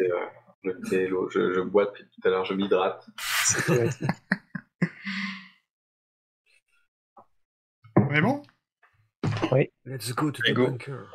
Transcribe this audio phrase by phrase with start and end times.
[0.00, 0.26] c'est euh,
[0.64, 1.28] le thé, l'eau.
[1.30, 3.06] Je, je bois depuis tout à l'heure, je m'hydrate.
[7.96, 8.42] On est bon?
[9.52, 9.70] Oui.
[9.84, 10.66] Let's go to the go.
[10.68, 11.06] bunker.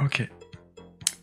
[0.00, 0.28] Ok.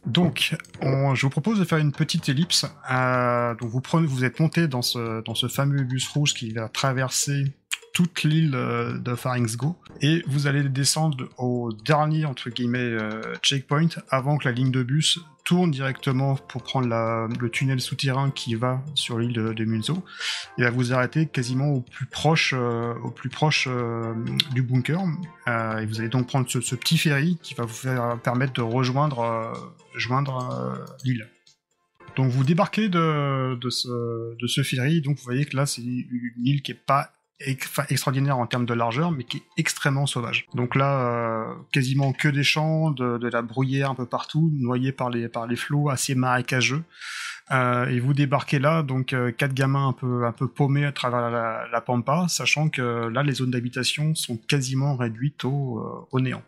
[0.06, 2.66] Donc, on- je vous propose de faire une petite ellipse.
[2.92, 6.52] Euh, donc, vous prenez, vous êtes monté dans ce, dans ce fameux bus rouge qui
[6.54, 7.57] va traverser
[7.98, 13.88] toute l'île euh, de Faringsgo et vous allez descendre au dernier entre guillemets euh, checkpoint
[14.12, 18.84] avant que la ligne de bus tourne directement pour prendre le tunnel souterrain qui va
[18.94, 20.06] sur l'île de, Munzo
[20.60, 23.68] et va vous arrêter quasiment au plus proche, euh, au plus proche
[24.54, 25.00] du bunker.
[25.48, 29.54] Et vous allez donc prendre ce, petit ferry qui va vous faire permettre de rejoindre
[29.96, 31.28] joindre l'île.
[32.18, 35.82] Donc vous débarquez de, de, ce, de ce ferry, donc vous voyez que là c'est
[35.82, 40.48] une île qui est pas extraordinaire en termes de largeur, mais qui est extrêmement sauvage.
[40.54, 44.92] Donc là, euh, quasiment que des champs, de, de la bruyère un peu partout, noyés
[44.92, 46.84] par les, par les flots, assez marécageux.
[47.52, 50.92] Euh, et vous débarquez là, donc euh, quatre gamins un peu, un peu paumés à
[50.92, 56.20] travers la, la pampa, sachant que là, les zones d'habitation sont quasiment réduites au, au
[56.20, 56.42] néant.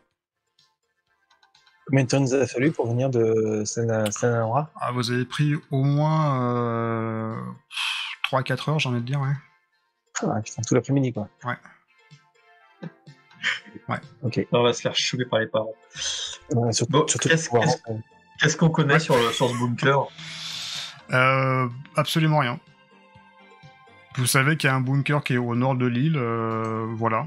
[1.88, 5.54] Combien de temps nous a fallu pour venir de Sana- Sanara Ah, vous avez pris
[5.72, 7.36] au moins euh,
[8.32, 9.34] 3-4 heures, j'ai envie de dire, ouais.
[10.24, 11.28] Ah, Tout l'après-midi, quoi.
[11.46, 11.56] Ouais.
[13.88, 13.98] Ouais.
[14.24, 14.46] Ok.
[14.52, 15.74] On va se faire chouer par les parents.
[16.56, 17.66] Euh, surtout, Bon, surtout qu'est-ce- pouvoir
[18.58, 20.08] qu'on connaît sur, le, sur ce bunker?
[21.12, 22.60] Euh, absolument rien.
[24.16, 27.26] Vous savez qu'il y a un bunker qui est au nord de l'île, euh, voilà.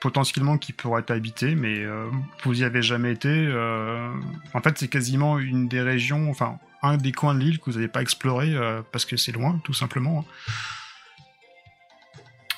[0.00, 2.08] Potentiellement qui pourrait être habité, mais euh,
[2.44, 3.28] vous y avez jamais été.
[3.28, 4.12] euh,
[4.54, 7.72] En fait, c'est quasiment une des régions, enfin, un des coins de l'île que vous
[7.72, 10.24] n'avez pas exploré euh, parce que c'est loin, tout simplement.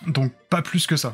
[0.06, 1.12] Donc, pas plus que ça.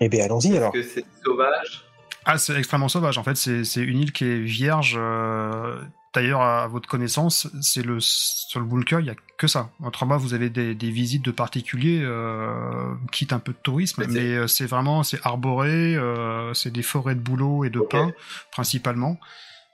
[0.00, 0.74] Eh bien, allons-y alors.
[0.74, 1.84] Est-ce que c'est sauvage?
[2.24, 3.16] Ah, c'est extrêmement sauvage.
[3.18, 4.96] En fait, c'est c'est une île qui est vierge.
[4.98, 5.80] euh,
[6.14, 9.70] D'ailleurs, à votre connaissance, c'est le sur le bunker, il y a que ça.
[9.84, 14.12] Autrement, vous avez des, des visites de particuliers, euh, quitte un peu de tourisme, Mais
[14.12, 17.90] c'est- euh, c'est vraiment c'est arboré, euh, c'est des forêts de bouleaux et de Ok.
[17.90, 18.12] pins
[18.50, 19.18] principalement.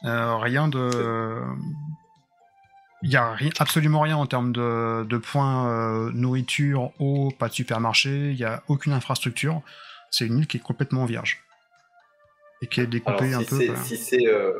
[0.04, 1.40] Euh, rien de
[3.04, 7.52] il y a absolument rien en termes de, de points euh, nourriture, eau, pas de
[7.52, 9.60] supermarché, il y a aucune infrastructure.
[10.10, 11.44] C'est une île qui est complètement vierge
[12.62, 13.76] et qui est Alors, découpée si un peu.
[13.84, 14.54] si c'est euh,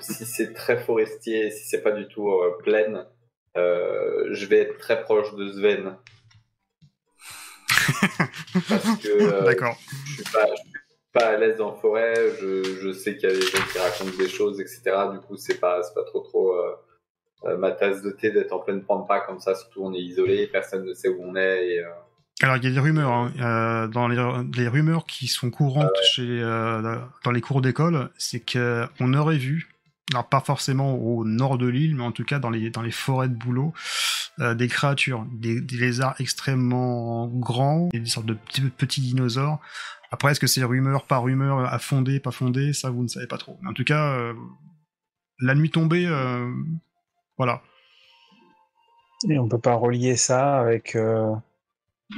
[0.00, 3.06] si c'est très forestier, si c'est pas du tout euh, plaine,
[3.56, 5.96] euh, je vais être très proche de Sven.
[8.68, 9.78] Parce que D'accord.
[10.06, 10.72] je suis pas, je suis
[11.12, 12.32] pas à l'aise en forêt.
[12.40, 14.82] Je, je sais qu'il y a des gens qui racontent des choses, etc.
[15.12, 16.56] Du coup, c'est pas, pas trop trop
[17.58, 19.54] ma tasse de thé d'être en pleine pampa comme ça.
[19.54, 21.66] Surtout, on est isolé, personne ne sait où on est.
[21.66, 21.90] Et, euh,
[22.42, 23.32] Alors il y a des rumeurs, hein.
[23.40, 24.16] Euh, dans les,
[24.56, 29.38] les rumeurs qui sont courantes chez euh, dans les cours d'école, c'est que on aurait
[29.38, 29.70] vu,
[30.12, 32.90] alors pas forcément au nord de l'île, mais en tout cas dans les dans les
[32.90, 33.72] forêts de bouleau,
[34.40, 39.60] euh, des créatures, des, des lézards extrêmement grands, des sortes de petits, petits dinosaures.
[40.10, 43.26] Après, est-ce que c'est rumeur par rumeur, à fondé, pas fondé, ça vous ne savez
[43.26, 43.58] pas trop.
[43.62, 44.32] Mais en tout cas, euh,
[45.40, 46.48] la nuit tombée, euh,
[47.36, 47.62] voilà.
[49.28, 51.34] Et on peut pas relier ça avec, euh,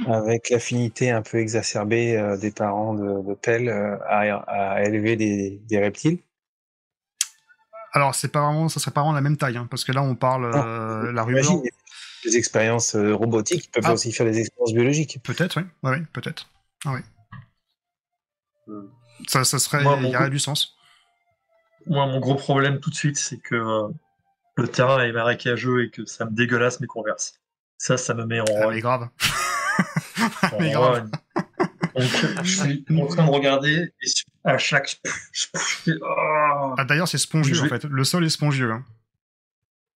[0.07, 4.21] avec l'affinité un peu exacerbée euh, des parents de, de Pell euh, à,
[4.77, 6.19] à élever des, des reptiles.
[7.93, 10.03] Alors c'est pas vraiment, ça serait pas vraiment la même taille, hein, parce que là
[10.03, 11.43] on parle euh, la rumeur.
[11.43, 11.71] Imagine des,
[12.25, 13.93] des expériences euh, robotiques qui peuvent Ah.
[13.93, 15.19] aussi faire des expériences biologiques.
[15.23, 15.63] Peut-être, oui.
[15.83, 16.49] Ouais, ouais, peut-être.
[16.85, 16.99] Ah oui.
[18.67, 18.89] Hmm.
[19.27, 20.77] Ça, ça serait, il y aurait du sens.
[21.87, 23.87] Moi, mon gros problème tout de suite, c'est que euh,
[24.57, 27.39] le terrain est marécageux et que ça me dégueulasse mes converses.
[27.77, 29.07] Ça, ça me met en Ah, mais grave.
[30.51, 31.09] en mais grave.
[31.95, 34.07] Donc, je suis en train de regarder et
[34.43, 34.99] à chaque.
[35.87, 36.75] Oh.
[36.77, 37.83] Ah, D'ailleurs, c'est spongieux en fait.
[37.85, 38.71] Le sol est spongieux.
[38.71, 38.83] hein.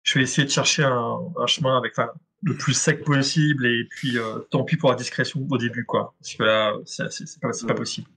[0.03, 2.11] Je vais essayer de chercher un, un chemin avec enfin,
[2.43, 6.15] le plus sec possible et puis euh, tant pis pour la discrétion au début, quoi.
[6.21, 7.03] Parce que là, c'est
[7.41, 8.07] pas, c'est pas possible.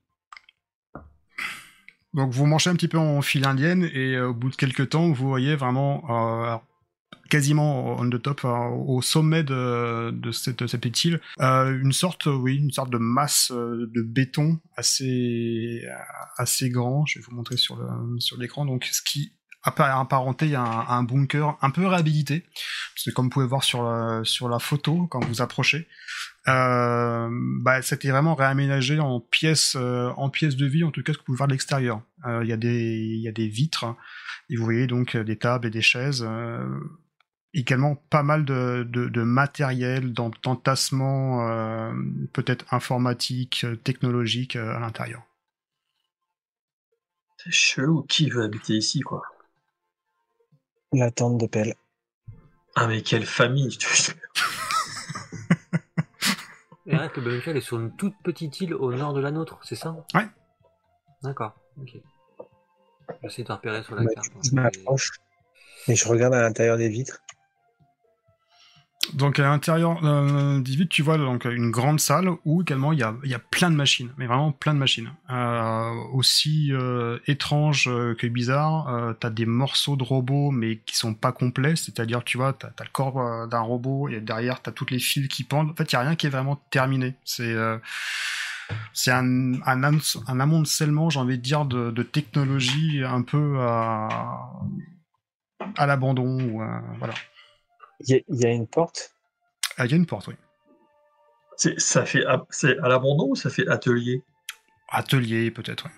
[2.14, 4.90] Donc vous mangez un petit peu en file indienne et euh, au bout de quelques
[4.90, 6.56] temps, vous voyez vraiment euh,
[7.28, 11.92] quasiment on the top, euh, au sommet de, de cette, de cette petite île, une
[11.92, 15.82] sorte, oui, une sorte de masse de béton assez
[16.36, 17.06] assez grand.
[17.06, 17.78] Je vais vous montrer sur
[18.18, 18.66] sur l'écran.
[18.66, 22.44] Donc ce qui apparenté à un, à un bunker un peu réhabilité,
[23.04, 25.88] que comme vous pouvez voir sur la, sur la photo quand vous approchez,
[26.48, 27.28] euh,
[27.60, 31.18] bah, c'était vraiment réaménagé en pièces, euh, en pièces de vie, en tout cas ce
[31.18, 32.02] que vous pouvez voir de l'extérieur.
[32.26, 33.84] Euh, Il y a des, il y a des vitres,
[34.48, 36.24] et vous voyez donc euh, des tables et des chaises.
[36.26, 36.66] euh,
[37.52, 41.92] également pas mal de, de, matériel, d'en- d'entassement euh,
[42.32, 45.22] peut-être informatique, euh, technologique euh, à l'intérieur.
[47.38, 48.04] C'est chelou.
[48.08, 49.22] Qui veut habiter ici, quoi
[50.92, 51.74] La tente de pelle.
[52.74, 53.76] Ah, mais quelle famille
[56.92, 59.76] arrête, le Bunker est sur une toute petite île au nord de la nôtre, c'est
[59.76, 59.96] ça?
[60.14, 60.26] Ouais.
[61.22, 61.96] D'accord, ok.
[63.22, 64.26] J'essaie de repérer sur la Bah, carte.
[64.34, 65.12] hein, Je m'approche
[65.88, 67.22] et je regarde à l'intérieur des vitres.
[69.14, 73.14] Donc à l'intérieur euh, tu vois donc une grande salle où également il y a,
[73.24, 75.10] y a plein de machines, mais vraiment plein de machines.
[75.30, 80.96] Euh, aussi euh, étrange euh, que bizarre, euh, t'as des morceaux de robots mais qui
[80.96, 84.72] sont pas complets, c'est-à-dire tu vois, t'as as le corps d'un robot et derrière t'as
[84.72, 85.70] toutes les fils qui pendent.
[85.70, 87.14] En fait, il y a rien qui est vraiment terminé.
[87.24, 87.54] C'est
[88.92, 94.38] c'est un, un, am- un amoncellement, j'ai envie de dire, de, technologie un peu à,
[95.78, 96.40] l'abandon.
[96.40, 96.62] ou,
[96.98, 97.14] voilà.
[98.00, 99.14] Il y, a- il y a une porte.
[99.76, 100.34] Ah, il y a une porte, oui.
[101.56, 104.22] C'est- Ça fait, à- c'est à l'abandon ou ça fait atelier
[104.88, 105.92] Atelier, peut-être, ouais.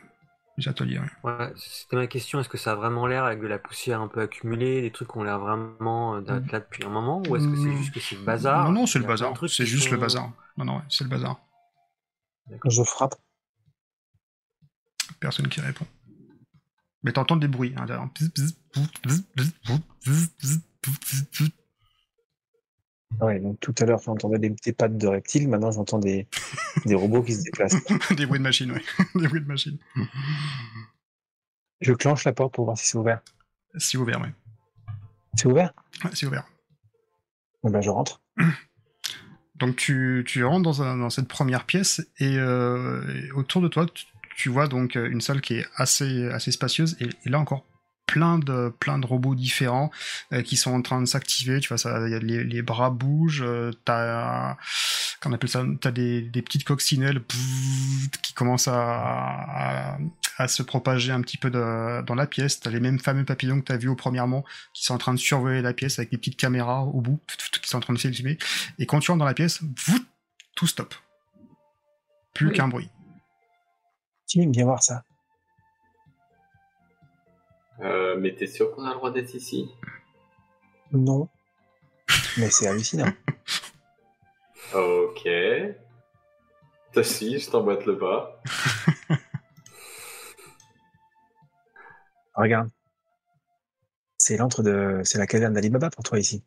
[0.58, 1.00] Des ateliers.
[1.25, 2.38] Ouais, c'était ma question.
[2.40, 5.08] Est-ce que ça a vraiment l'air avec de la poussière un peu accumulée, des trucs
[5.10, 7.76] qui ont l'air vraiment euh, d'être là depuis un moment, ou est-ce que c'est Mm.
[7.78, 9.32] juste que c'est le bazar Non, non, c'est le bazar.
[9.49, 10.31] C'est juste le bazar.
[10.58, 11.40] Non, non, ouais, c'est le bazar.
[12.66, 13.14] Je frappe.
[15.20, 15.87] Personne qui répond.
[17.02, 17.75] Mais t'entends des bruits.
[17.78, 17.87] Hein,
[23.20, 25.49] Ouais, donc tout à l'heure, j'entendais des, des pattes de reptiles.
[25.49, 26.26] Maintenant, j'entends des,
[26.87, 27.76] des robots qui se déplacent.
[28.17, 28.82] des bruits de machine, ouais.
[29.14, 29.79] des bruits de machine.
[31.81, 33.20] Je clenche la porte pour voir si c'est ouvert.
[33.76, 34.32] C'est ouvert, ouais.
[35.37, 35.73] C'est ouvert?
[36.05, 36.47] Ouais, c'est ouvert.
[37.62, 38.20] Bon, ben, je rentre.
[39.56, 43.69] Donc tu, tu rentres dans, un- dans cette première pièce et, euh, et autour de
[43.69, 44.06] toi, tu,
[44.37, 47.64] tu vois donc euh, une salle qui est assez, assez spacieuse et, et là encore
[48.12, 49.91] plein de, plein de robots différents
[50.35, 51.61] euh, qui sont en train de s'activer.
[51.61, 54.59] Tu vois, ça, y a les, les bras bougent, euh, t'as,
[55.23, 57.23] qu'on appelle ça, t'as des, des petites coccinelles
[58.23, 58.75] qui commencent à,
[59.94, 59.99] à,
[60.37, 62.61] à se propager un petit peu de- dans la pièce.
[62.61, 64.44] T'as les mêmes fameux papillons que t'as vus au premièrement
[64.75, 67.19] qui sont en train de survoler la pièce avec des petites caméras au bout
[67.62, 68.37] qui sont en train de filmer.
[68.79, 69.61] Et quand tu rentres dans la pièce,
[70.55, 70.94] tout stop.
[72.35, 72.53] Plus Oui.
[72.53, 72.91] qu'un bruit.
[74.29, 75.03] Tim, viens voir ça.
[77.82, 79.70] Euh, mais t'es sûr qu'on a le droit d'être ici?
[80.93, 81.29] Non.
[82.38, 83.12] Mais c'est hallucinant.
[84.75, 85.29] Ok.
[86.94, 88.40] Toi si, je t'emboîte le pas.
[92.34, 92.70] Regarde.
[94.17, 95.02] C'est l'antre de.
[95.05, 96.43] C'est la caverne d'Alibaba pour toi ici.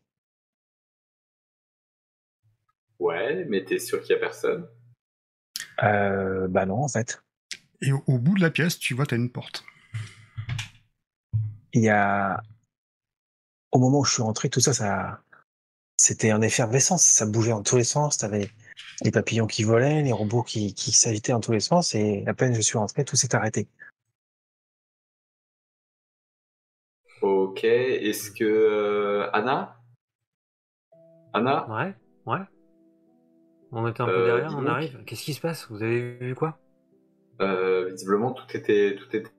[2.98, 4.68] Ouais, mais t'es sûr qu'il y a personne?
[5.84, 7.22] Euh, bah non, en fait.
[7.82, 9.64] Et au, au bout de la pièce, tu vois, t'as une porte.
[11.76, 12.42] Il y a.
[13.72, 15.22] Au moment où je suis rentré, tout ça, ça.
[15.98, 17.04] C'était en effervescence.
[17.04, 18.18] Ça bougeait en tous les sens.
[18.18, 18.50] T'avais
[19.04, 21.94] les papillons qui volaient, les robots qui, qui s'agitaient en tous les sens.
[21.94, 23.68] Et à peine je suis rentré, tout s'est arrêté.
[27.22, 28.44] Ok, est-ce que...
[28.44, 29.82] euh, Anna?
[31.34, 31.68] Anna?
[31.70, 31.96] Ouais,
[32.26, 32.46] ouais.
[33.72, 34.70] On était un peu Euh, derrière, on donc.
[34.70, 35.04] arrive.
[35.06, 35.68] Qu'est-ce qui se passe?
[35.70, 36.58] Vous avez vu quoi?
[37.42, 39.32] Euh, visiblement, tout était, tout était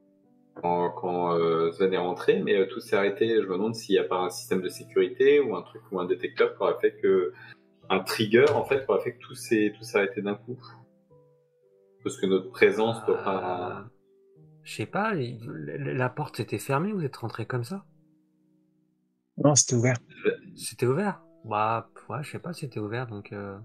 [0.63, 3.29] quand, quand euh, Sven est rentré, mais euh, tout s'est arrêté.
[3.43, 6.01] Je me demande s'il n'y a pas un système de sécurité ou un truc ou
[6.01, 7.33] un détecteur qui aurait fait que
[7.89, 10.59] un trigger en fait qui aurait fait que tout s'est tout s'est arrêté d'un coup.
[12.03, 13.81] Parce que notre présence doit pas.
[13.81, 13.85] Euh,
[14.63, 17.85] Je sais pas, la porte était fermée, vous êtes rentré comme ça?
[19.39, 19.97] Non, c'était ouvert.
[20.57, 21.23] C'était ouvert?
[21.45, 23.33] Bah, ouais, je sais pas, c'était ouvert donc.
[23.33, 23.59] Euh...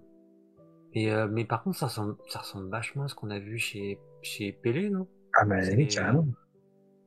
[0.93, 3.57] Et, euh, mais par contre, ça ressemble, ça ressemble vachement à ce qu'on a vu
[3.57, 5.07] chez, chez Pélé, non?
[5.33, 6.27] Ah, mais C'est- oui, carrément.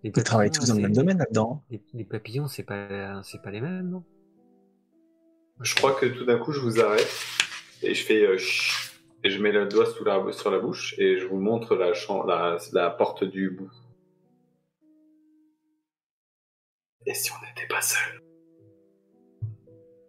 [0.05, 1.65] Les Ils travaillent tous dans le même domaine là-dedans.
[1.71, 4.05] Les, les papillons, c'est pas, c'est pas les mêmes, non?
[5.61, 7.09] Je crois que tout d'un coup, je vous arrête
[7.83, 8.93] et je fais euh, chut
[9.23, 11.95] et je mets le doigt sous la, sur la bouche et je vous montre la,
[11.95, 13.71] chambre, la, la porte du bout.
[17.07, 18.21] Et si on n'était pas seul?
[19.43, 19.49] Il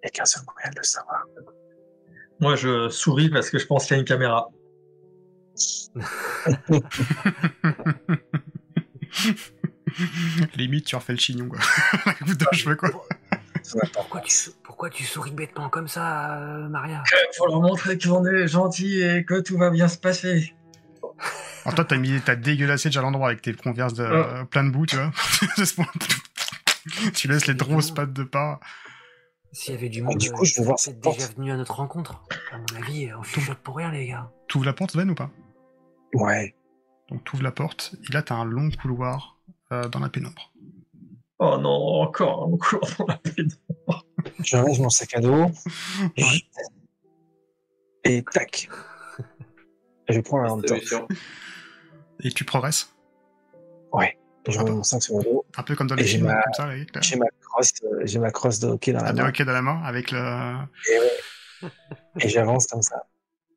[0.03, 1.25] n'y a qu'un seul moyen de le savoir.
[2.41, 4.49] Moi, je souris parce que je pense qu'il y a une caméra.
[10.55, 11.59] Limite, tu refais le chignon, quoi.
[12.05, 12.89] La coupe de cheveux, quoi.
[13.93, 14.33] pourquoi tu,
[14.63, 17.03] pourquoi tu souris bêtement comme ça, euh, Maria?
[17.37, 20.53] Pour leur montrer qu'on est gentil et que tout va bien se passer.
[21.63, 24.69] Alors toi, t'as mis, t'as dégueulassé déjà l'endroit avec tes converses de, euh, plein de
[24.69, 25.11] boue, tu vois.
[27.15, 28.59] tu laisses les grosses pattes de pas.
[29.51, 31.27] S'il y avait du Ah, monde, du coup, euh, je veux voir c'est cette déjà
[31.27, 32.21] venu à notre rencontre.
[32.51, 34.29] À mon avis, on chuchote pour rien, les gars.
[34.47, 35.31] T'ouvres la porte, Sven, ou pas?
[36.13, 36.55] Ouais.
[37.09, 39.34] Donc t'ouvres la porte, et là, t'as un long couloir euh,
[39.71, 40.53] dans la pénombre.
[41.39, 43.49] Oh non, encore un cours dans la peine.
[44.43, 45.47] Je range mon sac à dos.
[48.03, 48.69] Et tac.
[50.09, 50.79] Je prends la lampe torche.
[50.85, 51.07] Solution.
[52.21, 52.93] Et tu progresses
[53.91, 54.17] Ouais.
[54.47, 55.45] Je remets mon sac sur le dos.
[55.57, 56.69] Un peu comme dans les films, ma- comme ça,
[57.01, 59.29] J'ai ma crosse, euh, j'ai ma crosse de hockey dans la la main.
[59.29, 61.69] hockey dans la main, avec le, Et, ouais.
[62.19, 63.07] Et j'avance comme ça.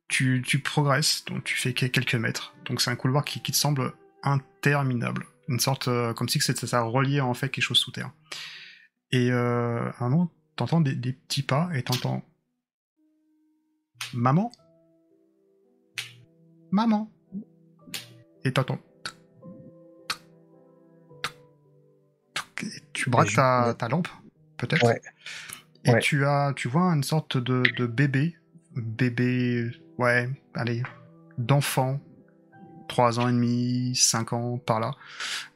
[0.07, 2.55] tu, tu progresses, donc tu fais que- quelques mètres.
[2.65, 5.27] Donc c'est un couloir qui, qui te semble interminable.
[5.49, 8.11] Une sorte, euh, comme si c'était ça reliait en fait quelque chose sous terre.
[9.11, 12.23] Et euh, à un moment, t'entends des, des petits pas et t'entends
[14.13, 14.51] Maman
[16.71, 17.11] Maman
[18.45, 18.79] Et t'entends
[22.61, 24.07] Et tu braques ta, ta lampe,
[24.57, 25.01] peut-être Ouais.
[25.85, 25.99] Et Ouais.
[25.99, 28.35] tu as, tu vois une sorte de, de bébé,
[28.75, 30.83] bébé, ouais, allez,
[31.37, 31.99] d'enfant,
[32.89, 34.91] 3 ans et demi, 5 ans, par là.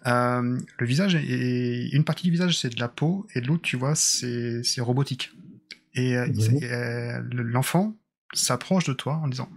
[0.08, 3.64] Euh, le visage est, une partie du visage c'est de la peau et de l'autre
[3.64, 5.32] tu vois c'est robotique.
[5.96, 6.60] Et euh, Mhm.
[6.64, 7.96] euh, le- l'enfant
[8.34, 9.50] s'approche de toi en disant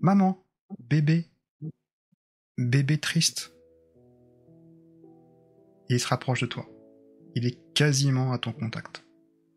[0.00, 0.42] maman,
[0.78, 1.26] bébé,
[2.58, 3.52] bébé triste.
[5.90, 6.66] Et il se rapproche de toi.
[7.34, 9.04] Il est quasiment à ton contact.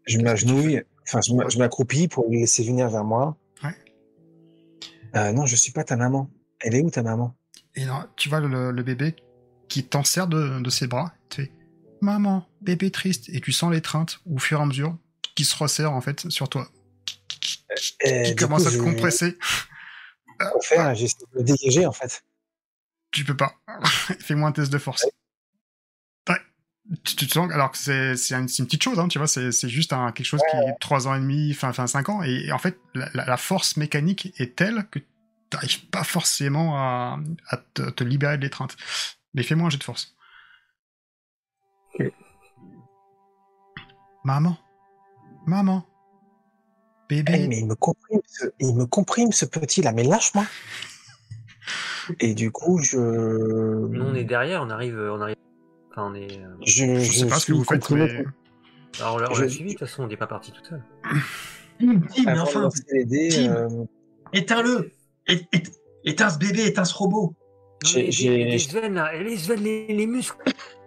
[0.05, 3.37] Je m'agenouille, enfin, je m'a- je m'accroupis pour le laisser venir vers moi.
[3.63, 3.75] Ouais.
[5.15, 6.29] Euh, non, je suis pas ta maman.
[6.59, 7.35] Elle est où ta maman?
[7.77, 9.15] Et là, tu vois le, le bébé
[9.69, 11.13] qui t'en sert de, de ses bras.
[11.29, 11.51] Tu fais
[12.01, 13.29] Maman, bébé triste.
[13.29, 14.97] Et tu sens l'étreinte au fur et à mesure
[15.35, 16.67] qui se resserre en fait sur toi.
[18.01, 19.37] Et Qui commence coup, à te compresser.
[20.51, 22.23] Pour faire, j'essaie de le dégager en fait.
[23.11, 23.53] Tu peux pas.
[24.19, 25.05] Fais-moi un test de force.
[26.29, 26.35] Ouais.
[27.03, 29.17] Tu, tu te sens, alors que c'est c'est une, c'est une petite chose, hein, tu
[29.17, 31.85] vois, c'est c'est juste un, quelque chose qui est 3 ans et demi, enfin, enfin
[31.87, 34.99] 5 ans, et, et en fait, la, la- la force mécanique est telle que
[35.49, 38.75] tu n'arrives pas forcément à, à te, te libérer de l'étreinte.
[39.33, 40.15] Mais fais-moi un jet de force.
[41.99, 42.11] Ok.
[44.23, 44.57] Maman.
[45.45, 45.85] Maman.
[47.09, 47.33] Bébé.
[47.35, 50.45] Eh, mais il me comprime, ce, il me comprime ce petit là, mais lâche-moi.
[52.19, 52.97] Et du coup, je.
[52.97, 55.35] Nous, on est derrière, on arrive, on arrive.
[55.91, 56.39] Enfin, on est.
[56.39, 58.25] euh, Je, Je sais pas ce que vous faites, mais...
[58.99, 60.81] Alors, on l'a Je- suivi, de toute façon, on n'est pas parti tout seul.
[61.79, 63.85] Tim, Tim, mais enfin, euh,
[64.33, 64.91] éteins-le
[65.27, 65.47] É-
[66.05, 67.33] Éteins ce bébé, éteins ce robot
[67.83, 70.37] J'ai- les, là, et les les, les muscles.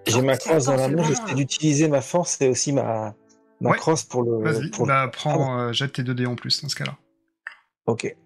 [0.07, 3.15] j'ai ma C'est crosse dans la main, j'essaie d'utiliser ma force et aussi ma,
[3.61, 3.77] ma Ouais.
[3.77, 4.43] crosse pour le.
[4.43, 6.97] Vas-y, pour bah, prends, euh, jette tes 2 dés en plus dans ce cas-là.
[7.87, 8.17] Ok.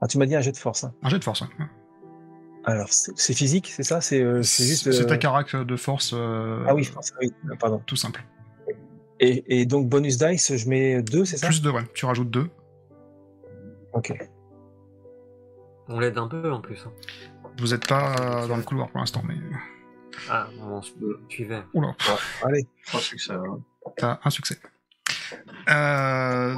[0.00, 0.84] Ah, tu m'as dit un jet de force.
[0.84, 0.94] hein.
[1.02, 1.48] Un jet de force, ouais.
[2.64, 4.00] Alors, c'est physique, c'est ça?
[4.00, 4.90] C'est euh, juste.
[4.92, 6.12] C'est euh, ta carac de force.
[6.14, 7.82] euh, Ah oui, force, oui, pardon.
[7.86, 8.24] Tout simple.
[9.20, 11.48] Et, et donc, bonus dice, je mets 2, c'est ça?
[11.48, 11.82] Plus 2, ouais.
[11.94, 12.48] Tu rajoutes 2.
[13.92, 14.12] Ok.
[15.88, 16.78] On l'aide un peu en plus.
[16.86, 16.92] hein.
[17.58, 19.34] Vous n'êtes pas euh, dans le couloir pour l'instant, mais.
[20.30, 20.92] Ah, on se
[21.28, 21.62] suivait.
[21.74, 22.66] Oula, Bon, allez.
[22.86, 23.32] Trois succès.
[23.32, 23.60] hein.
[23.96, 24.58] t'as un succès.
[25.70, 26.54] Euh,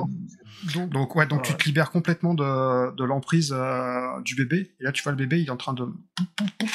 [0.74, 4.74] donc, donc, ouais, donc tu te libères complètement de, de l'emprise euh, du bébé.
[4.80, 5.86] Et là, tu vois le bébé, il est en train de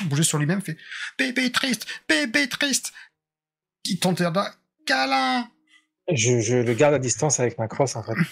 [0.05, 0.77] bouger sur lui-même, fait
[1.17, 2.93] bébé triste, bébé triste.
[3.85, 4.31] Il tente là,
[4.85, 5.47] câlin.
[6.11, 8.13] Je, je le garde à distance avec ma crosse, en fait.
[8.17, 8.23] Je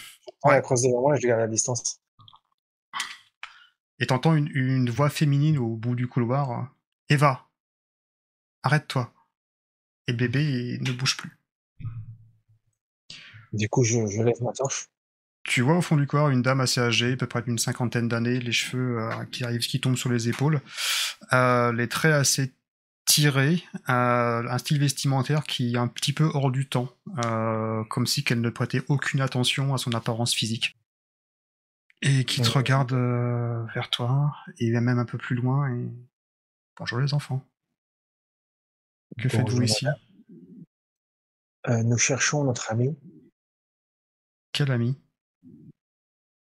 [0.41, 0.55] prends Ouais.
[0.55, 2.00] la crosse devant moi et je le garde à distance.
[4.00, 6.51] Et t'entends une, une voix féminine au bout du couloir.
[6.51, 6.63] euh,
[7.10, 7.48] Eva,
[8.63, 9.13] arrête-toi.
[10.08, 11.38] Et bébé ne bouge plus.
[13.54, 14.88] Du coup, je, je lève ma torche.
[15.44, 18.10] Tu vois au fond du corps une dame assez âgée, à peu près d'une cinquantaine
[18.10, 20.62] d'années, les cheveux euh, qui arrivent, qui tombent sur les épaules,
[21.32, 22.54] euh, les traits assez
[23.06, 26.89] tirés, euh, un style vestimentaire qui est un petit peu hors du temps,
[27.89, 30.77] comme si qu'elle ne prêtait aucune attention à son apparence physique.
[32.01, 35.92] Et qui te regarde euh, vers toi, et même un peu plus loin, et...
[36.77, 37.44] Bonjour les enfants.
[39.18, 39.88] Que faites-vous ici?
[41.68, 42.96] Euh, nous cherchons notre ami,
[44.51, 44.96] Quel ami?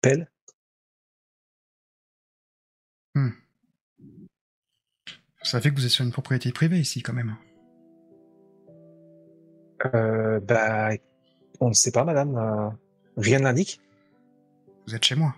[0.00, 0.30] Pelle.
[3.14, 3.30] Vous
[5.42, 7.36] savez que vous êtes sur une propriété privée ici, quand même.
[9.86, 10.90] Euh, bah,
[11.58, 12.36] on ne sait pas, madame.
[12.36, 12.70] euh,
[13.16, 13.80] rien n'indique.
[14.86, 15.34] Vous êtes chez moi.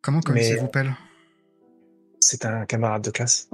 [0.00, 0.94] Comment Mais- connaissez-vous Pelle?
[2.20, 3.48] C'est un camarade de classe.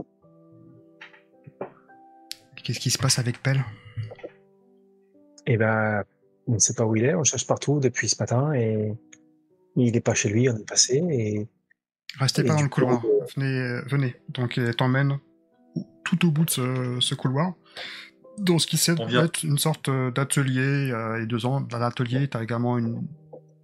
[2.63, 3.63] Qu'est-ce qui se passe avec Pelle?
[5.47, 6.03] Et ben,
[6.47, 7.15] on ne sait pas où il est.
[7.15, 8.95] On cherche partout depuis ce matin et
[9.77, 10.49] il n'est pas chez lui.
[10.49, 11.47] On est passé et
[12.19, 13.05] Restez Et pas dans le coup, couloir.
[13.05, 14.15] euh, Venez, euh, venez.
[14.29, 15.19] Donc, elle t'emmène
[16.05, 17.55] tout au bout de ce, ce couloir,
[18.39, 20.93] dans ce qui sert être une sorte euh, d'atelier.
[20.93, 23.03] euh, et deux ans, dans l'atelier, tu as également une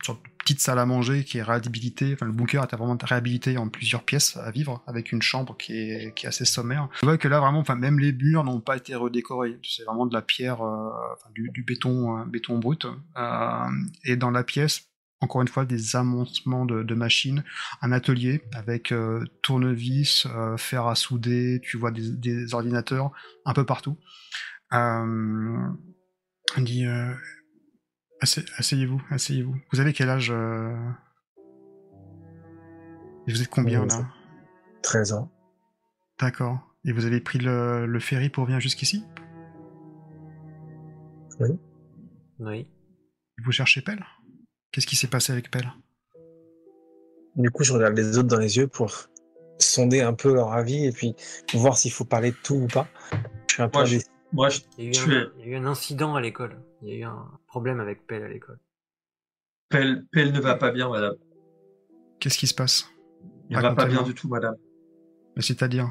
[0.05, 2.15] sorte de petite salle à manger qui est réhabilitée.
[2.15, 5.75] Enfin, le bunker est vraiment réhabilité en plusieurs pièces à vivre, avec une chambre qui
[5.75, 6.89] est, assez sommaire.
[6.99, 9.59] Tu vois que là, vraiment, enfin, même les murs n'ont pas été redécorés.
[9.63, 10.91] C'est vraiment de la pierre, euh,
[11.35, 12.85] du, béton, euh, béton brut.
[13.17, 13.71] Euh,
[14.05, 14.89] et dans la pièce,
[15.21, 17.45] encore une fois des amontements de, machines,
[17.83, 18.95] un atelier avec
[19.43, 20.27] tournevis,
[20.57, 23.13] fer à souder, tu vois des, ordinateurs
[23.45, 23.99] un peu partout.
[24.73, 25.77] On
[26.57, 26.87] dit
[28.21, 29.55] assey- asseyez-vous, asseyez-vous.
[29.73, 30.75] Vous avez quel âge euh?
[33.27, 34.09] Et vous êtes combien Euh, là?
[34.83, 35.31] 13 ans.
[36.21, 36.59] D'accord.
[36.85, 39.05] Et vous avez pris le, le ferry pour venir jusqu'ici?
[42.39, 42.67] Oui.
[43.45, 44.05] Vous cherchez Pell
[44.73, 45.71] Qu'est-ce qui s'est passé avec Pell
[47.37, 48.93] Du coup, je regarde les autres dans les yeux pour
[49.59, 51.15] sonder un peu leur avis et puis
[51.55, 52.89] voir s'il faut parler de tout ou pas.
[53.49, 53.85] Je suis un peu Moi.
[54.33, 56.15] Moi, je, Il y, a eu Tu un, es- il y a eu un incident
[56.15, 56.61] à l'école.
[56.83, 58.59] Il y a eu un problème avec Pell à l'école.
[59.69, 61.15] Pell, Pell ne va pas bien, madame.
[62.21, 62.89] Qu'est-ce qui se passe?
[63.49, 64.57] Il ne va pas bien du tout, madame.
[65.37, 65.91] Mais C'est-à-dire?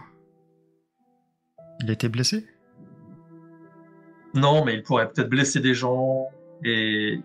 [1.81, 2.45] Il a été blessé?
[4.33, 6.27] Non, mais il pourrait peut-être blesser des gens
[6.63, 7.19] et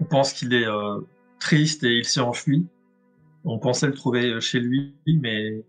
[0.00, 1.00] on pense qu'il est euh,
[1.38, 2.66] triste et il s'est enfui.
[3.44, 5.64] On pensait le trouver chez lui, mais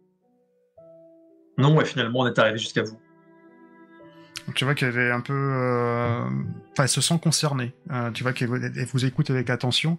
[1.57, 2.97] non, et finalement on est arrivé jusqu'à vous.
[4.55, 5.33] Tu vois qu'elle est un peu...
[5.33, 6.23] euh,
[6.71, 7.73] Enfin, elle se sent concernée.
[7.91, 9.97] Euh, tu vois qu'elle vous- écoute avec attention.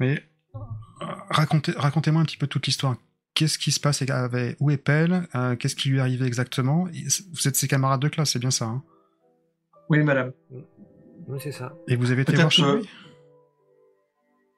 [0.00, 0.22] Mais
[0.54, 0.58] euh,
[1.30, 2.96] racontez, racontez-moi un petit peu toute l'histoire.
[3.34, 4.56] Qu'est-ce qui se passe avec...
[4.60, 6.84] Où est Pell Euh, Qu'est-ce qui lui est arrivé exactement?
[7.32, 8.82] Vous êtes ses camarades de classe, c'est bien ça hein?
[9.90, 10.32] Oui, madame.
[10.50, 11.72] Oui, c'est ça.
[11.86, 12.88] Et vous avez été voir chez lui?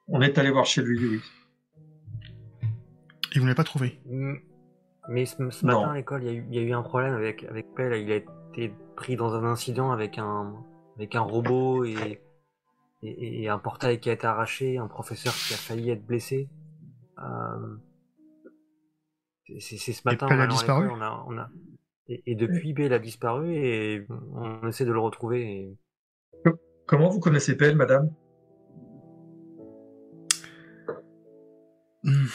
[0.07, 1.21] On est allé voir chez lui, oui.
[3.33, 3.99] Et vous ne l'avez pas trouvé?
[4.09, 4.33] Mm.
[5.09, 5.81] Mais ce, ce Non.
[5.81, 7.73] matin à l'école, il y, a eu- il y a eu un problème avec, avec
[7.75, 7.93] Pell.
[8.01, 10.53] Il a été pris dans un incident avec un,
[10.95, 12.21] avec un robot et,
[13.01, 16.49] et, et un portail qui a été arraché, un professeur qui a failli être blessé.
[17.17, 17.77] Euh,
[19.59, 21.49] c'est ce matin en a disparu on a, on a,
[22.07, 25.41] et, et depuis, Pell a disparu et on essaie de le retrouver.
[25.41, 25.77] Et...
[26.85, 28.13] Comment vous connaissez Pell, madame?
[32.03, 32.27] Hmm.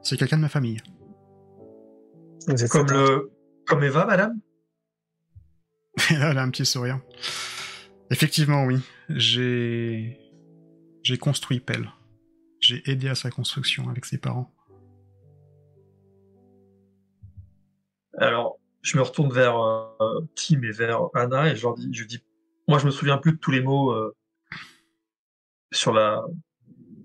[0.00, 0.80] C'est quelqu'un de ma famille.
[2.70, 3.30] Comme le,
[3.68, 4.40] comme Eva, madame
[6.10, 7.00] Et là, elle a un petit sourire.
[8.10, 8.80] Effectivement, oui.
[9.08, 10.18] J'ai.
[11.02, 11.90] J'ai construit Pell.
[12.60, 14.52] J'ai aidé à sa construction avec ses parents.
[18.18, 22.04] Alors, je me retourne vers euh, Tim et vers Anna et je leur dis, je
[22.04, 22.22] dis,
[22.66, 24.14] moi je me souviens plus de tous les mots euh,
[25.72, 26.24] sur la,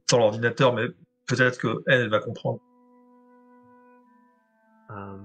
[0.10, 0.88] sur l'ordinateur, mais
[1.28, 2.60] peut-être que elle, elle va comprendre.
[4.90, 5.18] Euh,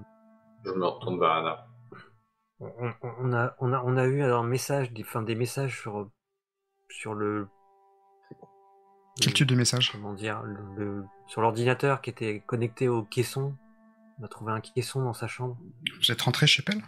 [0.65, 1.65] Je me retourne vers Anna.
[2.59, 6.09] on, a, on a, on a eu un message, des, enfin, des messages sur,
[6.89, 7.47] sur le.
[9.21, 9.91] Quel type de message?
[9.91, 13.55] comment dire, le, le- sur l'ordinateur qui était connecté au caisson.
[14.19, 15.57] On a trouvé un caisson dans sa chambre.
[16.01, 16.81] Vous êtes rentré chez Pell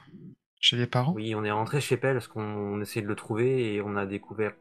[0.59, 1.13] Chez les parents?
[1.13, 3.95] Oui, on est rentré chez Pell parce qu'on on essayait de le trouver et on
[3.95, 4.53] a découvert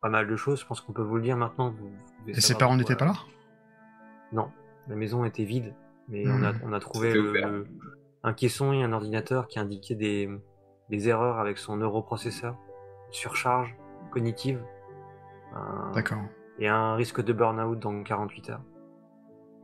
[0.00, 0.60] pas mal de choses.
[0.60, 1.70] Je pense qu'on peut vous le dire maintenant.
[1.70, 3.14] Vous, vous devez Et ses parents n'étaient pas là?
[4.32, 4.50] Non,
[4.88, 5.74] la maison était vide.
[6.08, 6.40] Mais Hmm.
[6.40, 7.66] on, a, on a trouvé le-
[8.24, 10.28] un caisson et un ordinateur qui indiquait des,
[10.90, 12.54] des erreurs avec son neuroprocesseur,
[13.08, 13.74] une surcharge
[14.10, 14.60] cognitive.
[15.94, 16.18] D'accord.
[16.58, 18.60] et un risque de burn-out dans 48 heures.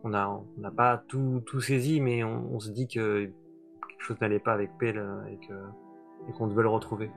[0.03, 4.01] On n'a on n'a pas tout, tout saisi, mais on, on se dit que quelque
[4.01, 5.53] chose n'allait pas avec Pell euh, et que
[6.29, 7.11] et qu'on devait le retrouver.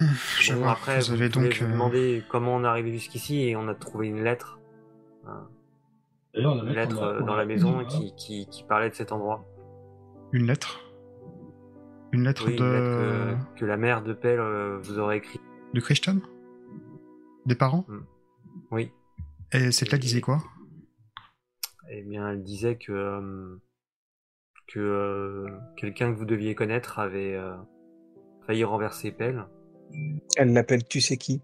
[0.38, 0.72] Je Bon, vois.
[0.72, 1.58] après, vous avez donc.
[1.62, 4.58] euh, demander comment on est arrivé jusqu'ici et on a trouvé une lettre,
[6.34, 8.94] la une lettre on a- euh, on dans a- la maison qui, qui parlait de
[8.94, 9.44] cet endroit.
[10.34, 10.80] Une lettre
[12.12, 12.64] Une lettre Oui, de.
[12.64, 15.40] une lettre que, que la mère de Pell euh, vous aurait écrit.
[15.72, 16.18] de Christian
[17.46, 17.86] Des parents?
[18.72, 18.90] Oui.
[19.52, 20.42] Et cette lettre disait quoi?
[21.88, 23.56] Eh bien, elle disait que euh,
[24.66, 27.54] que euh, quelqu'un que vous deviez connaître avait euh,
[28.48, 29.46] failli renverser Pell.
[30.36, 31.42] Elle l'appelle tu sais qui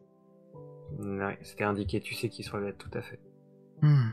[0.99, 3.21] Ouais, c'était indiqué, tu sais qui sur la lettre, tout à fait.
[3.83, 4.09] Hmm.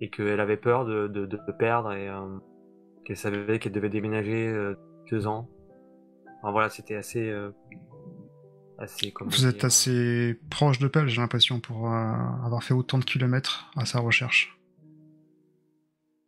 [0.00, 2.38] Et qu'elle avait peur de, de, de perdre et euh,
[3.10, 4.76] qu'elle savait qu'elle devait déménager euh,
[5.10, 5.50] deux ans.
[6.38, 7.28] Enfin voilà, c'était assez...
[7.28, 7.50] euh,
[8.78, 12.98] assez Vous êtes dire, assez proche de Pell, j'ai l'impression, pour euh, avoir fait autant
[12.98, 14.56] de kilomètres à sa recherche.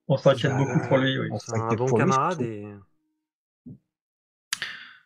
[0.09, 1.29] On s'inquiète Ah, beaucoup pour lui, oui.
[1.31, 2.51] on C'est un s'inquiète bon pour lui, camarade surtout.
[2.53, 2.67] et...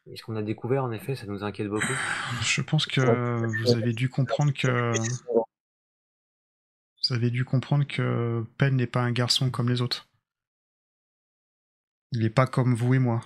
[0.09, 1.93] Et ce qu'on a découvert, en effet, ça nous inquiète beaucoup.
[2.41, 4.93] Je pense que vous avez dû comprendre que
[7.03, 10.09] vous avez dû comprendre que Pell n'est pas un garçon comme les autres.
[12.17, 13.21] Il n'est pas comme vous et moi.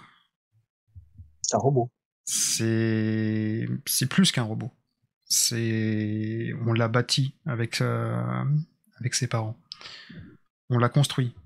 [1.42, 1.92] C'est un robot.
[2.24, 4.72] C'est c'est plus qu'un robot.
[5.26, 8.44] C'est on l'a bâti avec euh,
[8.98, 9.56] avec ses parents.
[10.70, 11.36] On l'a construit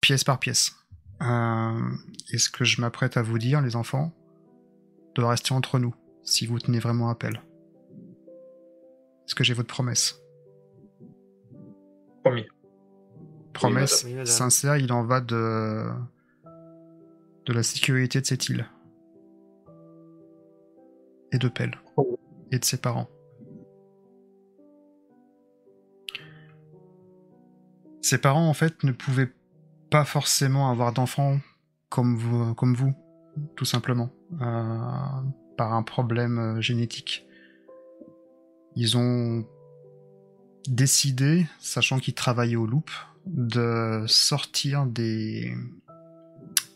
[0.00, 0.76] pièce par pièce.
[1.20, 1.92] Euh,
[2.32, 4.14] et ce que je m'apprête à vous dire, les enfants,
[5.14, 7.42] doit rester entre nous si vous tenez vraiment appel.
[9.26, 10.22] Est-ce que j'ai votre promesse
[12.24, 12.46] Promis.
[13.52, 14.10] Promesse madame.
[14.10, 14.26] Oui, madame.
[14.34, 15.84] sincère, il en va de
[17.48, 18.68] de la sécurité de cette île
[21.32, 21.78] et de Pell
[22.52, 23.08] et de ses parents.
[28.02, 29.32] Ses parents, en fait, ne pouvaient
[29.90, 31.40] pas forcément avoir d'enfants
[31.88, 32.94] comme vous, comme vous,
[33.56, 35.22] tout simplement, euh,
[35.56, 37.26] par un problème euh, génétique.
[38.76, 39.46] Ils ont
[40.68, 42.90] décidé, sachant qu'ils travaillaient au loop,
[43.26, 45.54] de sortir des,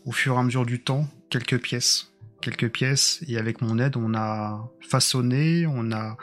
[0.05, 2.13] au fur et à mesure du temps, quelques pièces.
[2.41, 6.17] Quelques pièces, et avec mon aide, on a façonné, on a,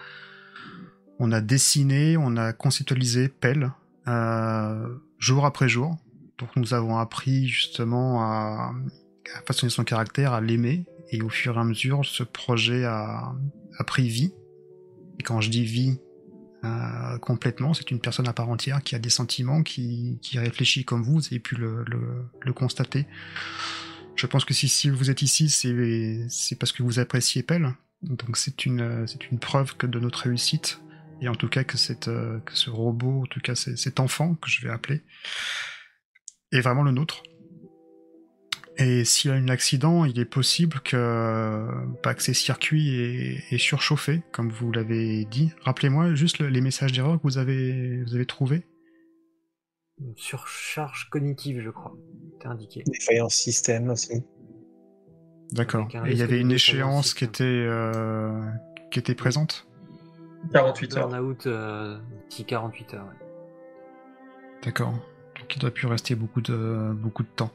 [1.19, 3.73] on a dessiné, on a conceptualisé Pell,
[4.07, 4.89] euh,
[5.19, 5.97] jour après jour.
[6.39, 8.73] Donc nous avons appris justement à,
[9.47, 13.33] façonner son caractère, à l'aimer, et au fur et à mesure, ce projet a
[13.87, 14.33] pris vie.
[15.19, 15.99] Et quand je dis vie
[16.65, 20.85] euh, complètement, c'est une personne à part entière qui a des sentiments, qui, qui réfléchit
[20.85, 23.07] comme vous, vous avez pu le, le, le constater.
[24.17, 27.75] Je pense que si, si vous êtes ici, c'est parce que vous appréciez Pell.
[28.03, 30.81] Donc c'est une, une preuve que de notre réussite.
[31.23, 34.49] Et en tout cas que, cette, que ce robot, en tout cas cet enfant que
[34.49, 35.03] je vais appeler,
[36.53, 37.23] est vraiment le nôtre.
[38.79, 41.67] Et s'il a un accident, il est possible que,
[42.03, 45.53] bah, que ces circuits aient, aient surchauffé, comme vous l'avez dit.
[45.63, 48.63] Rappelez-moi juste le- les messages d'erreur que vous avez, vous avez trouvés.
[50.01, 51.95] Une surcharge cognitive, je crois.
[52.41, 52.83] C'est indiqué.
[52.87, 54.23] Défaillance système aussi.
[55.53, 55.89] D'accord.
[56.07, 58.41] Et il y avait une échéance qui était, euh,
[58.91, 59.67] qui était présente?
[60.55, 61.09] 48 heures.
[61.09, 61.99] Burnout euh,
[62.31, 63.05] d'ici 48 heures.
[63.05, 63.27] ouais.
[64.63, 64.93] D'accord.
[65.39, 67.51] Donc il doit plus rester beaucoup de, beaucoup de temps.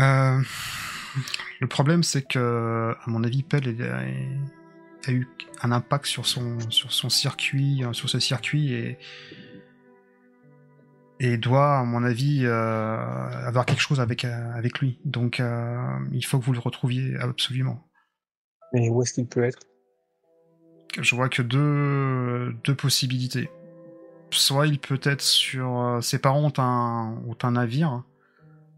[0.00, 0.40] Euh,
[1.60, 3.68] le problème, c'est que, à mon avis, Pell
[5.06, 5.28] a, eu
[5.62, 8.98] un impact sur son, sur son circuit, euh, sur ce circuit et,
[11.20, 12.96] et doit, à mon avis, euh,
[13.46, 14.98] avoir quelque chose avec, avec lui.
[15.04, 15.76] Donc, euh,
[16.12, 17.86] il faut que vous le retrouviez absolument.
[18.72, 19.58] Mais où est-ce qu'il peut être?
[20.98, 23.50] Je vois que deux, deux possibilités.
[24.30, 25.98] Soit il peut être sur.
[26.02, 28.04] ses parents ont un, ont un navire,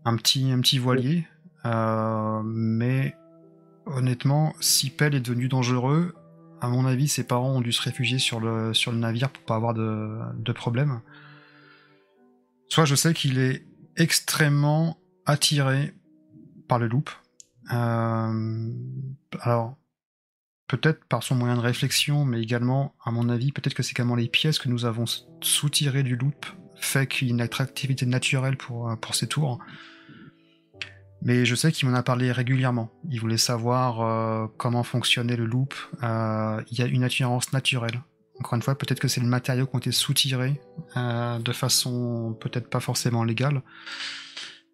[0.04, 1.26] un petit, un petit voilier,
[1.64, 3.16] euh, mais
[3.86, 6.14] honnêtement, si Pell est devenu dangereux,
[6.60, 9.42] à mon avis, ses parents ont dû se réfugier sur le, sur le navire pour
[9.42, 11.00] pas avoir de, de problème.
[12.68, 15.92] Soit je sais qu'il est extrêmement attiré
[16.68, 17.10] par le loop.
[17.72, 18.70] Euh,
[19.40, 19.76] alors,
[20.68, 24.16] peut-être par son moyen de réflexion, mais également, à mon avis, peut-être que c'est également
[24.16, 25.04] les pièces que nous avons
[25.40, 29.58] soutirées du loop fait qu'il y a une attractivité naturelle pour, pour ces tours.
[31.24, 32.90] Mais je sais qu'il m'en a parlé régulièrement.
[33.08, 35.74] Il voulait savoir euh, comment fonctionnait le loop.
[36.02, 38.02] Euh, il y a une attirance naturelle.
[38.40, 40.60] Encore une fois, peut-être que c'est le matériau qui ont été soutirés
[40.96, 43.62] euh, de façon peut-être pas forcément légale,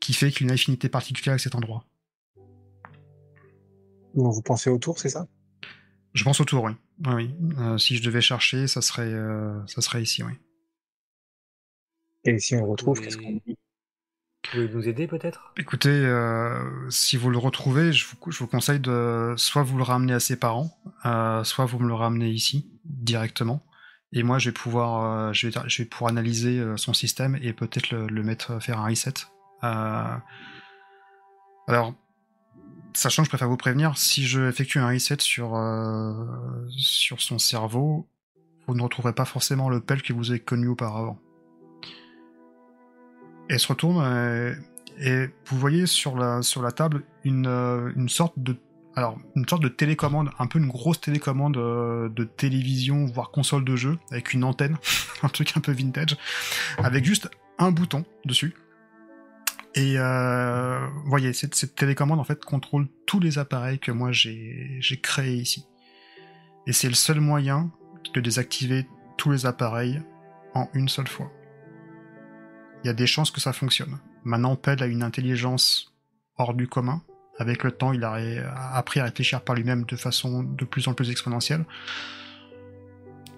[0.01, 1.85] qui fait qu'il y a une affinité particulière avec cet endroit.
[4.15, 5.27] Donc, Vous pensez autour, c'est ça?
[6.15, 6.73] Je pense autour, oui.
[7.05, 7.35] Oui, oui.
[7.59, 10.33] Euh, si je devais chercher, ça serait, euh, ça serait ici, oui.
[12.25, 13.05] Et si on retrouve, Oui.
[13.05, 13.58] qu'est-ce qu'on dit
[14.51, 15.53] pouvez nous aider peut-être?
[15.57, 20.13] Écoutez, euh, si vous le retrouvez, je vous, vous conseille de soit vous le ramener
[20.13, 23.65] à ses parents, euh, soit vous me le ramenez ici directement.
[24.13, 25.33] Et moi, je vais pouvoir, euh,
[26.07, 29.15] analyser son système et peut-être le, mettre faire un reset.
[31.67, 31.95] Alors,
[32.95, 35.61] sachant que je préfère vous prévenir, si je effectue un reset sur
[36.71, 38.09] sur son cerveau,
[38.67, 41.19] vous ne retrouverez pas forcément le Pell que vous avez connu auparavant.
[43.49, 44.55] Elle se retourne euh,
[45.01, 48.57] et vous voyez sur la, sur la table une, euh, une sorte de
[48.97, 53.65] alors une sorte de télécommande, un peu une grosse télécommande euh, de télévision voire console
[53.65, 54.77] de jeu avec une antenne,
[55.23, 56.17] un truc un peu vintage,
[56.79, 58.55] avec juste un bouton dessus.
[59.77, 64.81] Et euh, voyez cette, cette télécommande en fait contrôle tous les appareils que moi j'ai
[65.01, 65.65] créés ici.
[66.67, 67.71] Et c'est le seul moyen
[68.15, 70.03] de désactiver tous les appareils
[70.55, 71.31] en une seule fois.
[72.83, 73.99] Il y a des chances que ça fonctionne.
[74.25, 75.95] Maintenant, Pell a une intelligence
[76.37, 77.03] hors du commun.
[77.39, 78.15] Avec le temps, il a,
[78.75, 81.65] appris à réfléchir par lui-même de façon de plus en plus exponentielle.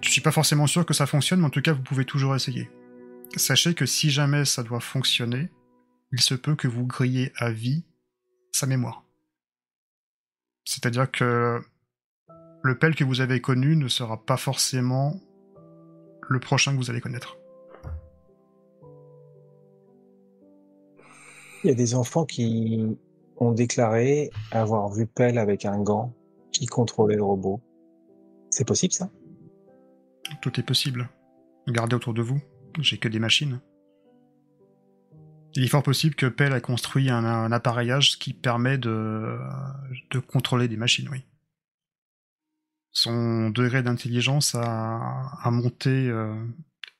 [0.01, 2.35] Je suis pas forcément sûr que ça fonctionne, mais en tout cas, vous pouvez toujours
[2.35, 2.69] essayer.
[3.35, 5.49] Sachez que si jamais ça doit fonctionner,
[6.11, 7.85] il se peut que vous grillez à vie
[8.51, 9.03] sa mémoire.
[10.65, 11.61] C'est-à-dire que
[12.63, 15.19] le Pell que vous avez connu ne sera pas forcément
[16.27, 17.37] le prochain que vous allez connaître.
[21.63, 22.97] Il y a des enfants qui
[23.37, 26.13] ont déclaré avoir vu Pell avec un gant
[26.51, 27.61] qui contrôlait le robot.
[28.49, 29.09] C'est possible ça?
[30.41, 31.09] Tout est possible.
[31.67, 32.39] Regardez autour de vous,
[32.79, 33.61] j'ai que des machines.
[35.53, 39.37] Il est fort possible que Pell a construit un, appareillage qui permet de,
[40.27, 41.25] contrôler des machines, oui.
[42.93, 46.33] Son degré d'intelligence a, a monté euh,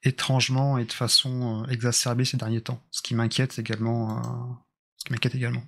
[0.03, 4.17] étrangement et de façon euh, exacerbée ces derniers temps, ce qui m'inquiète également.
[4.17, 4.21] euh,
[4.97, 5.63] ce qui m'inquiète également.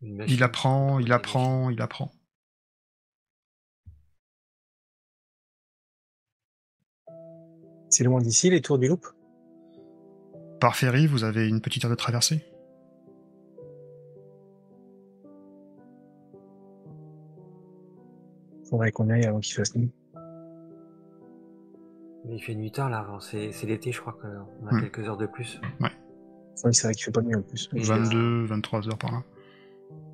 [0.00, 2.12] Il apprend, il apprend, il apprend.
[7.88, 9.06] C'est loin d'ici, les tours du loop?
[10.60, 12.44] Par ferry, vous avez une petite heure de traversée.
[18.68, 19.92] Faudrait qu'on aille avant qu'il fasse nuit.
[22.26, 23.20] Mais il fait nuit tard là, avant.
[23.20, 25.60] c'est c'est l'été, je crois qu'on a quelques heures de plus.
[25.80, 25.88] Oui,
[26.72, 27.68] c'est vrai qu'il fait pas nuit en plus.
[27.74, 29.22] Et, 22, 23 heures par là.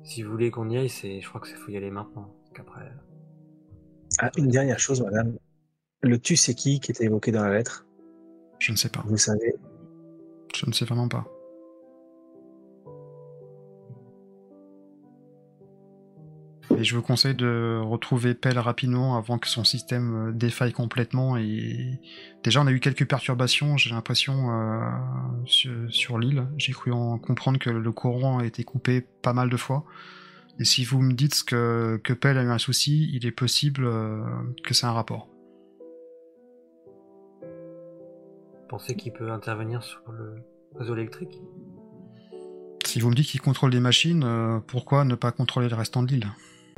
[0.03, 2.33] Si vous voulez qu'on y aille, c'est, je crois que c'est faut y aller maintenant.
[2.53, 2.91] Qu'après,
[4.19, 5.37] Ah, une dernière chose, madame.
[6.01, 7.85] Le tu c'est qui qui était évoqué dans la lettre?
[8.59, 9.03] Je ne sais pas.
[9.05, 9.55] Vous savez?
[10.55, 11.25] Je ne sais vraiment pas.
[16.81, 21.37] Et je vous conseille de retrouver Pell rapidement avant que son système euh, défaille complètement.
[21.37, 21.99] Et
[22.43, 24.79] déjà, on a eu quelques perturbations, j'ai l'impression, euh,
[25.45, 26.47] sur, sur l'île.
[26.57, 29.85] J'ai cru en comprendre que le courant a été coupé pas mal de fois.
[30.59, 33.85] Et si vous me dites que, que Pell a eu un souci, il est possible
[33.85, 34.23] euh,
[34.63, 35.27] que c'est un rapport.
[38.71, 40.37] pensez qu'il peut intervenir sur le
[40.75, 41.41] réseau électrique?
[42.85, 46.03] Si vous me dites qu'il contrôle les machines, euh, pourquoi ne pas contrôler le restant
[46.03, 46.31] de l'île?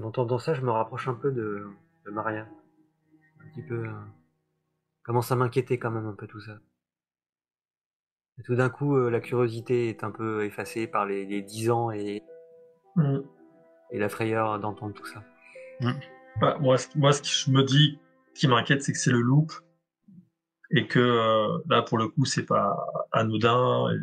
[0.03, 1.65] En entendant ça, je me rapproche un peu de,
[2.05, 2.47] de Maria.
[3.41, 3.85] Un petit peu.
[3.87, 3.91] Euh...
[5.03, 6.57] Commence à m'inquiéter quand même un peu tout ça.
[8.39, 11.69] Et tout d'un coup, euh, la curiosité est un peu effacée par les, les 10
[11.71, 12.21] ans et,
[12.95, 13.21] Mm.
[13.91, 15.23] et la frayeur d'entendre tout ça.
[16.39, 17.97] Bah, moi, ce- moi, ce que je me dis
[18.35, 19.51] qui m'inquiète, c'est que c'est le loop
[20.71, 22.77] et que euh, là, pour le coup, c'est pas
[23.11, 23.91] anodin.
[23.91, 23.95] et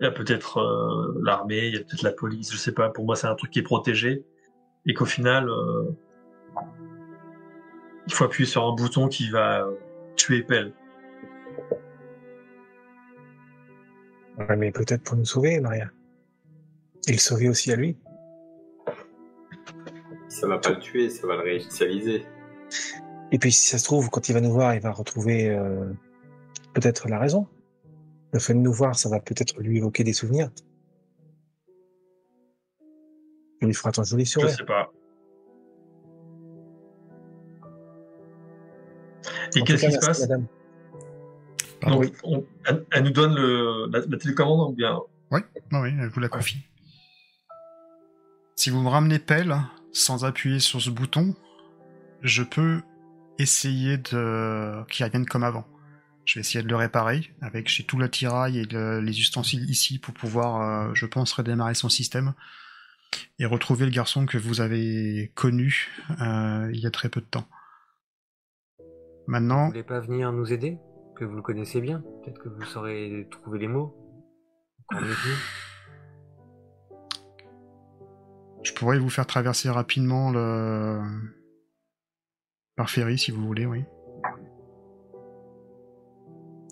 [0.00, 2.90] Il y a peut-être euh, l'armée, il y a peut-être la police, je sais pas.
[2.90, 4.24] Pour moi, c'est un truc qui est protégé
[4.88, 5.84] et qu'au final, euh,
[8.06, 9.74] il faut appuyer sur un bouton qui va euh,
[10.16, 10.72] tuer Pell.
[14.38, 15.90] Ouais, mais peut-être pour nous sauver, Maria.
[17.06, 17.98] Et le sauver aussi à lui.
[20.28, 22.24] Ça va pas le tuer, ça va le réinitialiser.
[23.30, 25.92] Et puis, si ça se trouve, quand il va nous voir, il va retrouver euh,
[26.72, 27.46] peut-être la raison.
[28.32, 30.50] Le fait de nous voir, ça va peut-être lui évoquer des souvenirs.
[33.60, 34.50] Il lui fera ton joli Je sourire.
[34.50, 34.92] sais pas.
[39.56, 40.46] Et qu'est-ce qui se passe madame.
[41.80, 42.00] Pardon.
[42.00, 44.98] Donc, on- elle, elle nous donne le, la, la télécommande ou bien?
[45.30, 45.40] Oui,
[45.72, 46.58] oui, elle vous la confie.
[48.56, 49.56] Si vous me ramenez Pell
[49.92, 51.34] sans appuyer sur ce bouton,
[52.22, 52.82] je peux
[53.38, 55.64] essayer de qu'il revienne comme avant.
[56.24, 59.98] Je vais essayer de le réparer avec j'ai tout l'attirail et le- les ustensiles ici
[59.98, 62.34] pour pouvoir, euh, je pense, redémarrer son système
[63.38, 65.88] et retrouver le garçon que vous avez connu
[66.20, 67.46] euh, il y a très peu de temps.
[68.78, 68.84] Vous
[69.26, 70.78] Maintenant, voulez pas venir nous aider?
[71.16, 73.94] Que vous le connaissez bien Peut-être que vous saurez trouver les mots
[78.62, 81.00] je pourrais vous faire traverser rapidement le
[82.76, 83.84] par ferry si vous voulez, oui.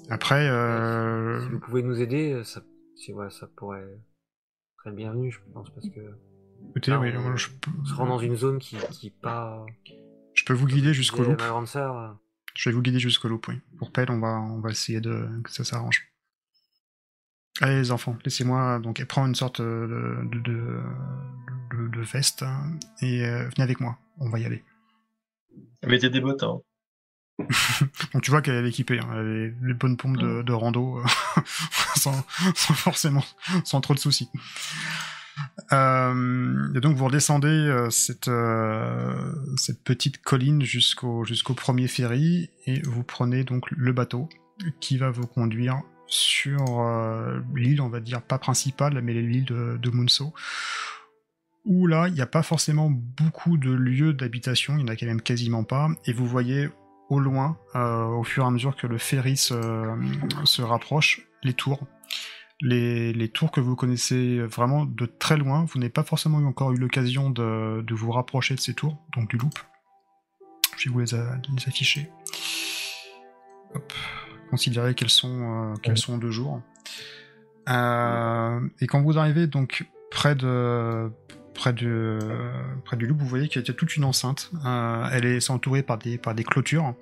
[0.08, 2.62] Après, euh, Si vous pouvez nous aider, ça,
[2.94, 3.98] si, ouais, ça pourrait
[4.80, 6.00] être le bienvenu, je pense, parce que
[6.70, 9.64] écoutez, oui, on- je, peux, on se rend dans une zone qui, qui est pas.
[10.34, 11.40] je peux vous guider jusqu'au loop.
[11.40, 12.12] Ma grande sœur, euh,
[12.54, 13.60] Je vais vous guider jusqu'au loop, oui.
[13.78, 16.08] Pour Pell, on va, on va essayer de que ça s'arrange.
[17.60, 20.80] Allez les enfants, laissez-moi donc prendre une sorte euh, de, de,
[21.72, 23.98] de- de veste hein, et euh, venez avec moi.
[24.18, 24.62] On va y aller.
[25.86, 26.42] mettez des bottes.
[26.42, 26.60] Hein.
[28.12, 30.98] Donc tu vois qu'elle est équipée, hein, elle a les, bonnes pompes de, de rando,
[30.98, 31.40] euh,
[31.96, 33.24] sans, sans forcément,
[33.64, 34.30] sans trop de soucis.
[35.72, 38.30] Euh, et donc vous redescendez euh, cette,
[39.58, 44.30] cette petite colline jusqu'au jusqu'au premier ferry et vous prenez donc le bateau
[44.80, 46.64] qui va vous conduire sur
[47.54, 50.32] l'île, on va dire pas principale, mais l'île de, de Munso,
[51.66, 54.96] où là il n'y a pas forcément beaucoup de lieux d'habitation, il n'y en a
[54.96, 56.70] quand même quasiment pas, et vous voyez
[57.08, 59.54] au loin, euh, au fur et à mesure que le ferry se,
[60.44, 61.80] se rapproche, les tours.
[62.62, 66.76] Les, tours que vous connaissez vraiment de très loin, vous n'avez pas forcément encore eu
[66.76, 69.58] l'occasion de, vous rapprocher de ces tours, donc du loop.
[70.78, 72.10] Je vais vous les, les afficher.
[74.50, 76.62] Considérez qu'elles sont, euh, qu'elles sont de jour.
[77.68, 81.10] Euh, et quand vous arrivez donc près de
[81.56, 82.18] près, de,
[82.84, 84.50] près du loup, vous voyez qu'il y a toute une enceinte.
[84.64, 86.94] Euh, elle est entourée par des, par des clôtures.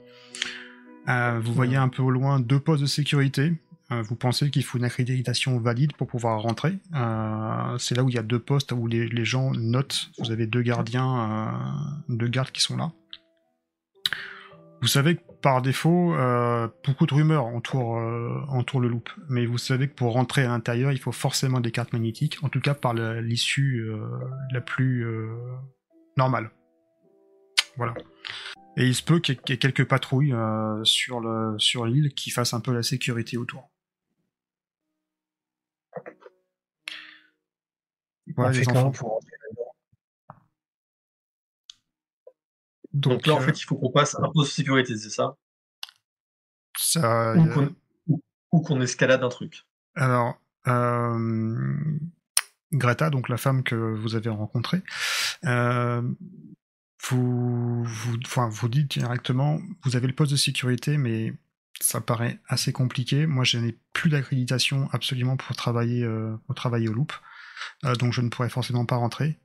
[1.09, 3.53] Euh, vous voyez un peu au loin deux postes de sécurité.
[3.93, 6.79] Euh, vous pensez qu'il faut une accréditation valide pour pouvoir rentrer.
[7.79, 10.11] C'est là où il y a deux postes où les, les gens notent.
[10.19, 11.53] Vous avez deux gardiens,
[12.09, 12.93] deux gardes qui sont là.
[14.81, 19.45] Vous savez que par défaut, euh, beaucoup de rumeurs entourent, euh, entourent le loop, mais
[19.45, 22.63] vous savez que pour rentrer à l'intérieur, il faut forcément des cartes magnétiques, en tout
[22.63, 24.09] cas par l'issue euh,
[24.53, 25.07] la plus
[26.17, 26.51] normale.
[27.77, 27.93] Voilà.
[28.79, 30.35] Et il se peut qu'il y ait- quelques patrouilles
[30.85, 33.71] sur le sur l'île qui fassent un peu la sécurité autour.
[38.27, 38.33] Fait
[38.73, 39.34] pour rentrer
[42.95, 45.37] Donc, là, en fait, il faut qu'on passe un poste de sécurité, c'est ça?
[46.79, 47.35] Ça,
[48.53, 49.65] Ou qu'on escalade un truc?
[49.97, 51.77] Alors, euh,
[52.73, 54.83] Greta, donc la femme que vous avez rencontrée,
[55.45, 56.03] euh,
[57.09, 61.35] vous, vous, enfin, vous dites directement, vous avez le poste de sécurité, mais
[61.81, 63.27] ça paraît assez compliqué.
[63.27, 67.13] Moi, je n'ai plus d'accréditation absolument pour travailler, euh, pour travailler au loop,
[67.99, 69.37] donc je ne pourrais forcément pas rentrer.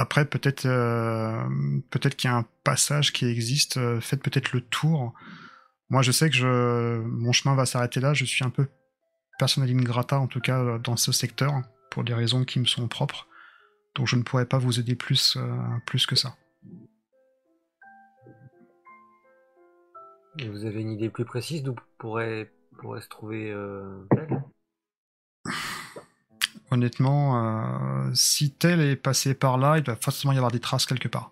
[0.00, 1.42] Après, peut-être, euh,
[1.90, 3.78] peut-être qu'il y a un passage qui existe.
[3.78, 5.12] euh, faites peut-être le tour.
[5.90, 8.14] Moi, je sais que je, mon chemin va s'arrêter là.
[8.14, 8.68] Je suis un peu
[9.40, 11.52] personnaline grata, en tout cas, euh, dans ce secteur,
[11.90, 13.26] pour des raisons qui me sont propres.
[13.96, 16.36] Donc je ne pourrais pas vous aider plus, euh, plus que ça.
[20.38, 24.06] Et vous avez une idée plus précise d'où pourrait, pourrait se trouver euh,
[26.70, 30.86] Honnêtement, euh, si tel est passé par là, il doit forcément y avoir des traces
[30.86, 31.30] quelque part.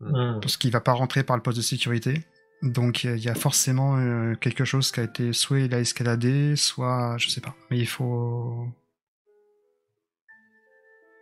[0.00, 0.40] Hmm.
[0.40, 2.24] Parce qu'il va pas rentrer par le poste de sécurité.
[2.62, 6.56] Donc il y a forcément euh, quelque chose qui a été soit il a escaladé,
[6.56, 7.54] soit je sais pas.
[7.70, 8.66] Mais il faut.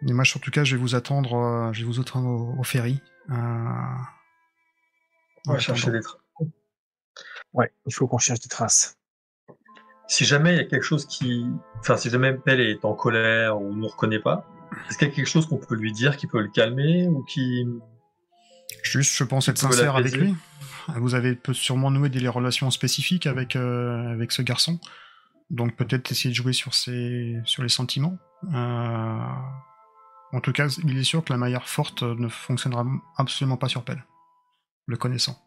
[0.03, 1.35] Mais moi, en tout cas, je vais vous attendre.
[1.35, 3.01] euh, je vais vous attendre au, au ferry.
[3.31, 4.05] Euh, On
[5.51, 6.21] en va chercher des traces.
[7.53, 8.97] Ouais, il faut qu'on cherche des traces.
[10.15, 11.45] Si jamais il y a quelque chose qui,
[11.81, 14.49] enfin, si jamais est en colère ou ne reconnaît pas,
[14.89, 17.25] est-ce qu'il y a quelque chose qu'on peut lui dire qui peut le calmer ou
[17.25, 17.67] qui,
[18.85, 20.37] Juste, je pense être sincère avec lui.
[20.95, 24.79] Vous avez sûrement noué des relations spécifiques avec, euh, avec ce garçon.
[25.51, 28.17] Donc peut-être essayer de jouer sur, ses, sur les sentiments.
[28.55, 29.19] Euh,
[30.33, 33.83] En tout cas, il est sûr que la maillard forte ne fonctionnera absolument pas sur
[33.83, 34.05] Pell.
[34.87, 35.43] Le connaissant.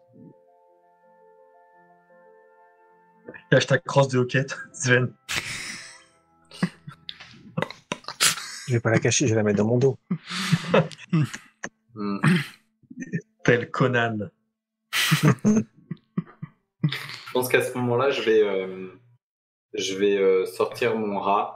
[3.52, 5.12] Cache ta crosse de hoquette, Sven?
[8.68, 9.98] Je vais pas la cacher, je vais la mettre dans mon dos.
[11.96, 12.20] Hmm.
[13.44, 14.30] Tel Conan.
[15.24, 15.62] Je
[17.34, 18.90] pense qu'à ce moment-là, je vais, euh,
[19.74, 21.54] je vais euh, sortir mon rat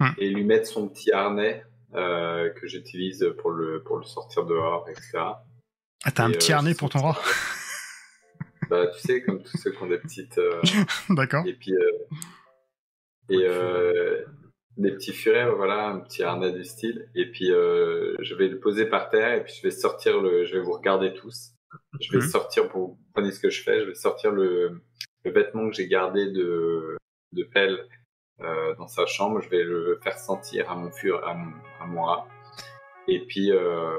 [0.00, 0.08] Hmm.
[0.18, 4.88] et lui mettre son petit harnais euh, que j'utilise pour le, pour le sortir dehors,
[4.88, 5.12] etc.
[6.04, 7.16] Ah, t'as un Et, petit euh, harnais pour ton rat
[8.70, 10.38] Bah, tu sais, comme tous ceux qui ont des petites.
[10.38, 10.60] euh,
[11.10, 11.44] D'accord.
[11.46, 11.74] et puis.
[11.74, 11.90] euh,
[13.30, 14.24] et euh,
[14.76, 17.08] des petits furets, voilà, un petit harnais du style.
[17.14, 20.44] Et puis, euh, je vais le poser par terre et puis je vais sortir le.
[20.44, 21.50] Je vais vous regarder tous.
[22.00, 22.28] Je vais Mhm.
[22.30, 24.80] sortir, pour vous comprenez ce que je fais, je vais sortir le,
[25.24, 26.96] le vêtement que j'ai gardé de,
[27.32, 27.86] de Pelle
[28.40, 29.40] euh, dans sa chambre.
[29.40, 32.28] Je vais le faire sentir à mon fur, à mon, à mon rat.
[33.08, 33.92] Et puis, euh,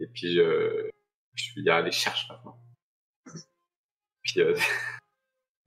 [0.00, 0.88] et puis, euh,
[1.34, 2.56] je vais dire, allez, cherche maintenant.
[4.28, 4.42] Puis,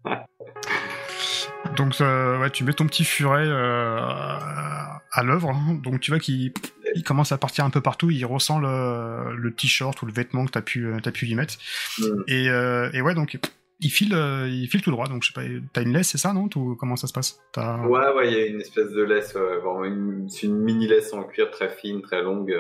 [1.78, 5.54] Donc euh, ouais, tu mets ton petit furet euh, à l'œuvre.
[5.84, 6.54] Donc tu vois qu'il
[6.96, 8.10] il commence à partir un peu partout.
[8.10, 11.36] Il ressent le, le t-shirt ou le vêtement que t'as pu, euh, t'as pu lui
[11.36, 11.56] mettre.
[12.00, 12.24] Mm.
[12.28, 13.40] Et, euh, et ouais, donc
[13.80, 14.14] il file,
[14.50, 15.08] il file tout droit.
[15.08, 16.50] Donc je sais pas, t'as une laisse, c'est ça, non?
[16.56, 17.40] Ou comment ça se passe?
[17.56, 20.88] Ouais, ouais, il y a une espèce de laisse, ouais, vraiment une, c'est une mini
[20.88, 22.54] laisse en cuir très fine, très longue.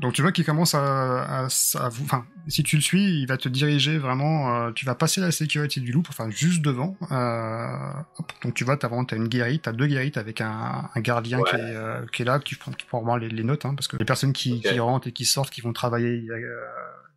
[0.00, 2.04] Donc tu vois qu'il commence à, à, à vous.
[2.04, 4.52] Enfin, si tu le suis, il va te diriger vraiment.
[4.66, 6.96] euh, tu vas passer la sécurité du loup, enfin juste devant.
[7.12, 8.32] Euh, hop.
[8.42, 11.38] donc tu vois, t'as vraiment t'as une guérite, t'as deux guérites avec un, un gardien
[11.38, 11.50] Ouais.
[11.50, 13.74] qui, est, euh, qui est là, qui prend, qui prend vraiment les, les notes, hein,
[13.76, 16.66] parce que les personnes qui, rentrent et qui sortent, qui vont travailler, euh,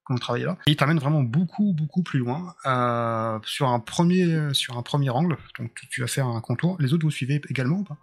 [0.05, 0.57] qui vont travailler là.
[0.67, 5.09] Et il t'amène vraiment beaucoup, beaucoup plus loin euh, sur un premier, sur un premier
[5.09, 5.37] angle.
[5.57, 6.75] Donc tu, tu vas faire un contour.
[6.79, 7.97] Les autres vous suivez également ou pas?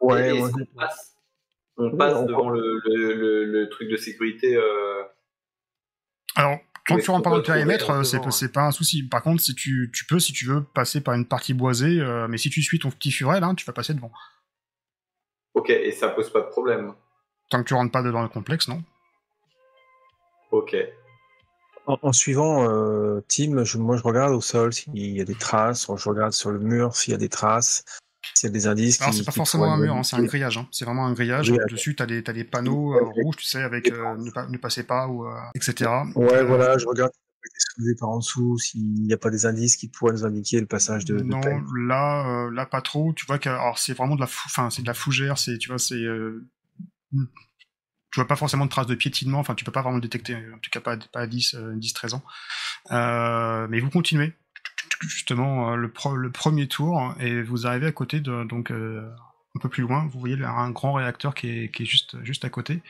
[0.00, 0.50] Ouais, ouais.
[1.76, 4.56] Passe, on passe on devant le, le, le, le truc de sécurité.
[4.56, 5.02] Euh...
[6.36, 9.02] Alors, tant que tu rentres par le périmètre, euh, c'est c'est pas un souci.
[9.02, 12.28] Par contre, si tu, tu peux, si tu veux, passer par une partie boisée, euh,
[12.28, 14.12] mais si tu suis ton petit furet, là, tu vas passer devant.
[15.54, 16.94] Ok, et ça pose pas de problème.
[17.50, 18.82] Tant que tu rentres pas dans le complexe, non
[20.50, 20.76] Ok.
[21.86, 25.34] En, en suivant euh, Tim, je, moi je regarde au sol s'il y a des
[25.34, 27.84] traces, je regarde sur le mur s'il y a des traces.
[28.44, 30.58] A des indices Alors, c'est pas forcément un mur, hein, c'est un grillage.
[30.58, 30.68] hein.
[30.72, 31.48] C'est vraiment un grillage.
[31.70, 34.56] Dessus, t'as des, t'as des panneaux euh, rouges, tu sais, avec euh, ne, pas- ne
[34.58, 35.90] passez pas, ou, euh, etc.
[36.16, 37.12] Ouais, voilà, je regarde
[37.98, 41.04] par en dessous, s'il n'y a pas des indices qui pourraient nous indiquer le passage
[41.04, 41.40] de, non,
[41.86, 43.12] là, là pas trop.
[43.14, 45.38] Tu vois que, alors c'est vraiment de la, fou- c'est de la fougère.
[45.38, 46.44] C'est, tu vois, c'est, euh,
[47.12, 47.18] tu
[48.20, 49.38] vois pas forcément de traces de piétinement.
[49.40, 50.36] Enfin, tu peux pas vraiment le détecter.
[50.36, 52.22] En tout cas, pas, pas à 10, euh, 10, 13 ans.
[53.68, 54.34] Mais vous continuez
[55.02, 59.08] justement euh, le, pro- le premier tour et vous arrivez à côté de donc euh,
[59.56, 60.08] un peu plus loin.
[60.12, 62.80] Vous voyez un grand réacteur qui est, juste, juste à côté.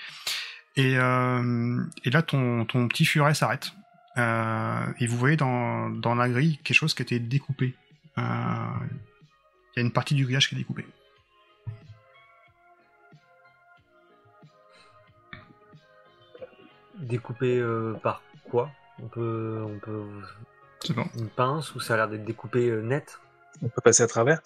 [0.77, 3.73] Et, euh, là, ton, ton petit furet s'arrête.
[4.17, 7.75] Et vous voyez dans, dans la grille quelque chose qui a été découpé.
[8.17, 8.23] Il
[9.77, 10.87] y a une partie du grillage qui est découpée.
[16.99, 17.65] Découpé
[18.03, 18.71] par quoi?
[19.03, 20.05] On peut, on peut
[20.85, 21.07] C'est bon.
[21.16, 23.20] une pince ou ça a l'air d'être découpé euh, net?
[23.62, 24.41] On peut passer à travers?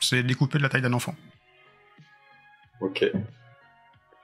[0.00, 1.14] C'est découpé de la taille d'un enfant.
[2.80, 3.04] Ok.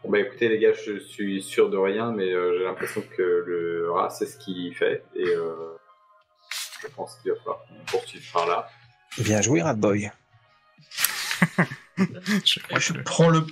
[0.02, 3.44] Bon bah écoutez les gars, je suis sûr de rien, mais euh, j'ai l'impression que
[3.46, 5.76] le rat c'est ce qu'il fait et euh,
[6.82, 8.68] je pense qu'il va falloir qu'on poursuive par là.
[9.18, 10.11] Bien joué, Ratboy.
[11.98, 13.44] Je que Je prends le.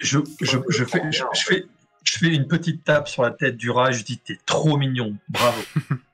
[0.00, 1.64] Je, je, je, fais, je, je fais,
[2.02, 4.76] je fais une petite tape sur la tête du rat et je dis T'es trop
[4.76, 5.62] mignon, bravo.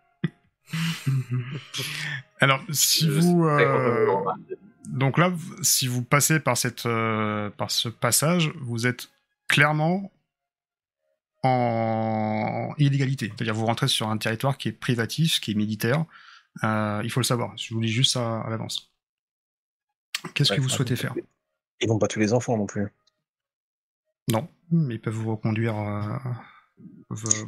[2.41, 4.57] Alors, si Je vous, euh, remarquer.
[4.87, 5.33] donc là,
[5.63, 9.09] si vous passez par cette, euh, par ce passage, vous êtes
[9.49, 10.13] clairement
[11.43, 13.33] en illégalité.
[13.35, 16.05] C'est-à-dire, vous rentrez sur un territoire qui est privatif, qui est militaire.
[16.65, 17.57] Euh, il faut le savoir.
[17.57, 18.93] Je vous dis juste ça à l'avance.
[20.35, 21.15] Qu'est-ce que vous souhaitez faire
[21.81, 22.89] Ils vont pas tous les enfants non plus.
[24.31, 25.75] Non, mais ils peuvent vous reconduire.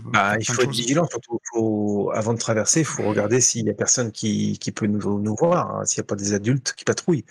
[0.07, 3.71] Bah, il faut être vigilant, surtout faut, avant de traverser, il faut regarder s'il y
[3.71, 6.73] a personne qui, qui peut nous, nous voir, hein, s'il n'y a pas des adultes
[6.77, 7.25] qui patrouillent.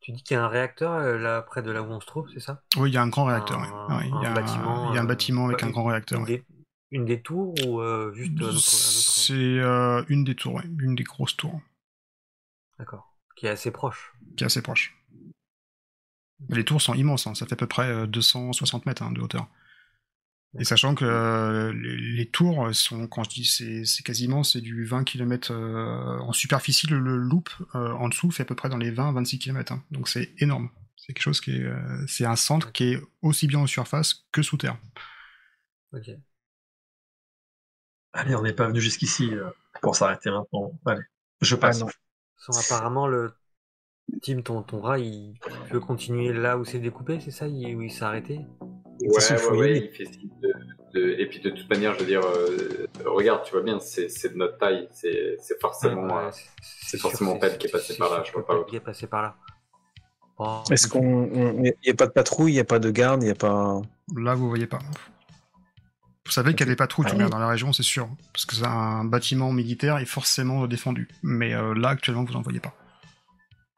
[0.00, 2.06] Tu dis qu'il y a un réacteur euh, là près de là où on se
[2.06, 2.62] trouve, c'est ça?
[2.76, 3.58] Oui, il y a un grand réacteur.
[3.58, 5.84] Un- il, y un a, bâtiment, il y a un euh, bâtiment avec un grand
[5.84, 6.20] réacteur.
[6.20, 6.44] une, des,
[6.90, 10.54] une des tours ou euh, juste un autre, un autre C'est euh, une des tours,
[10.56, 11.58] ouais, une des grosses tours,
[12.78, 13.16] D'accord.
[13.34, 14.12] Qui est assez proche.
[14.36, 14.94] qui est assez proche.
[16.48, 19.20] Les tours sont immenses, hein, ça fait à peu près euh, 260 mètres hein, de
[19.20, 19.48] hauteur.
[20.58, 24.60] Et sachant que euh, les, les tours sont, quand je dis c'est c'est quasiment c'est
[24.60, 28.68] du 20 km en superficie, le, le loop euh, en dessous fait à peu près
[28.68, 29.74] dans les 20-26 km.
[29.90, 30.68] Donc c'est énorme.
[30.96, 34.26] C'est quelque chose qui est, euh, c'est un centre qui est aussi bien en surface
[34.30, 34.76] que sous terre.
[35.92, 36.24] Ok.
[38.12, 39.50] Allez, on n'est pas venu jusqu'ici euh,
[39.82, 40.72] pour s'arrêter maintenant.
[40.86, 41.02] Allez,
[41.40, 41.74] je Ah passe.
[41.74, 41.92] non.
[42.36, 43.34] Sans apparemment le
[44.22, 45.34] Tim, ton, ton rat, il
[45.70, 48.40] peut continuer là où c'est découpé, c'est ça il- Où il s'est arrêté?
[49.00, 49.08] Ouais,
[49.50, 50.52] ouais, ouais, il fait signe de,
[50.94, 54.06] de- Et puis de toute manière, je veux dire, euh, regarde, tu vois bien, c'est
[54.32, 56.02] de notre taille, c'est c'est forcément.
[56.06, 56.30] Ouais, euh,
[56.62, 59.22] c'est- forcément Pelle qui est passé par là, je vois pas qui est passé par
[59.22, 59.36] là.
[60.38, 61.26] Oh, Est-ce qu'on,
[61.62, 63.34] il n'y a pas de patrouille, il n'y a pas de garde, il n'y a
[63.36, 63.80] pas.
[64.16, 64.80] Là, vous voyez pas.
[66.26, 67.30] Vous savez qu'il y a des patrouilles Ah oui.
[67.30, 68.08] dans la région, c'est sûr.
[68.32, 71.08] Parce que c'est un bâtiment militaire est forcément défendu.
[71.22, 72.74] Mais euh, là, actuellement, vous n'en voyez pas.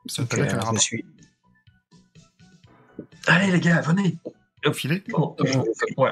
[0.08, 1.04] Je suis.
[3.26, 4.16] Allez, les gars, venez.
[4.64, 5.02] Au filet.
[5.08, 5.58] Non, Je-
[6.00, 6.10] ouais.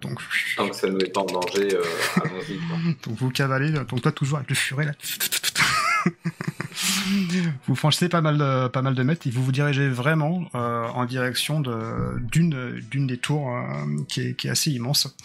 [0.00, 0.20] Donc,
[0.56, 1.82] Tant que ça nous est pas en danger, euh,
[2.22, 2.58] allons-y.
[3.02, 4.92] donc vous cavalez, donc toi toujours avec le furet là.
[7.66, 10.84] vous franchissez pas mal de, pas mal de mètres et vous vous dirigez vraiment euh,
[10.88, 13.62] en direction de- d'une d'une des tours euh,
[14.08, 15.16] qui, est, qui est assez immense.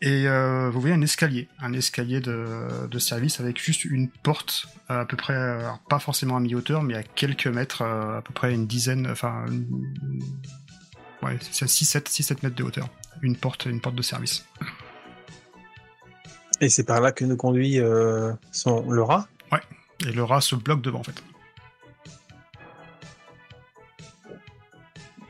[0.00, 4.68] Et euh, vous voyez un escalier, un escalier de, de service avec juste une porte
[4.88, 8.32] à peu près, euh, pas forcément à mi-hauteur, mais à quelques mètres, euh, à peu
[8.32, 9.44] près une dizaine, enfin,
[11.22, 12.88] ouais, c'est 6-7 6-7 mètres de hauteur.
[13.22, 14.46] Une porte, une porte de service.
[16.60, 19.28] Et c'est par là que nous conduit euh, son, le rat
[20.06, 21.22] Et le rat se bloque devant en fait.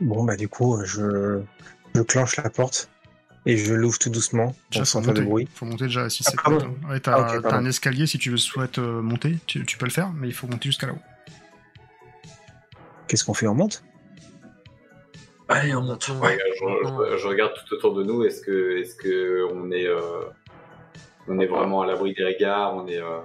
[0.03, 1.41] Bon, bah, du coup, je,
[1.95, 2.91] je clenche la porte
[3.49, 5.49] et je l'ouvre tout doucement Déjà, sans faire de bruit.
[5.55, 6.69] Faut monter déjà à 6 Ah, 7 pardon.
[6.69, 6.89] mètres.
[6.91, 10.11] Ouais, t'as Ah, un escalier si tu souhaites euh, monter, tu, tu peux le faire,
[10.13, 10.99] mais il faut monter jusqu'à là-haut.
[13.09, 13.47] Qu'est-ce qu'on fait?
[13.47, 13.83] On monte?
[15.49, 16.07] Allez, on monte.
[16.23, 16.39] Ouais.
[16.61, 18.23] Je, je- je regarde tout autour de nous.
[18.23, 20.21] Est-ce que, est-ce que on est, euh,
[21.27, 22.99] on est vraiment à l'abri des regards On est.
[23.01, 23.21] euh,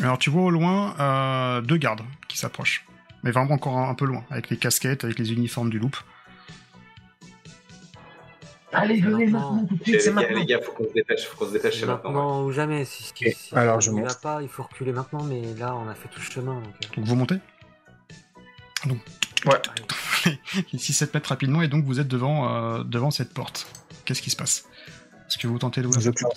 [0.00, 2.86] Alors tu vois au loin euh, deux gardes qui s'approchent.
[3.24, 5.96] Mais vraiment encore un, un peu loin, avec les casquettes, avec les uniformes du loop.
[8.74, 9.52] Allez, venez Maintenant.
[9.54, 10.38] maintenant, tout de les, suite, c'est maintenant.
[10.38, 12.10] les gars, faut qu'on se dépêche, faut qu'on se dépêche, c'est maintenant.
[12.10, 12.16] ouais.
[12.16, 12.84] Maintenant ou jamais.
[12.84, 14.20] Si, si, Ok, si alors si je monte.
[14.20, 16.54] pas, il faut reculer maintenant, mais là on a fait tout le chemin.
[16.54, 17.36] Donc, euh, Donc vous montez
[18.86, 18.92] Ouais.
[20.26, 20.68] allez.
[20.74, 22.48] 6-7 mètres rapidement, et donc vous êtes devant,
[22.78, 23.66] euh, devant cette porte.
[24.04, 24.66] Qu'est-ce qui se passe?
[25.28, 26.36] Est-ce que vous tentez d'ouvrir Je cette porte?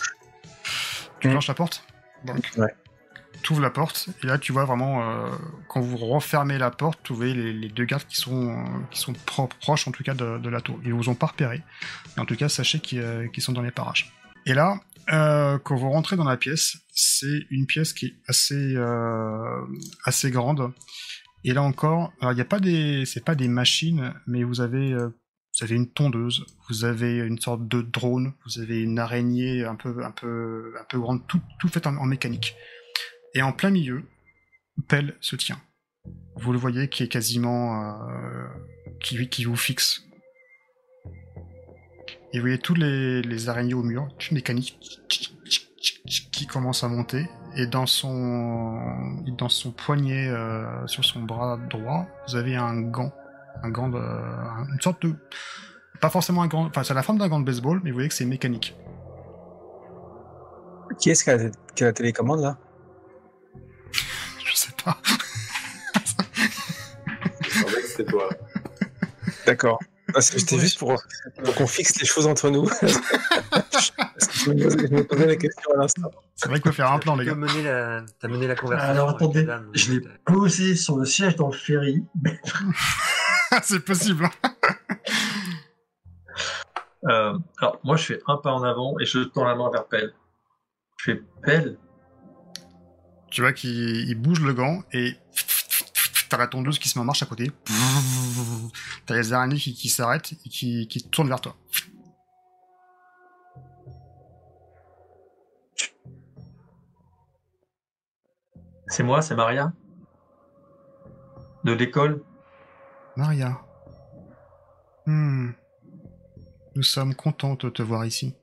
[1.19, 1.31] Tu Mm.
[1.31, 1.83] clenches la porte?
[2.25, 2.73] Donc, Ouais.
[3.41, 5.29] Tu ouvres la porte et là tu vois vraiment euh,
[5.67, 9.13] quand vous refermez la porte, tu voyez les, deux gardes qui sont euh, qui sont
[9.13, 10.79] pro- proches en tout cas de, la tour.
[10.83, 11.61] Ils vous ont pas repéré.
[12.15, 14.11] Mais en tout cas, sachez qu'ils euh, qu'ils sont dans les parages.
[14.45, 14.79] Et là,
[15.09, 18.75] quand vous rentrez dans la pièce, c'est une pièce qui est assez
[20.05, 20.71] assez grande.
[21.43, 25.63] Et là encore, il n'y a pas des pas des machines, mais vous avez vous
[25.63, 30.03] avez une tondeuse, vous avez une sorte de drone, vous avez une araignée un peu
[30.03, 32.55] un peu un peu grande, tout tout fait en mécanique.
[33.34, 34.03] Et en plein milieu,
[34.88, 35.59] Pell se tient.
[36.36, 38.09] Vous le voyez qui est quasiment...
[38.09, 38.47] euh,
[38.99, 40.03] qui, qui vous fixe.
[42.34, 44.78] Et vous voyez tous les, les araignées au mur, mécaniques,
[46.32, 47.28] qui commencent à monter.
[47.55, 48.80] Et dans son,
[49.38, 53.13] dans son poignet, euh, sur son bras droit, vous avez un gant.
[53.63, 53.97] Un gant de...
[53.97, 55.15] Une sorte de...
[56.01, 56.65] Pas forcément un gant...
[56.65, 58.75] Enfin, c'est la forme d'un gant de baseball, mais vous voyez que c'est mécanique.
[60.99, 61.30] Qui est-ce qui
[61.84, 62.57] a la télécommande là?
[68.09, 68.29] Toi.
[69.45, 69.79] D'accord.
[70.13, 71.01] Parce que C'était juste pour,
[71.43, 72.69] pour qu'on fixe les choses entre nous.
[73.49, 76.11] Parce que je me posais, je me posais la question à l'instant.
[76.35, 77.38] C'est vrai qu'il faut faire un plan, les T'as gars.
[77.38, 78.91] mené la, t'as mené la conversation.
[78.91, 82.03] Alors attendez, Adam, je l'ai donc, posé sur le siège dans le ferry.
[83.63, 84.29] c'est possible.
[84.43, 84.51] hein.
[87.09, 89.85] Euh, alors moi je fais un pas en avant et je tends la main vers
[89.88, 90.13] Pelle.
[90.97, 91.77] Je fais Pelle.
[93.30, 95.15] Tu vois qu'il il bouge le gant et
[96.30, 97.51] t'as la tondeuse qui se met en marche à côté.
[99.05, 101.55] T'as les araignées qui, qui s'arrêtent et qui, qui tournent vers toi.
[108.88, 109.73] C'est moi, c'est Maria.
[111.63, 112.23] De l'école.
[113.17, 113.59] Maria.
[115.05, 115.51] Hmm.
[116.75, 118.36] Nous sommes contents de te voir ici.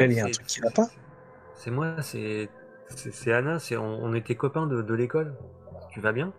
[0.00, 0.88] Il y a un C'est- truc qui va pas?
[1.54, 2.48] C'est moi, c'est
[2.88, 5.36] c'est c'est Anna, c'est on, on était copains de, de l'école.
[5.90, 6.32] Tu vas bien?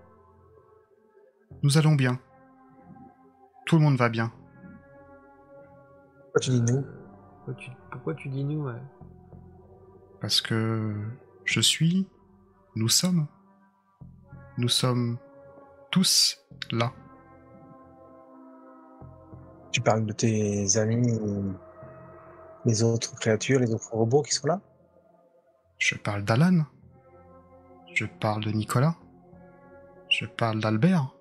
[1.62, 2.20] Nous allons bien.
[3.66, 4.32] Tout le monde va bien.
[6.24, 6.84] Pourquoi tu dis nous?
[7.46, 8.82] Pourquoi tu, pourquoi tu dis nous ouais?
[10.20, 10.94] Parce que
[11.46, 12.08] je suis,
[12.76, 13.28] nous sommes,
[14.58, 15.18] nous sommes
[15.92, 16.40] tous
[16.72, 16.92] là.
[19.72, 21.20] Tu parles de tes amis,
[22.66, 24.62] les autres créatures, les autres robots qui sont là
[25.78, 26.66] Je parle d'Alan.
[27.94, 28.96] Je parle de Nicolas.
[30.10, 31.14] Je parle d'Albert.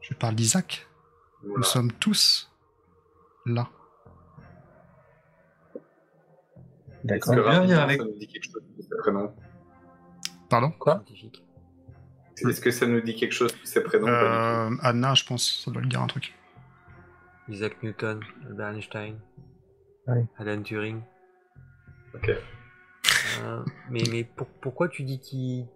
[0.00, 0.86] Je parle d'Isaac.
[1.44, 2.50] Nous sommes tous
[3.46, 3.68] là.
[5.74, 7.34] Est-ce D'accord.
[7.36, 9.34] que Viens, rapidement, viens avec- ça nous dit quelque chose de ces prénoms
[10.50, 11.04] Pardon Quoi.
[12.48, 15.70] Est-ce que ça nous dit quelque chose de ces prénoms euh, Anna, je pense, ça
[15.70, 16.34] doit lui dire un truc.
[17.48, 19.18] Isaac Newton, Albert Einstein,
[20.08, 20.24] Ouais.
[20.38, 21.02] Alan Turing.
[22.14, 22.30] Ok.
[23.42, 25.66] Euh, mais mais pour- pourquoi tu dis qu'il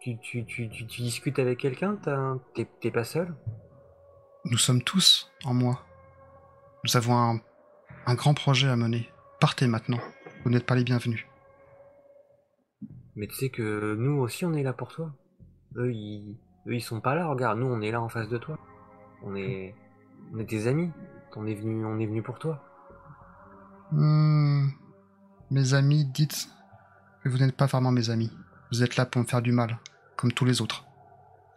[0.00, 1.98] tu, tu, tu, tu, tu discutes avec quelqu'un?
[2.80, 3.34] T'es pas seul?
[4.46, 5.84] Nous sommes tous en moi.
[6.84, 7.40] Nous avons un,
[8.06, 9.08] un grand projet à mener.
[9.40, 10.00] Partez maintenant.
[10.44, 11.26] Vous n'êtes pas les bienvenus.
[13.14, 15.12] Mais tu sais que nous aussi on est là pour toi.
[15.76, 18.38] Eux ils, eux, ils sont pas là, regarde, nous on est là en face de
[18.38, 18.58] toi.
[19.22, 19.74] On est,
[20.32, 20.90] on est tes amis.
[21.36, 22.64] On est venu, on est venu pour toi.
[23.92, 24.68] Hmm,
[25.50, 26.48] mes amis, dites
[27.22, 28.32] que vous n'êtes pas vraiment mes amis.
[28.72, 29.78] Vous êtes là pour me faire du mal,
[30.16, 30.84] comme tous les autres.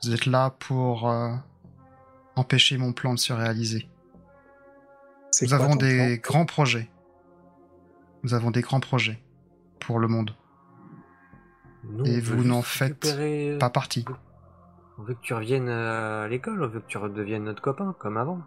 [0.03, 1.33] Vous êtes là pour euh,
[2.35, 3.89] empêcher mon plan de se réaliser.
[5.41, 6.31] Nous quoi avons des plan?
[6.33, 6.89] grands projets.
[8.23, 9.21] Nous avons des grands projets
[9.79, 10.35] pour le monde.
[11.85, 14.05] Nous, Et vous n'en faites récupérer- Pas partie.
[14.97, 17.95] On veut que tu reviennes euh, à l'école, on veut que tu redeviennes notre copain,
[17.99, 18.41] comme avant.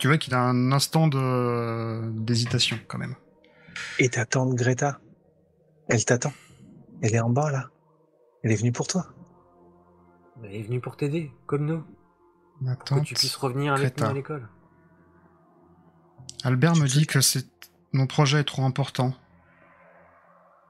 [0.00, 3.14] Tu vois qu'il a un instant de d'hésitation quand même.
[3.98, 4.98] Et ta tante Greta
[5.88, 6.32] Elle t'attend.
[7.02, 7.68] Elle est en bas là.
[8.42, 9.06] Elle est venue pour toi.
[10.42, 11.84] Elle est venue pour t'aider, comme nous.
[12.62, 14.04] Ma Que tu puisses revenir avec Greta.
[14.06, 14.48] nous à l'école.
[16.44, 17.46] Albert Tu me dit que- c'est
[17.92, 19.12] mon projet est trop important.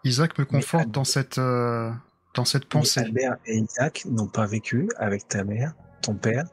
[0.05, 1.93] Isaac me conforte Albert- dans cette euh,
[2.35, 3.01] dans cette Mais pensée.
[3.01, 6.45] Albert et Isaac n'ont pas vécu avec ta mère, ton père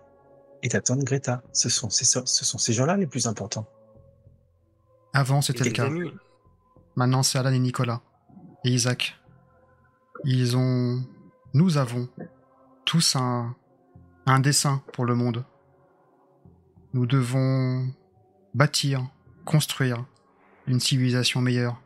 [0.63, 1.41] et ta tante Greta.
[1.53, 3.67] Ce sont ces, ce sont ces gens-là les plus importants.
[5.13, 5.85] Avant c'était le cas.
[5.85, 6.11] amis,
[6.95, 8.01] Maintenant c'est Alan et Nicolas
[8.63, 9.15] et Isaac.
[10.23, 11.03] Ils ont,
[11.53, 12.09] nous avons
[12.85, 13.55] tous un
[14.27, 15.45] un dessin pour le monde.
[16.93, 17.87] Nous devons
[18.53, 19.07] bâtir,
[19.45, 20.05] construire
[20.67, 21.81] une civilisation meilleure.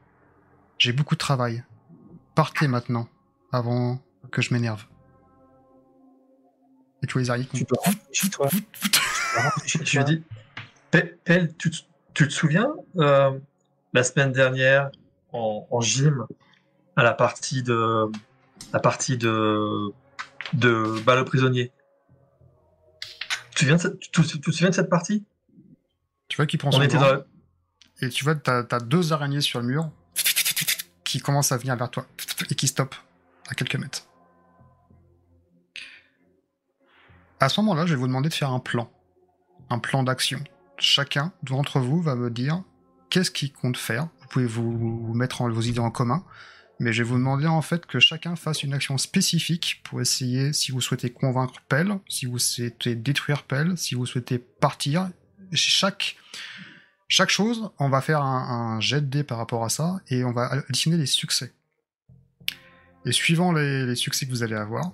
[0.79, 1.63] J'ai beaucoup de travail.
[2.33, 3.07] Partez maintenant,
[3.51, 3.99] avant
[4.31, 4.85] que je m'énerve.
[7.03, 8.49] Et tu vois les araignées qui Tu dois rentrer chez toi.
[9.65, 10.03] Je lui toi.
[10.03, 10.23] dis,
[10.91, 11.77] Pe- Pell, tu, te-
[12.13, 13.37] tu te souviens, euh,
[13.93, 14.91] la semaine dernière,
[15.31, 16.25] en, en gym,
[16.95, 18.05] à la partie de,
[18.73, 19.91] la partie de,
[20.53, 21.71] de balle aux prisonniers?
[23.51, 25.23] Tu te souviens de cette, tu, te- tu te souviens de cette partie?
[26.27, 27.23] Tu vois qu'il prend On son dans
[28.03, 29.89] et tu vois, t'as as deux araignées sur le mur
[31.03, 32.07] qui commencent à venir vers toi
[32.49, 32.95] et qui stoppent
[33.47, 34.07] à quelques mètres.
[37.41, 38.91] À ce moment-là, je vais vous demander de faire un plan,
[39.71, 40.43] un plan d'action.
[40.77, 42.61] Chacun d'entre vous va me dire
[43.09, 44.09] qu'est-ce qu'il compte faire.
[44.21, 46.23] Vous pouvez vous, mettre vos idées en commun,
[46.79, 50.53] mais je vais vous demander en fait que chacun fasse une action spécifique pour essayer
[50.53, 55.09] si vous souhaitez convaincre Pell, si vous souhaitez détruire Pell, si vous souhaitez partir.
[55.51, 56.17] Chaque
[57.07, 60.31] chaque chose, on va faire un, jet de dés par rapport à ça et on
[60.31, 61.51] va additionner les succès.
[63.03, 64.93] Et suivant les succès que vous allez avoir,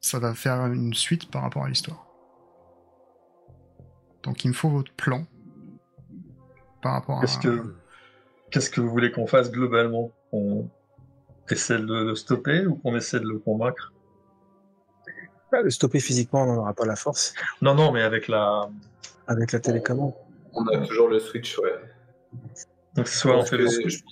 [0.00, 2.06] ça va faire une suite par rapport à l'histoire.
[4.22, 5.24] Donc il me faut votre plan
[6.82, 7.20] par rapport à...
[7.20, 7.74] Qu'est-ce que,
[8.50, 10.10] qu'est-ce que vous voulez qu'on fasse globalement?
[10.30, 10.68] Qu'on
[11.50, 13.92] essaie de le stopper ou qu'on essaie de le convaincre?
[15.52, 17.34] Ah, Le stopper physiquement, on n'aura pas la force.
[17.60, 18.70] Non, non, mais avec la,
[19.26, 20.14] Avec la télécommande.
[20.52, 21.74] On a toujours le switch, ouais.
[22.94, 24.02] donc soit on fait que le switch.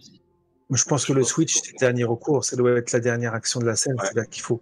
[0.70, 2.44] Je pense que le switch, c'est le dernier recours.
[2.44, 3.96] Ça doit être la dernière action de la scène.
[3.98, 4.06] Ouais.
[4.06, 4.60] C'est là qu'il faut.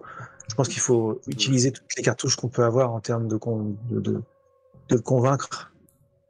[0.49, 3.77] Je pense qu'il faut utiliser toutes les cartouches qu'on peut avoir en termes de, con-
[3.91, 4.23] de,
[4.89, 5.73] de, convaincre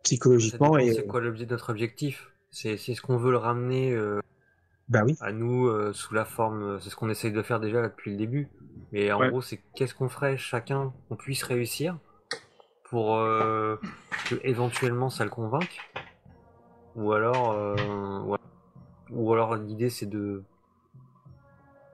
[0.02, 0.78] psychologiquement.
[0.78, 2.30] Et C'est quoi l'objet de notre objectif?
[2.50, 4.20] C'est c'est ce qu'on veut le ramener euh,
[4.88, 5.14] bah oui.
[5.20, 6.62] à nous euh, sous la forme.
[6.62, 8.48] euh, C'est ce qu'on essaye de faire déjà là, depuis le début.
[8.92, 9.28] Mais en Ouais.
[9.28, 11.98] gros, c'est qu'est-ce qu'on ferait chacun qu'on puisse réussir
[12.88, 13.76] pour euh,
[14.30, 15.78] que éventuellement ça le convainque?
[16.94, 18.38] Ou alors, euh, ouais.
[19.10, 20.44] Ou alors l'idée c'est de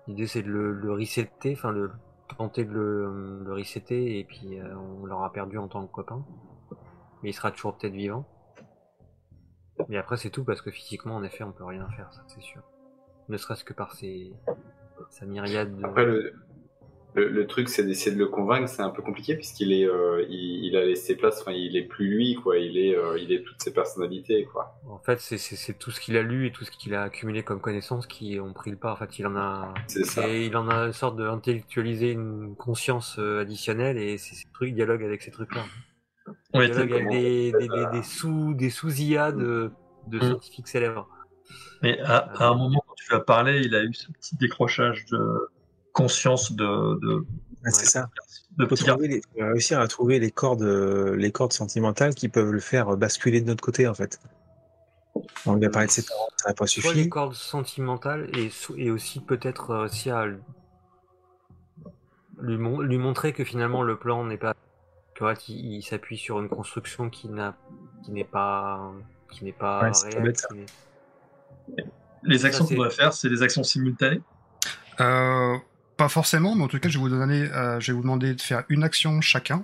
[0.06, 1.90] l'idée c'est de le, le resetter, enfin de
[2.36, 6.24] tenter de le, le resetter et puis euh, on l'aura perdu en tant que copain.
[7.22, 8.24] Mais il sera toujours peut-être vivant.
[9.88, 12.42] Mais après c'est tout parce que physiquement en effet on peut rien faire, ça c'est
[12.42, 12.62] sûr.
[13.28, 14.32] Ne serait-ce que par ses
[15.10, 15.86] sa myriade de...
[16.00, 16.34] Le,
[17.14, 18.68] le, le truc, c'est d'essayer de le convaincre.
[18.68, 21.40] C'est un peu compliqué puisqu'il est, euh, il, il a laissé place.
[21.42, 22.58] Enfin, il est plus lui, quoi.
[22.58, 24.74] Il est, euh, il est toutes ses personnalités, quoi.
[24.88, 27.60] En fait, c'est- tout ce qu'il a lu et tout ce qu'il a accumulé comme
[27.60, 28.92] connaissances qui ont pris le pas.
[28.92, 30.26] En fait, il en a, C'est ça.
[30.26, 34.74] et il en a une sorte d'intellectualiser une conscience euh, additionnelle et c'est ces trucs
[34.74, 35.64] dialogue avec ces trucs-là.
[36.54, 39.70] Était- dialogue avec des, des, des, des sous des sous IA de,
[40.06, 40.22] de Mm.
[40.22, 41.08] scientifiques célèbres.
[41.82, 45.04] Mais à, à un moment, quand tu as parlé, il a eu ce petit décrochage
[45.06, 45.18] de
[45.92, 47.24] conscience de, de,
[47.64, 48.10] Ouais, c'est ça.
[48.58, 52.60] de faut les- réussir à trouver les cordes, euh, les cordes sentimentales qui peuvent le
[52.60, 54.18] faire basculer de notre côté, en fait.
[55.46, 57.08] On lui a parlé de ses parents, ça n'a pas Soit les suffi.
[57.08, 60.38] cordes sentimentales et, et aussi peut-être euh, réussir à lui,
[62.58, 64.54] mon- lui montrer que finalement le plan n'est pas
[65.14, 67.54] que ouais, il, il s'appuie sur une construction qui n'a
[68.04, 68.92] qui n'est pas
[69.30, 70.22] qui n'est pas Ouais, réelle.
[70.24, 71.84] bête, qui n'est-
[72.24, 74.20] Les actions qu'on va faire, c'est des actions simultanées?
[75.00, 75.56] Euh,
[76.02, 78.34] pas forcément, mais en tout cas, je vais vous donner, euh, je vais vous demander
[78.34, 79.62] de faire une action chacun.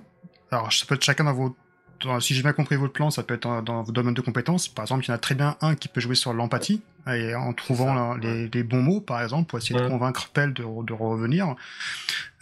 [0.51, 1.53] Alors, ça peut être chacun dans vos,
[2.01, 4.21] dans- si j'ai bien compris votre plan, ça peut être dans, dans vos domaines de
[4.21, 4.69] compétences.
[4.69, 7.35] Par exemple, il y en a très bien un qui peut jouer sur l'empathie, et
[7.35, 10.53] en trouvant ça, la- les, les bons mots, par exemple, pour essayer de convaincre Pell
[10.53, 11.55] de, de revenir.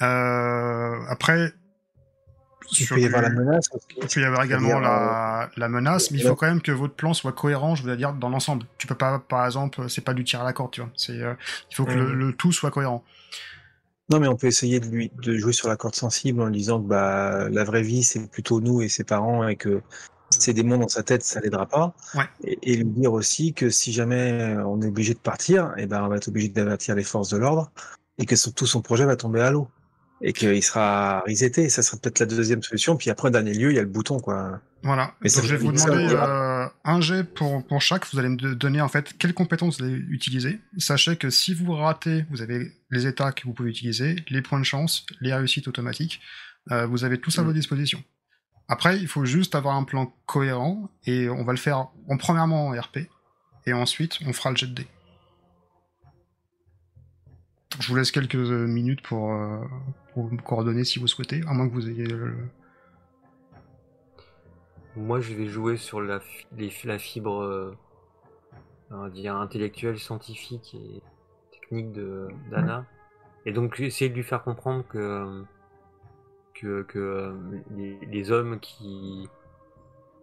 [0.03, 1.53] Euh, après,
[2.79, 3.69] Il peut y avoir la menace.
[3.89, 6.71] il peut y avoir également C'est-à-dire, la, la menace, mais il faut quand même que
[6.71, 8.65] votre plan soit cohérent, je veux dire, dans l'ensemble.
[8.77, 10.89] Tu peux pas, par exemple, c'est pas du tir à la corde, tu vois.
[10.95, 11.33] C'est, euh,
[11.71, 13.03] il faut que le, le tout soit cohérent.
[14.09, 16.57] Non, mais on peut essayer de lui de jouer sur la corde sensible en lui
[16.57, 19.81] disant que bah la vraie vie c'est plutôt nous et ses parents et que
[20.29, 21.93] ces démons dans sa tête ça l'aidera pas.
[22.15, 22.23] Ouais.
[22.43, 26.03] Et, et lui dire aussi que si jamais on est obligé de partir, et ben
[26.03, 27.69] on va être obligé d'avertir les forces de l'ordre
[28.17, 29.67] et que son- tout son projet va tomber à l'eau
[30.21, 31.69] et qu'il sera reseté.
[31.69, 32.95] Ça sera peut-être la deuxième solution.
[32.97, 34.59] Puis après, dernier lieu, il y a le bouton quoi.
[34.83, 35.13] Voilà.
[35.21, 38.05] Mais Donc, ça je vais vous ça, euh, un jet pour, pour chaque.
[38.11, 40.59] Vous allez me donner en fait quelles compétences vous allez utiliser.
[40.77, 44.59] Sachez que si vous ratez, vous avez les états que vous pouvez utiliser, les points
[44.59, 46.21] de chance, les réussites automatiques.
[46.71, 47.47] Euh, vous avez tout ça à Mm.
[47.47, 48.03] votre disposition.
[48.67, 52.67] Après, il faut juste avoir un plan cohérent et on va le faire en premièrement
[52.67, 53.07] en RP
[53.65, 54.87] et ensuite on fera le jet de dés.
[57.79, 59.59] Je vous laisse quelques euh, minutes pour, euh,
[60.13, 62.35] pour me coordonner si vous souhaitez, à moins que vous ayez le...
[64.97, 66.19] Moi, je vais jouer sur la,
[66.57, 67.77] les- la fibre, euh,
[68.91, 71.01] on va dire, intellectuelle, scientifique et
[71.51, 72.85] technique de d'Anna.
[73.45, 75.43] Et donc, essayer de lui faire comprendre que,
[76.55, 77.33] que, que euh,
[77.75, 79.29] les, les hommes qui.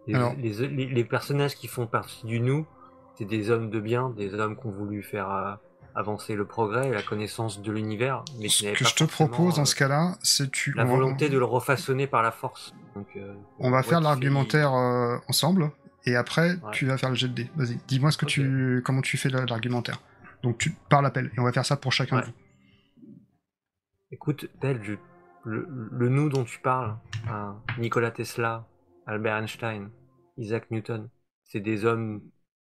[0.07, 0.33] Les, Alors.
[0.37, 2.67] les, personnages qui font partie du nous,
[3.15, 5.57] c'est des hommes de bien, des hommes qui ont voulu faire.
[5.95, 9.61] Avancer le progrès et la connaissance de l'univers, mais Ce que je te propose dans
[9.61, 10.73] euh, ce cas-là, c'est tu.
[10.73, 12.73] la volonté de le refaçonner par la force.
[12.95, 15.71] Donc, euh, On va faire l'argumentaire euh, ensemble,
[16.05, 16.71] et après Ouais.
[16.73, 17.51] tu vas faire le jet de dés.
[17.55, 20.01] Vas-y, dis-moi ce que tu, comment tu fais l'argumentaire.
[20.43, 22.31] Donc tu par l'appel, et on va faire ça pour chacun de vous.
[24.11, 24.93] Écoute, Tel, je-
[25.43, 26.95] le, le nous dont tu parles,
[27.29, 28.65] hein, Nikola Tesla,
[29.05, 29.89] Albert Einstein,
[30.37, 31.09] Isaac Newton,
[31.43, 32.21] c'est des hommes,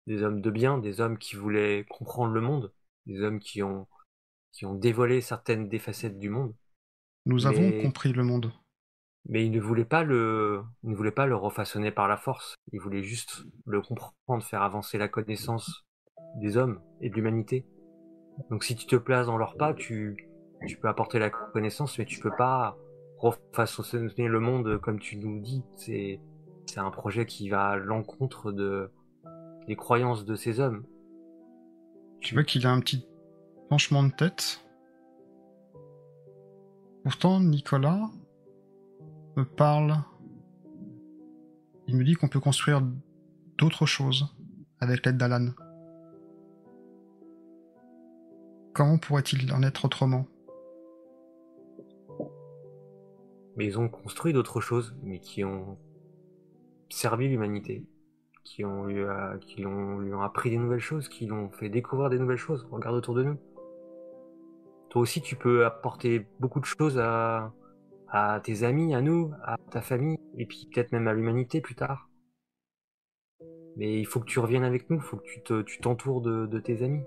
[0.07, 2.73] des hommes de bien, des hommes qui voulaient comprendre le monde,
[3.11, 3.87] des hommes qui ont,
[4.53, 6.55] qui ont dévoilé certaines des facettes du monde,
[7.27, 8.53] Nous avons compris le monde.
[9.29, 12.55] mais ils ne voulaient pas le, ils ne voulaient pas le refaçonner par la force.
[12.73, 15.85] Ils voulaient juste le comprendre, faire avancer la connaissance
[16.41, 17.67] des hommes et de l'humanité.
[18.51, 20.29] Donc si tu te places dans leurs pas, tu,
[20.67, 22.77] tu peux apporter la connaissance, mais tu peux pas
[23.19, 25.63] refaçonner le monde comme tu nous dis.
[25.77, 26.21] C'est,
[26.67, 28.91] c'est un projet qui va à l'encontre de,
[29.67, 30.85] des croyances de ces hommes.
[32.21, 33.05] Tu vois qu'il a un petit
[33.69, 34.61] penchement de tête.
[37.03, 38.11] Pourtant, Nicolas
[39.37, 39.97] me parle.
[41.87, 42.83] Il me dit qu'on peut construire
[43.59, 44.35] d'autres choses
[44.81, 45.49] avec l'aide d'Alan.
[48.75, 50.27] Comment pourrait-il en être autrement?
[53.57, 55.77] Mais ils ont construit d'autres choses, mais qui ont
[56.89, 57.85] servi l'humanité,
[58.51, 59.05] qui ont lui,
[59.41, 62.67] qui lui ont appris des nouvelles choses, qui l'ont fait découvrir des nouvelles choses.
[62.73, 63.39] Regarde autour de nous.
[64.89, 67.53] Toi aussi, tu peux apporter beaucoup de choses à,
[68.43, 72.09] tes amis, à nous, à ta famille, et puis peut-être même à l'humanité plus tard.
[73.77, 76.59] Mais il faut que tu reviennes avec nous, il faut que tu te, t'entoures de,
[76.59, 77.05] tes amis.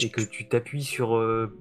[0.00, 1.54] Et que tu t'appuies sur euh,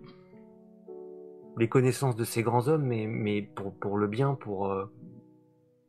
[1.58, 4.86] les connaissances de ces grands hommes, mais, pour le bien, pour, euh,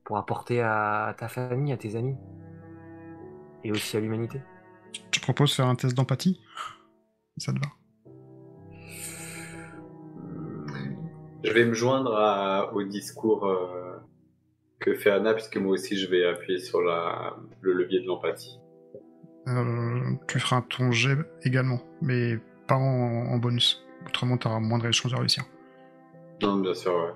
[0.05, 2.17] pour apporter à, à ta famille, à tes amis.
[3.65, 4.41] Et aussi à l'humanité.
[4.93, 6.41] Je te propose de faire un test d'empathie?
[7.39, 7.67] Ça te va?
[11.43, 13.99] Je vais me joindre à- au discours euh,
[14.81, 18.61] que fait Anna, puisque moi aussi je vais appuyer sur la, le levier de l'empathie.
[19.49, 23.85] Euh, Tu feras ton jet également, mais pas en, en bonus.
[24.07, 25.45] Autrement, tu auras moins de chances de réussir.
[26.43, 27.13] Non, bien sûr, ouais.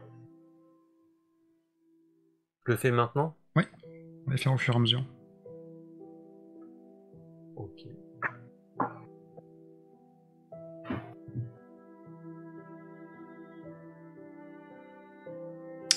[2.68, 3.34] Le fais maintenant?
[3.56, 5.02] On va faire au fur et à mesure.
[7.56, 7.86] Ok.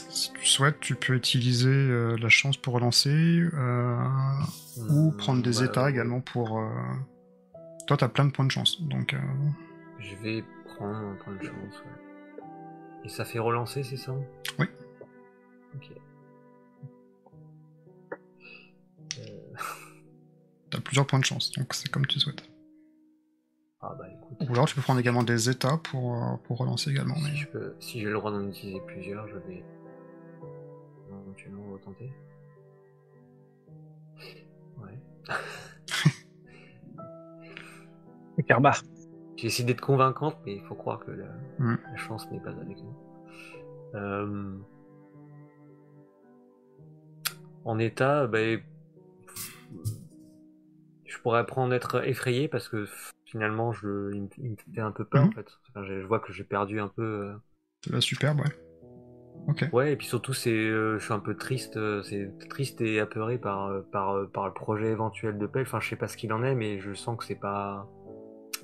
[0.09, 3.09] Si tu souhaites, tu peux utiliser euh, la chance pour relancer,
[3.53, 3.97] euh,
[4.89, 6.57] ou Hmm, prendre des bah, états également pour...
[6.57, 6.69] euh,
[7.87, 9.13] Toi, t'as plein de points de chance, donc...
[9.13, 9.17] euh,
[9.99, 10.41] Je vais
[10.77, 11.83] prendre un point de chance.
[11.83, 12.43] ouais.
[13.03, 14.13] Et ça fait relancer, c'est ça?
[14.57, 14.67] Oui.
[15.75, 15.91] Ok.
[20.71, 22.43] T'as plusieurs points de chance, donc c'est comme tu souhaites.
[23.81, 24.47] Ah bah écoute.
[24.49, 27.15] Ou alors tu peux prendre également des états pour, euh, pour relancer également.
[27.15, 29.63] Si mais- je peux- si j'ai le droit d'en utiliser plusieurs, je vais
[31.09, 32.11] éventuellement retenter.
[34.81, 34.99] Ouais.
[38.47, 38.71] Karma.
[39.37, 41.25] J'ai essayé d'être convaincante, mais il faut croire que la,
[41.59, 41.77] Mm.
[41.91, 42.95] la chance n'est pas avec nous.
[43.95, 44.57] Euh,
[47.63, 48.59] En état, ben,
[51.11, 52.87] je pourrais prendre être effrayé parce que
[53.25, 55.29] finalement, je, il, me- il me fait un peu peur Mhm.
[55.29, 55.47] en fait.
[55.69, 57.03] Enfin, je, je vois que j'ai perdu un peu.
[57.03, 57.33] euh,
[57.83, 58.51] C'est la superbe, ouais.
[59.47, 59.65] Ok.
[59.73, 62.99] Ouais, et puis surtout, c'est, euh, je suis un peu triste, euh, c'est triste et
[62.99, 65.61] apeuré par, euh, par, euh, par le projet éventuel de paix.
[65.61, 67.89] Enfin, je sais pas ce qu'il en est, mais je sens que c'est pas,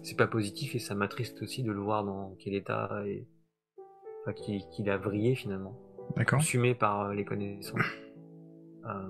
[0.04, 3.28] c'est pas positif et ça m'attriste aussi de le voir dans quel état et,
[4.22, 5.76] enfin, qu'il, qu'il a vrillé finalement,
[6.16, 6.40] D'accord.
[6.40, 7.82] consumé par euh, les connaissances.
[8.86, 9.10] Euh,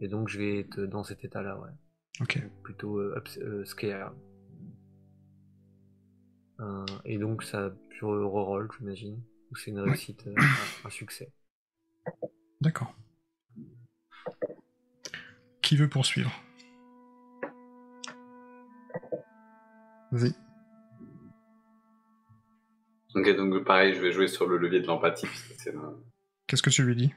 [0.00, 1.70] et donc, je vais être dans cet état-là, ouais.
[2.20, 2.38] Ok.
[2.62, 4.12] Plutôt euh, ups- euh, scared.
[6.60, 9.20] Euh, et donc, ça, je reroll, j'imagine.
[9.50, 11.32] Ou c'est une réussite, euh, un- un succès.
[12.60, 12.94] D'accord.
[15.62, 16.30] Qui veut poursuivre?
[20.12, 20.34] Vas-y.
[23.14, 25.26] Ok, donc pareil, je vais jouer sur le levier de l'empathie,
[26.46, 27.12] Qu'est-ce que tu lui dis?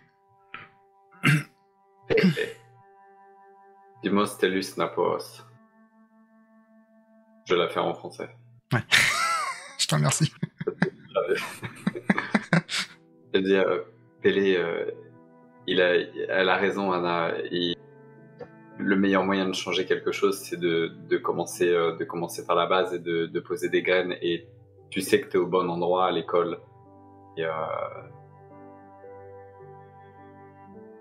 [4.05, 5.43] Dimos telus napos.
[7.47, 8.29] Je vais la faire en français.
[9.79, 10.31] Je te remercie.
[13.33, 13.65] Je veux dire,
[14.21, 14.91] Pélé, euh,
[15.65, 15.95] il a,
[16.29, 17.31] elle a raison, Anna.
[17.51, 17.75] Il-
[18.77, 22.55] le meilleur moyen de changer quelque chose, c'est de, de, commencer, euh, de commencer par
[22.57, 24.15] la base et de, de poser des graines.
[24.21, 24.47] Et
[24.91, 26.59] tu sais que tu es au bon endroit à l'école.
[27.37, 27.49] Et, euh,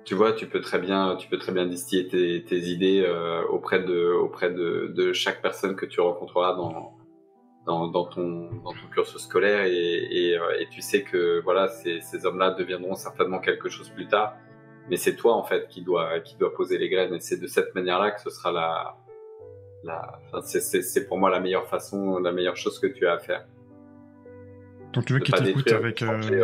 [0.04, 3.42] tu vois, tu peux très bien, tu peux très bien distiller tes, tes idées euh,
[3.46, 6.94] auprès de, auprès de, de chaque personne que tu rencontreras dans,
[7.66, 9.72] dans, dans ton, dans ton cursus scolaire et,
[10.10, 14.06] et, euh, et tu sais que voilà, ces, ces hommes-là deviendront certainement quelque chose plus
[14.06, 14.34] tard.
[14.90, 17.46] Mais c'est toi en fait qui doit, qui doit poser les graines et c'est de
[17.46, 18.96] cette manière-là que ce sera la,
[19.82, 23.18] la, enfin, c'est- pour moi la meilleure façon, la meilleure chose que tu as à
[23.18, 23.46] faire.
[24.92, 26.42] Donc tu veux De qu'il pas t'écoute détruire avec, euh, projet,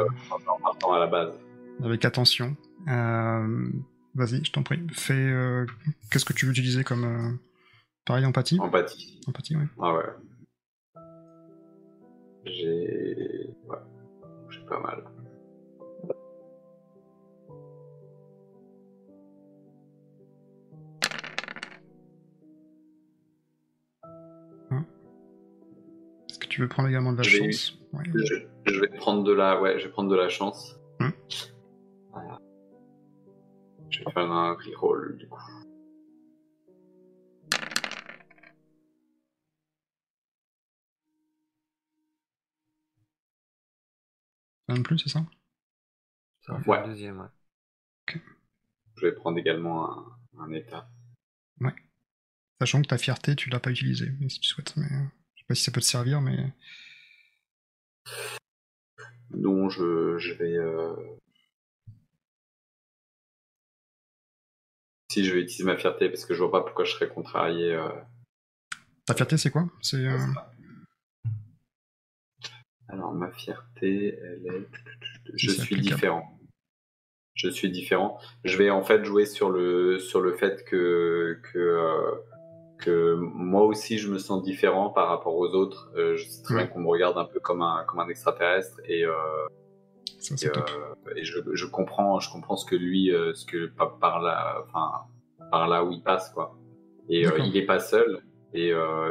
[0.48, 1.38] en partant à la base.
[1.84, 2.56] avec attention.
[2.88, 3.68] Euh,
[4.14, 4.80] Vas-y, je t'en prie.
[4.92, 5.12] Fais.
[5.14, 5.66] euh,
[6.10, 7.04] Qu'est-ce que tu veux utiliser comme.
[7.04, 7.32] euh,
[8.04, 8.58] Pareil, empathie?
[8.60, 9.20] Empathie.
[9.28, 9.66] Empathie, ouais.
[9.80, 10.04] Ah ouais.
[12.44, 13.54] J'ai.
[13.68, 13.76] Ouais.
[14.50, 15.04] J'ai pas mal.
[26.28, 27.78] Est-ce que tu veux prendre également de la Je vais- chance?
[27.92, 28.04] Ouais.
[28.14, 28.34] Je,
[28.72, 30.78] je vais prendre de la, ouais, je vais prendre de la chance.
[32.12, 32.38] Voilà.
[33.90, 35.40] Je vais faire un reroll du coup.
[44.68, 45.24] Un de plus, c'est ça?
[46.42, 46.86] Ça va faire Ouais.
[46.86, 48.20] deuxième, ouais.
[48.96, 50.88] Je vais prendre également un, un état.
[52.60, 54.76] Sachant que ta fierté, tu l'as pas utilisée, mais si tu souhaites.
[54.76, 54.84] Mais...
[54.84, 56.52] euh, Je sais pas si ça peut te servir, mais.
[59.70, 60.58] je, je vais.
[60.58, 60.94] euh,
[65.10, 67.74] Si je vais utiliser ma fierté, parce que je vois pas pourquoi je serais contrarié.
[67.74, 67.88] euh,
[69.06, 69.64] Ta fierté, c'est quoi?
[69.82, 69.96] C'est.
[70.06, 70.16] euh,
[72.88, 74.68] Alors, ma fierté, elle est.
[75.34, 75.82] Je suis applicable.
[75.96, 76.38] différent.
[77.34, 78.18] Je suis différent.
[78.44, 82.14] Je vais en fait jouer sur le, sur le fait que, que, euh,
[82.78, 85.90] que moi aussi je me sens différent par rapport aux autres.
[85.96, 88.78] Euh, je sais très bien qu'on me regarde un peu comme un, comme un extraterrestre
[88.84, 89.04] et,
[90.20, 90.70] Ça, et, top.
[90.70, 94.62] euh, et je, je comprends, je comprends ce que lui, euh, ce que par, là,
[94.68, 94.90] enfin,
[95.50, 96.56] par là où il passe quoi.
[97.08, 98.22] Et euh, il est pas seul
[98.54, 98.68] et,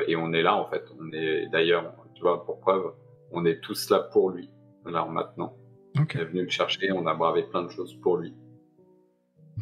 [0.08, 0.84] et on est là en fait.
[1.00, 2.94] On est d'ailleurs, tu vois, pour preuve,
[3.32, 4.50] on est tous là pour lui
[4.86, 5.56] là maintenant.
[6.00, 6.14] Ok.
[6.16, 8.34] On est venu le chercher, on a bravé plein de choses pour lui.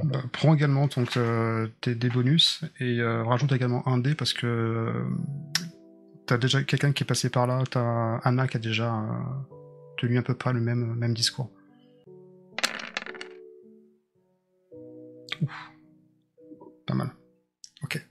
[0.03, 4.33] Bah, prends également donc, euh, tes, des bonus et euh, rajoute également un dé parce
[4.33, 4.91] que euh,
[6.27, 9.03] t'as déjà quelqu'un qui est passé par là, t'as Anna qui a déjà
[9.97, 11.51] tenu à peu près le même, même discours.
[15.41, 15.51] Ouf.
[16.85, 17.11] Pas mal.
[17.83, 18.01] Ok.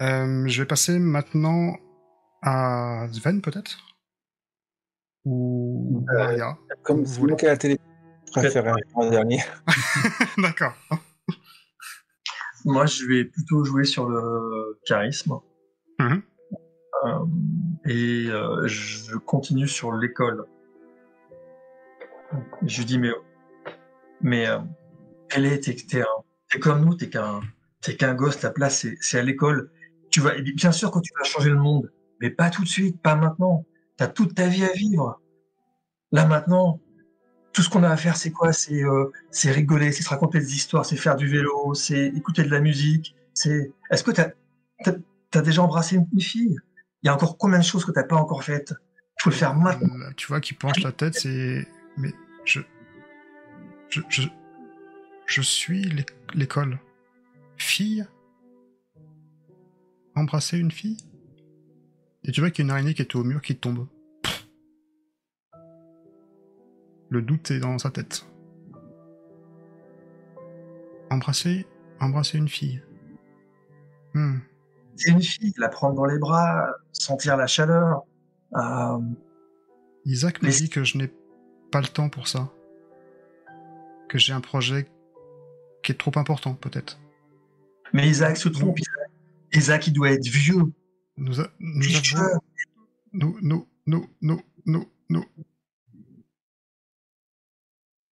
[0.00, 1.76] Euh, je vais passer maintenant
[2.42, 3.78] à Sven peut-être?
[5.24, 6.58] Ou Euh, Maria?
[6.82, 7.34] Comme Vous voulez?
[7.40, 7.78] ai la télé,
[8.34, 8.40] je
[8.94, 9.40] en dernier.
[10.38, 10.74] D'accord.
[12.64, 15.34] Moi, je vais plutôt jouer sur le charisme.
[15.98, 16.22] Mhm.
[17.84, 20.44] Et euh, je continue sur l'école.
[22.66, 23.10] Je lui dis, mais,
[24.20, 24.58] mais euh,
[25.28, 27.40] quel est, t'es, comme nous, t'es qu'un,
[27.80, 29.70] t'es qu'un gosse, ta place, c'est, à l'école.
[30.10, 31.90] Tu vas, bien sûr que tu vas changer le monde,
[32.20, 33.64] mais pas tout de suite, pas maintenant.
[33.96, 35.20] T'as toute ta vie à vivre.
[36.12, 36.80] Là, maintenant,
[37.52, 38.52] tout ce qu'on a à faire, c'est quoi?
[38.52, 42.42] C'est euh, c'est rigoler, c'est se raconter des histoires, c'est faire du vélo, c'est écouter
[42.44, 43.16] de la musique.
[43.34, 43.72] C'est.
[43.90, 44.28] Est-ce que t'as
[44.86, 44.92] as,
[45.34, 46.58] as déjà embrassé une fille?
[47.02, 48.74] Il y a encore combien de choses que t'as pas encore faites?
[49.18, 49.96] Il faut le faire maintenant.
[49.98, 51.66] Là, tu vois, qui penche la tête, c'est.
[51.96, 52.12] Mais
[52.44, 52.60] je.
[53.88, 54.00] Je.
[54.08, 54.22] Je,
[55.26, 56.78] je suis l'é- l'école.
[57.56, 58.06] Fille?
[60.14, 60.98] Embrasser une fille?
[62.24, 63.86] Et tu vois qu'il y a une araignée qui était au mur qui tombe.
[67.10, 68.26] Le doute est dans sa tête.
[71.10, 71.66] Embrasser.
[72.00, 72.82] Embrasser une fille.
[74.14, 74.38] Hmm.
[74.98, 78.02] C'est une fille, la prendre dans les bras, sentir la chaleur.
[78.56, 78.98] Euh,
[80.04, 81.12] Isaac me dit que je n'ai
[81.70, 82.50] pas le temps pour ça.
[84.08, 84.88] Que j'ai un projet
[85.82, 86.98] qui est trop important, peut-être.
[87.92, 88.78] mais Isaac se trompe.
[88.78, 89.10] Isaac,
[89.52, 90.72] Isaac, il doit être vieux.
[91.16, 92.18] Nous, a- nous Vieux.
[92.18, 92.40] avons.
[93.12, 95.24] Nous, nous, nous, nous, nous, nous.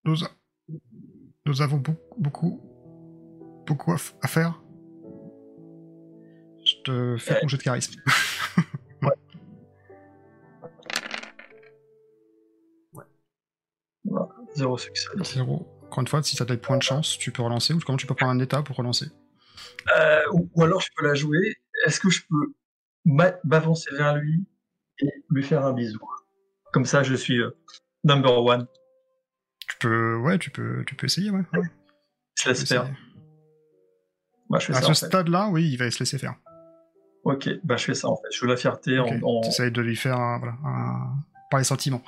[0.04, 0.30] Nous, a-
[1.46, 2.60] nous avons beaucoup, beaucoup,
[3.66, 4.62] beaucoup à faire.
[6.86, 7.40] Te Ouais.
[7.40, 8.00] ton jet de charisme.
[14.54, 15.08] Zéro succès.
[15.24, 15.66] Zéro.
[15.86, 17.98] Encore une fois, si tu as des points de chance, tu peux relancer ou comment
[17.98, 19.06] tu peux prendre un état pour relancer?
[19.98, 21.56] Euh, ou, ou alors je peux la jouer.
[21.86, 22.54] Est-ce que je peux
[23.04, 24.46] m'a- m'avancer vers lui
[25.00, 26.00] et lui faire un bisou?
[26.72, 27.50] Comme ça, je suis euh,
[28.04, 28.66] number one.
[29.68, 31.42] Tu peux, ouais, tu peux, tu peux essayer, ouais.
[31.54, 31.66] ouais.
[32.42, 32.88] Je laisse faire.
[34.48, 35.06] Bah, je fais À ça ce en fait.
[35.06, 36.34] stade-là, oui, il va se laisser faire.
[37.28, 38.28] Ok, bah je fais ça en fait.
[38.32, 39.08] Je veux la fierté Ok.
[39.22, 41.16] en, en- Tu essayes de lui faire un, voilà, un-
[41.50, 42.02] par les sentiments.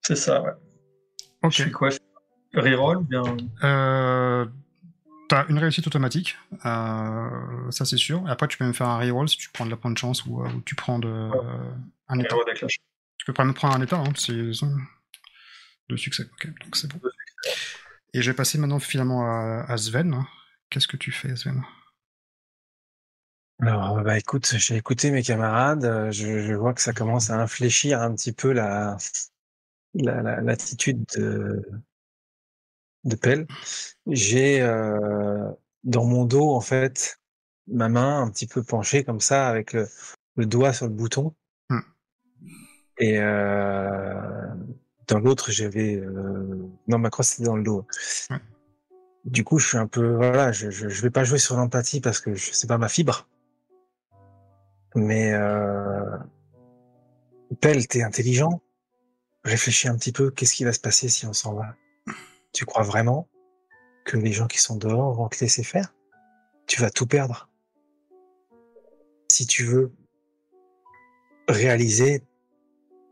[0.00, 0.52] C'est ça, ouais.
[1.42, 1.52] Ok.
[1.52, 1.90] Je fais quoi?
[1.90, 1.98] Je-
[2.58, 3.22] reroll bien?
[3.64, 4.46] Euh,
[5.28, 6.36] T'as une réussite automatique,
[6.66, 8.26] euh, ça c'est sûr.
[8.26, 9.98] Et après, tu peux même faire un reroll si tu prends de la pointe de
[9.98, 11.70] chance ou, euh, ou tu prends de, euh,
[12.08, 12.34] un état.
[13.18, 16.24] Tu peux même prendre un état, hein, c'est de succès.
[16.32, 16.98] Ok, donc c'est bon.
[18.14, 20.24] Et je vais passer maintenant finalement à, à Sven.
[20.70, 21.62] Qu'est-ce que tu fais, Sven?
[23.62, 27.40] Alors, bah écoute, j'ai écouté mes camarades, euh, je, je vois que ça commence à
[27.40, 28.96] infléchir un petit peu la
[29.94, 31.62] la- la- l'attitude de
[33.04, 33.46] de Pell.
[34.06, 35.50] J'ai euh,
[35.84, 37.18] dans mon dos en fait
[37.66, 39.88] ma main un petit peu penchée comme ça avec le,
[40.36, 41.34] le doigt sur le bouton.
[41.70, 41.80] Hmm.
[42.98, 44.46] Et euh,
[45.08, 47.86] dans l'autre j'avais euh, non ma croix c'était dans le dos.
[48.30, 48.38] Ouais.
[49.24, 52.00] Du coup je suis un peu voilà je je, je vais pas jouer sur l'empathie
[52.00, 53.28] parce que je- c'est pas ma fibre.
[54.94, 56.18] Mais euh,
[57.60, 58.60] Pell t'es intelligent.
[59.44, 61.74] Réfléchis un petit peu qu'est-ce qui va se passer si on s'en va?
[62.52, 63.28] Tu crois vraiment
[64.04, 65.94] que les gens qui sont dehors vont te laisser faire?
[66.66, 67.48] Tu vas tout perdre.
[69.28, 69.92] Si tu veux
[71.48, 72.22] réaliser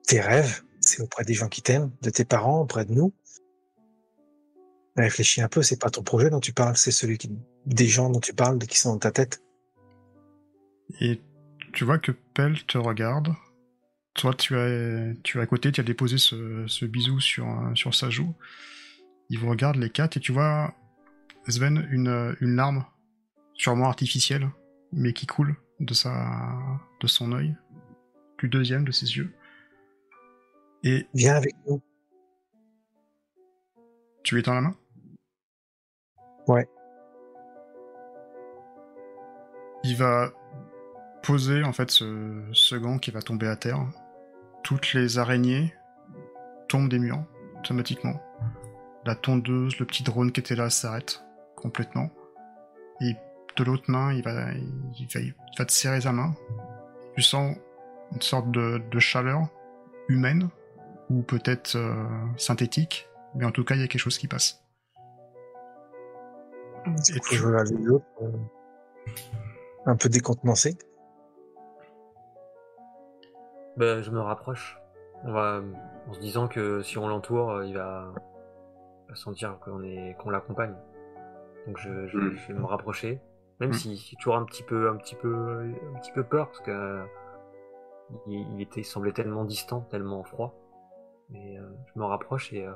[0.06, 3.12] tes rêves, c'est auprès des gens qui t'aiment, de tes parents, auprès de nous.
[4.96, 7.18] Réfléchis un peu, c'est pas ton projet dont tu parles, c'est celui
[7.66, 9.42] des gens dont tu parles, qui sont dans ta tête.
[11.78, 13.36] Tu vois que Pell te regarde.
[14.14, 17.94] Toi, tu as, tu es à côté, tu as déposé ce, ce bisou sur, sur
[17.94, 18.34] sa joue.
[19.30, 20.74] Il vous regarde les quatre et tu vois,
[21.46, 22.84] Sven, une, une larme,
[23.54, 24.50] sûrement artificielle,
[24.92, 26.58] mais qui coule de, sa,
[27.00, 27.54] de son œil,
[28.40, 29.32] du deuxième de ses yeux.
[30.82, 31.80] Et Viens avec nous.
[34.24, 34.76] tu lui étends la main?
[36.48, 36.68] Ouais.
[39.84, 40.32] Il va
[41.28, 43.84] poser en fait ce, ce gant qui va tomber à terre.
[44.64, 45.74] Toutes les araignées
[46.68, 47.22] tombent des murs
[47.58, 48.18] automatiquement.
[49.04, 51.22] La tondeuse, le petit drone qui était là s'arrête
[51.54, 52.08] complètement.
[53.02, 53.14] Et
[53.56, 54.52] de l'autre main, il va,
[54.98, 56.34] il, va, il va te serrer sa main.
[57.14, 57.56] Tu sens
[58.12, 59.48] une sorte de, de chaleur
[60.08, 60.48] humaine
[61.10, 62.06] ou peut-être euh,
[62.38, 64.62] synthétique, mais en tout cas, il y a quelque chose qui passe.
[66.86, 68.30] Du Et coup, tu- je regarde les autres, euh,
[69.84, 70.76] un peu décontenancé.
[73.78, 74.78] Ben, je me rapproche.
[75.24, 75.60] On va,
[76.08, 78.12] en se disant que si on l'entoure, euh, il va,
[79.08, 80.74] va sentir qu'on est, qu'on l'accompagne.
[81.66, 82.36] Donc je, je, Mm.
[82.36, 83.20] je vais me rapprocher,
[83.60, 83.74] même Mm.
[83.74, 86.70] si j'ai toujours un petit peu, un petit peu, un petit peu peur parce que
[86.70, 87.04] euh,
[88.26, 90.54] il, il était, il semblait tellement distant, tellement froid.
[91.30, 92.72] Mais euh, je me rapproche et euh,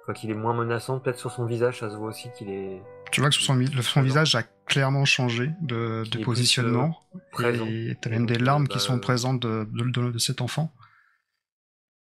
[0.00, 0.98] je vois qu'il est moins menaçant.
[1.00, 2.82] Peut-être sur son visage, ça se voit aussi qu'il est
[3.12, 6.98] Tu vois que sur son, son visage a clairement changé de, positionnement.
[7.32, 7.66] présent.
[7.66, 10.18] Et t'as même des euh, larmes bah, qui sont euh, présentes de, de, de- de
[10.18, 10.72] cet enfant.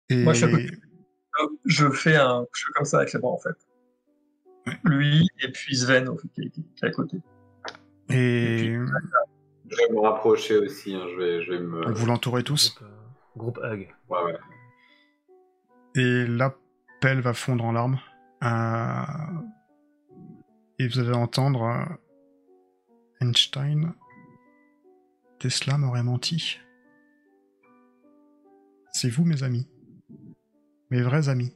[0.09, 0.71] Et Moi, je suis à côté.
[1.65, 3.55] Je fais un, je fais comme ça avec les bras en fait.
[4.67, 4.73] Ouais.
[4.85, 7.17] Lui et puis Sven au- qui, qui- qui est à côté.
[8.09, 8.77] et
[9.69, 10.93] Je vais me rapprocher aussi.
[10.95, 11.91] hein, Je vais, je vais me.
[11.91, 12.75] vous l'entourez tous.
[13.35, 13.89] groupe, euh, groupe hug.
[14.09, 14.37] Ouais, ouais.
[15.95, 16.25] Et
[17.13, 17.99] va fondre en larmes.
[18.43, 19.41] Euh,
[20.79, 21.85] Et vous allez entendre euh,
[23.21, 23.93] Einstein.
[25.39, 26.59] Tesla m'aurait menti.
[28.91, 29.67] C'est vous, mes amis.
[30.89, 31.55] Mes vrais amis.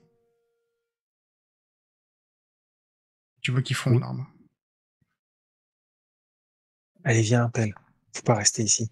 [3.42, 4.00] Tu vois qu'ils font en Oui.
[4.00, 4.28] larmes.
[7.04, 7.74] Allez, viens, appelle.
[8.14, 8.92] Faut pas rester ici.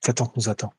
[0.00, 0.72] T'attends qu'on nous attend.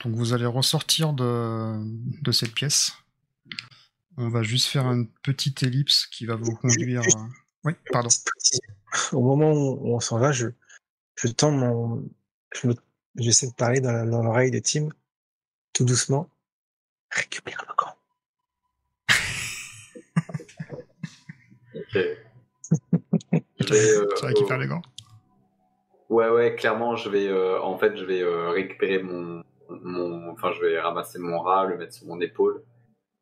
[0.00, 1.74] Donc vous allez ressortir de,
[2.22, 2.92] de cette pièce.
[4.18, 7.02] On va juste faire une petite ellipse qui va vous conduire.
[7.02, 7.28] Juste- euh,
[7.64, 8.08] Oui, pardon.
[9.12, 10.48] Au moment où on s'en va, je,
[11.16, 12.08] je tends mon,
[12.54, 12.70] je
[13.18, 14.88] j'essaie de parler dans, l'oreille de Tim,
[15.72, 16.28] tout doucement.
[17.10, 17.94] Récupère le gant.
[21.74, 21.98] Ok.
[23.58, 24.82] Je vais, euh, Tu vas récupérer les gants.
[26.08, 30.60] Ouais, ouais, clairement, je vais, euh, en fait, je vais euh, récupérer mon, enfin, je
[30.60, 32.62] vais ramasser mon rat, le mettre sur mon épaule,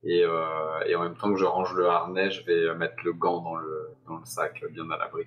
[0.02, 2.96] et, euh, et en même temps que je range le harnais, je vais euh, mettre
[3.04, 5.24] le gant dans le, sac, euh, bien à l'abri,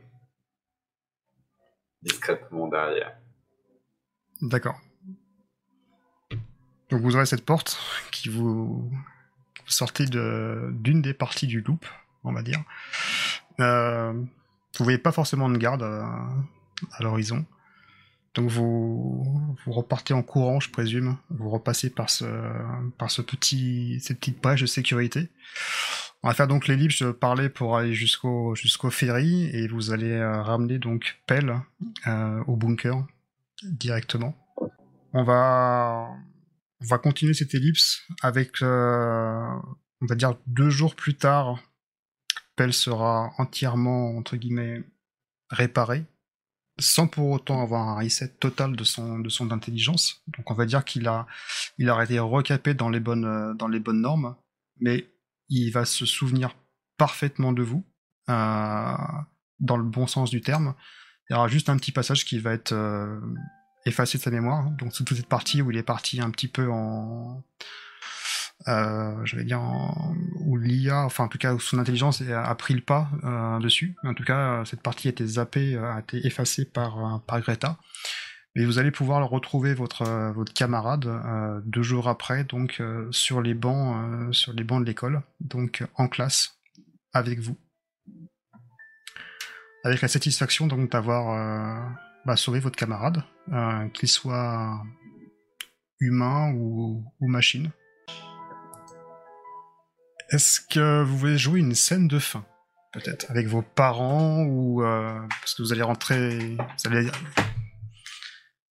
[2.01, 3.17] discrètement derrière.
[4.41, 4.79] D'accord.
[6.89, 7.79] Donc vous aurez cette porte
[8.11, 8.89] qui vous,
[9.65, 11.85] sortez d'une des parties du loop,
[12.23, 12.63] on va dire.
[13.59, 16.05] Euh, vous voyez pas forcément de garde à,
[16.93, 17.45] à l'horizon.
[18.37, 21.17] Donc vous, vous repartez en courant, je présume.
[21.31, 22.25] Vous repassez par ce,
[22.99, 25.29] par ce petit, cette petite brèche de sécurité.
[26.21, 30.41] On va faire donc l'ellipse parler pour aller jusqu'au jusqu'au ferry et vous allez euh,
[30.41, 31.61] ramener donc Pell
[32.05, 33.05] euh, au bunker
[33.63, 34.35] directement.
[35.13, 36.07] On va
[36.81, 39.47] on va continuer cette ellipse avec euh,
[40.01, 41.59] on va dire deux jours plus tard,
[42.55, 44.83] Pell sera entièrement, entre guillemets,
[45.49, 46.05] réparé,
[46.79, 50.21] sans pour autant avoir un reset total de son, de son intelligence.
[50.27, 51.25] Donc on va dire qu'il a,
[51.77, 54.35] il a été recapé dans les bonnes, euh, dans les bonnes normes,
[54.79, 55.09] mais
[55.49, 56.55] il va se souvenir
[56.97, 57.85] parfaitement de vous,
[58.29, 58.95] euh,
[59.59, 60.75] dans le bon sens du terme.
[61.29, 63.19] Il y aura juste un petit passage qui va être euh,
[63.85, 64.69] effacé de sa mémoire.
[64.71, 67.43] Donc toute cette partie où il est parti un petit peu en,
[68.65, 69.61] je vais dire,
[70.41, 73.95] où l'IA, enfin en tout cas où son intelligence a pris le pas euh, dessus.
[74.03, 77.39] En tout cas, cette partie a été zappée, euh, a été effacée par, euh, par
[77.41, 77.77] Greta.
[78.55, 83.07] Et vous allez pouvoir retrouver votre, euh, votre camarade euh, deux jours après, donc euh,
[83.11, 86.57] sur les bancs, euh, sur les bancs de l'école, donc en classe
[87.13, 87.57] avec vous,
[89.83, 91.89] avec la satisfaction donc d'avoir euh,
[92.25, 94.81] bah, sauvé votre camarade, euh, qu'il soit
[95.99, 97.69] humain ou machine.
[100.29, 102.45] Est-ce que vous voulez jouer une scène de fin
[102.93, 107.09] Peut-être avec vos parents ou euh, parce que vous allez rentrer, vous allez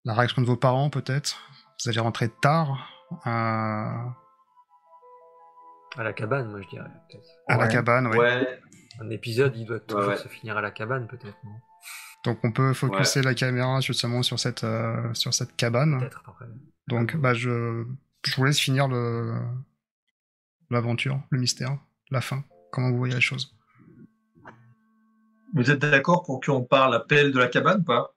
[0.03, 1.39] la réaction de vos parents peut-être.
[1.83, 2.89] Vous allez rentrer tard
[3.27, 4.15] euh, à
[5.97, 6.89] À la cabane, moi je dirais.
[7.09, 7.59] peut-être.
[7.59, 8.07] la cabane.
[8.07, 8.17] ouais.
[8.17, 8.59] Ouais,
[8.99, 10.17] Un épisode, il doit toujours ouais.
[10.17, 11.51] se finir à la cabane, peut-être, non?
[12.23, 15.99] Donc on peut focuser la caméra justement sur cette euh, sur cette cabane.
[15.99, 16.45] Peut-être après.
[16.87, 17.85] Donc bah je
[18.25, 19.35] je vous laisse finir le
[20.75, 21.77] l'aventure, le mystère,
[22.11, 22.43] la fin.
[22.71, 23.55] Comment vous voyez les choses
[25.55, 28.13] Vous êtes d'accord pour qu'on parle à pelle de la cabane ou pas?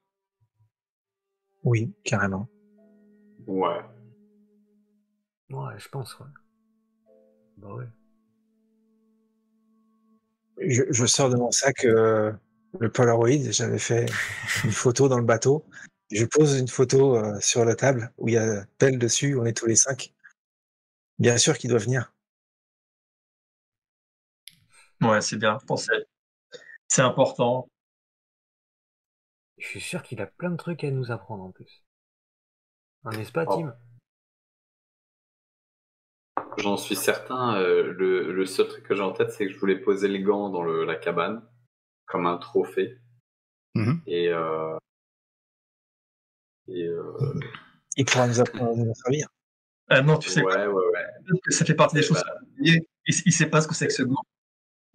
[1.62, 2.48] Oui, carrément.
[3.46, 3.82] ouais.
[5.50, 6.26] Ouais, je pense, ouais.
[7.56, 7.88] Bah ouais.
[10.61, 12.32] Je, je sors de mon sac euh,
[12.80, 13.50] le Polaroid.
[13.50, 14.06] J'avais fait
[14.64, 15.64] une photo dans le bateau.
[16.11, 19.36] Je pose une photo euh, sur la table où il y a Pelle dessus.
[19.38, 20.12] On est tous les cinq.
[21.18, 22.12] Bien sûr qu'il doit venir.
[25.03, 25.59] Ouais, c'est bien.
[26.88, 27.68] C'est important.
[29.57, 31.84] Je suis sûr qu'il a plein de trucs à nous apprendre en plus.
[33.07, 33.57] N'est-ce pas, Oh.
[33.59, 33.74] Tim?
[36.59, 37.57] J'en suis certain.
[37.57, 40.18] euh, le, le seul truc que j'ai en tête, c'est que je voulais poser le
[40.18, 41.42] gant dans le, la cabane,
[42.07, 42.99] comme un trophée.
[43.74, 44.03] Mhm.
[44.07, 44.76] Et, euh,
[46.68, 47.12] et euh,
[47.96, 49.28] Il pourra nous apprendre à nous en servir.
[49.88, 51.40] Ah non, tu sais ouais, ouais, ouais.
[51.44, 52.22] que ça fait partie des Et choses.
[52.22, 54.22] bah, Il, il sait pas ce que c'est que ce gant.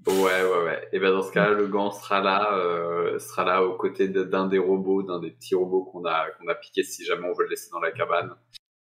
[0.08, 0.89] Ouais, ouais, ouais.
[0.91, 4.24] Et ben dans ce cas, le gant sera là, euh, sera là aux côtés de-
[4.24, 7.34] d'un des robots, d'un des petits robots qu'on a qu'on a piqué si jamais on
[7.34, 8.36] veut le laisser dans la cabane.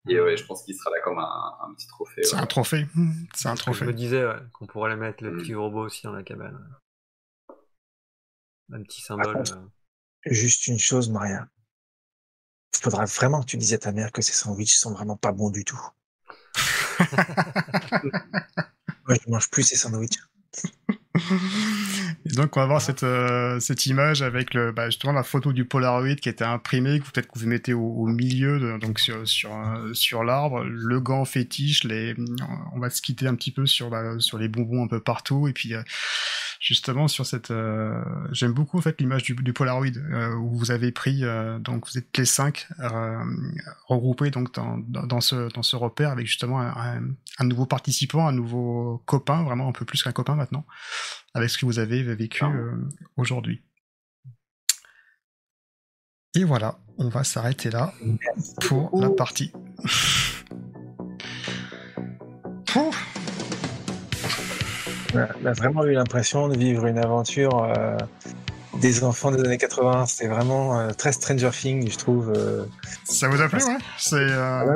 [0.09, 2.23] Et ouais, je pense qu'il sera là comme un, un petit trophée.
[2.23, 2.41] C'est ouais.
[2.41, 2.87] un trophée.
[2.95, 3.85] Hmm, C'est un que Je trophée.
[3.85, 5.37] me disais ouais, qu'on pourrait le mettre, le Mm.
[5.37, 6.59] petit robot aussi dans la cabane.
[8.73, 9.33] Un petit symbole.
[9.37, 9.65] contre, euh.
[10.25, 11.47] Juste une chose, Maria.
[12.75, 15.31] Il faudra vraiment que tu dises à ta mère que ces sandwichs sont vraiment pas
[15.31, 15.79] bons du tout.
[19.07, 20.19] Moi, je mange plus ces sandwichs.
[22.35, 26.29] Donc on va voir cette, euh, image avec bah, justement la photo du Polaroid qui
[26.29, 29.25] été imprimée, que peut-être que vous mettez au, milieu, donc euh,
[29.93, 31.85] sur l'arbre, le gant fétiche,
[32.73, 33.89] on va se quitter un petit peu sur
[34.37, 35.81] les bonbons un peu partout, et puis euh,
[36.67, 37.51] justement sur cette...
[37.51, 41.59] euh, J'aime beaucoup en fait l'image du, du Polaroid, euh, où vous avez pris, euh,
[41.59, 42.67] donc vous êtes les cinq
[43.87, 47.01] regroupés donc dans, ce, dans ce repère avec justement un,
[47.41, 50.65] nouveau participant, un nouveau copain, vraiment un peu plus qu'un copain maintenant
[51.33, 52.43] avec ce que vous avez vécu
[53.15, 53.61] aujourd'hui.
[56.35, 57.93] Et voilà, on va s'arrêter là
[58.61, 59.53] pour la partie.
[62.65, 63.06] Pouf
[65.41, 67.97] On a, vraiment eu l'impression de vivre une aventure euh,
[68.81, 70.05] des enfants des années 80.
[70.05, 72.31] C'était vraiment euh, très Stranger Things, je trouve.
[72.35, 72.65] euh.
[73.03, 73.77] Ça vous a plu, ouais?
[73.97, 74.75] C'est euh,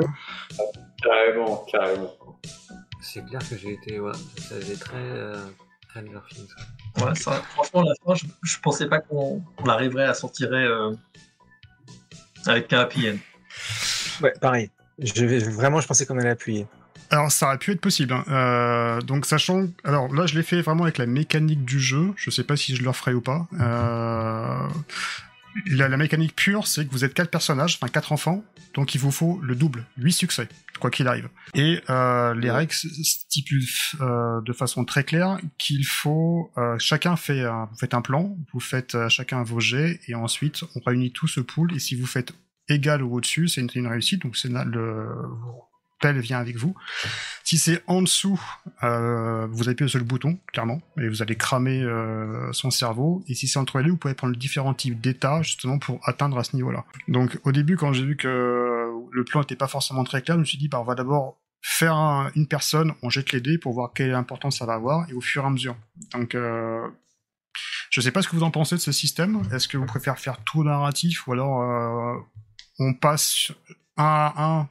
[1.02, 2.14] Carrément, carrément.
[3.00, 4.00] C'est clair que j'ai été.
[4.00, 4.96] Ouais, ça faisait très.
[4.96, 5.36] Euh,
[5.90, 6.48] Stranger Things,
[7.04, 7.14] ouais.
[7.14, 10.92] Ça, franchement, la fin, je, je pensais pas qu'on on arriverait à s'en tirer euh,
[12.46, 13.16] avec un happy end.
[14.22, 14.70] Ouais, pareil.
[14.98, 16.66] Je, vraiment, je pensais qu'on allait appuyer.
[17.12, 18.12] Alors, ça aurait pu être possible.
[18.12, 18.24] hein.
[18.28, 19.68] Euh, donc, sachant...
[19.84, 22.12] Alors, là, je l'ai fait vraiment avec la mécanique du jeu.
[22.16, 23.46] Je sais pas si je le referai ou pas.
[23.60, 24.68] Euh,
[25.66, 29.00] La, la mécanique pure, c'est que vous êtes quatre personnages, enfin quatre enfants, donc il
[29.02, 30.48] vous faut le double, huit succès,
[30.80, 31.28] quoi qu'il arrive.
[31.52, 33.62] Et euh, les règles stipulent
[34.00, 36.50] euh, de façon très claire qu'il faut...
[36.56, 37.42] euh, chacun fait...
[37.44, 41.12] un- vous faites un plan, vous faites euh, chacun vos jets, et ensuite, on réunit
[41.12, 42.32] tout ce pool, et si vous faites
[42.70, 45.06] égal ou au-dessus, c'est une, une réussite, donc c'est le...
[46.02, 46.74] Pelle vient avec vous.
[47.44, 48.40] Si c'est en dessous,
[48.82, 53.22] euh, vous appuyez sur le bouton, clairement, et vous allez cramer euh, son cerveau.
[53.28, 56.36] Et si c'est entre les deux, vous pouvez prendre différents types d'états, justement, pour atteindre
[56.38, 56.84] à ce niveau-là.
[57.08, 60.40] Donc, au début, quand j'ai vu que le plan n'était pas forcément très clair, je
[60.40, 63.56] me suis dit, bah, on va d'abord faire un- une personne, on jette les dés
[63.58, 65.76] pour voir quelle importance ça va avoir, et au fur et à mesure.
[66.12, 66.84] Donc, euh,
[67.90, 69.42] je sais pas ce que vous en pensez de ce système.
[69.52, 72.26] Est-ce que vous préférez faire tout narratif, ou alors
[72.78, 73.52] on passe
[73.96, 74.68] un à un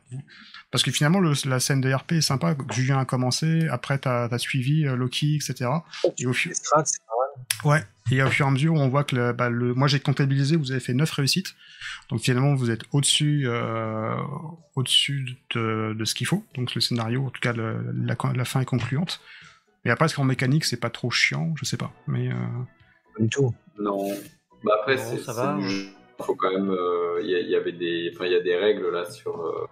[0.72, 2.56] Parce que finalement, le- la scène de RP est sympa.
[2.72, 5.70] Julien a commencé, après t'as as suivi euh, Loki, etc.
[6.18, 7.14] Et au, fu- Les strats, c'est pas
[7.66, 7.74] mal.
[7.74, 10.00] Ouais, et au fur et à mesure, on voit que le, bah, le, moi j'ai
[10.00, 11.54] comptabilisé, vous avez fait 9 réussites.
[12.10, 14.16] Donc finalement, vous êtes au-dessus euh,
[14.76, 16.46] au-dessus de, de ce qu'il faut.
[16.56, 19.22] Donc le scénario, en tout cas, le- la, la fin est concluante.
[19.86, 21.54] Et après, est-ce qu'en mécanique, c'est pas trop chiant?
[21.58, 21.92] Je sais pas.
[22.08, 22.36] Mais euh,
[23.18, 23.54] Pas du tout.
[23.80, 24.12] Non.
[24.64, 25.58] Bah après, Non, ça va.
[25.58, 25.88] du.
[26.22, 26.70] Faut quand même.
[26.72, 28.12] euh, Il y, a- il y avait des.
[28.14, 29.42] Enfin, il y a des règles là sur.
[29.46, 29.68] euh,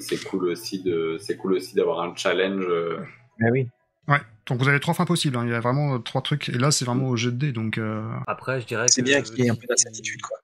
[0.00, 1.16] c'est- cool aussi de.
[1.20, 2.64] C'est cool aussi d'avoir un challenge.
[2.68, 2.98] euh,
[3.38, 3.68] Mais oui.
[4.08, 4.20] ouais.
[4.46, 5.36] Donc vous avez trois fins possibles.
[5.36, 5.44] hein.
[5.44, 6.48] Il y a vraiment euh, trois trucs.
[6.48, 7.52] Et là, c'est vraiment au jet de dés.
[7.52, 10.36] Donc euh, Après, je dirais C'est bien qu'il y ait un peu d'incertitude, quoi.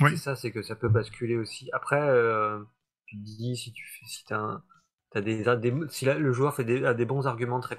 [0.00, 0.10] Oui.
[0.12, 1.68] C'est ça, c'est que ça peut basculer aussi.
[1.72, 2.58] Après, euh,
[3.06, 4.62] tu te dis si tu fais, si t'as un,
[5.10, 7.78] t'as des, des, si là, le joueur fait des, a des bons arguments très,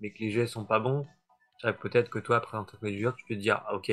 [0.00, 1.06] mais que les jets sont pas bons,
[1.80, 3.92] peut-être que toi, après en tant que joueur, tu peux te dire, ah, ok,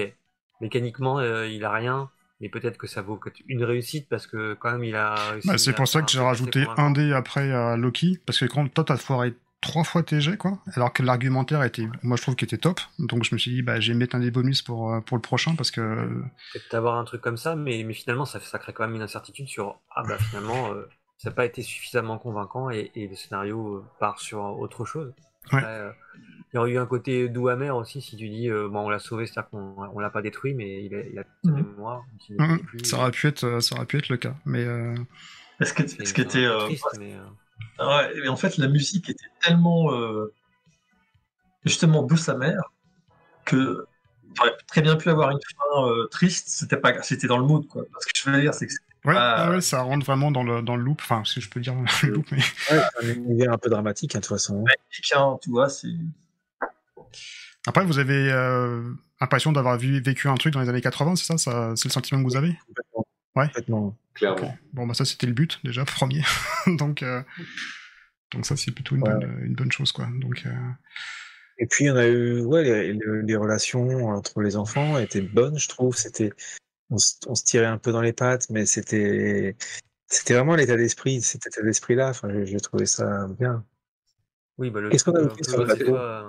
[0.64, 2.10] mécaniquement, euh, il a rien,
[2.40, 5.14] mais peut-être que ça vaut une réussite parce que quand même il a.
[5.32, 8.20] réussi bah, c'est pour ça que j'ai rajouté un dé après à Loki.
[8.26, 10.58] Parce que quand toi, t'as foiré trois fois tes jets, quoi.
[10.74, 12.80] Alors que l'argumentaire était, moi, je trouve qu'il était top.
[13.00, 15.18] Donc je me suis dit, bah, je vais mettre un des bonus pour, euh, pour
[15.18, 15.82] le prochain parce que
[16.54, 19.02] Peut-être d'avoir un truc comme ça, mais, mais finalement, ça, ça crée quand même une
[19.02, 23.16] incertitude sur ah bah finalement, euh, ça n'a pas été suffisamment convaincant et, et le
[23.16, 25.14] scénario part sur autre chose.
[25.46, 25.92] Après, euh,
[26.52, 28.90] il y aurait eu un côté doux amer aussi si tu dis euh, bon on
[28.90, 31.52] l'a sauvé, c'est-à-dire qu'on on l'a pas détruit, mais il a, il a toute sa
[31.52, 31.64] Mhm.
[31.64, 32.06] mémoire.
[32.30, 32.60] il Mhm.
[32.60, 34.36] plus- ça aurait pu être, ça aurait pu être le cas.
[34.46, 34.96] Mais euh,
[35.60, 37.20] Est-ce que, est-ce que t'es, peu euh, triste, mais, euh,
[37.80, 40.32] Ouais, mais en fait, la musique était tellement euh,
[41.66, 42.62] justement douce amère
[43.46, 43.86] que
[44.36, 46.50] j'aurais très bien pu avoir une fin euh, triste.
[46.50, 47.84] C'était pas, c'était dans le mood, quoi.
[48.02, 49.50] Ce que je veux dire, c'est que c'était ouais, Ah.
[49.52, 51.00] ouais, ça rentre vraiment dans le, dans le loop.
[51.02, 52.38] Enfin, si je peux dire dans le loop, mais
[52.72, 54.64] Ouais, c'est un univers un peu dramatique, hein, de toute façon.
[55.16, 55.70] hein, tu vois.
[55.70, 55.88] C'est
[57.66, 58.82] après, vous avez euh,
[59.22, 62.20] l'impression d'avoir vécu un truc dans les années 80, c'est ça, ça C'est le sentiment
[62.22, 62.58] que vous avez?
[62.68, 63.06] Complètement.
[63.36, 63.48] Ouais.
[63.48, 63.98] Complètement.
[64.14, 64.58] clairement.
[64.74, 66.22] Bon, bah ça, c'était le but déjà, premier.
[66.68, 67.22] donc, euh,
[68.34, 69.12] donc ça, c'est plutôt une, Ouais.
[69.14, 70.08] bonne, une bonne chose, quoi.
[70.20, 70.50] Donc, euh,
[71.58, 75.58] Et puis on a eu, ouais, les, les- les relations entre les enfants étaient bonnes,
[75.58, 75.96] je trouve.
[75.96, 76.34] C'était,
[76.90, 79.56] on, se- on se tirait un peu dans les pattes, mais c'était,
[80.08, 82.10] c'était vraiment l'état d'esprit, cet état d'esprit-là.
[82.10, 83.64] Enfin, j'ai trouvé ça bien.
[84.60, 86.22] Oui, bah, le Qu'est-ce qu'on a noté sur le bateau pas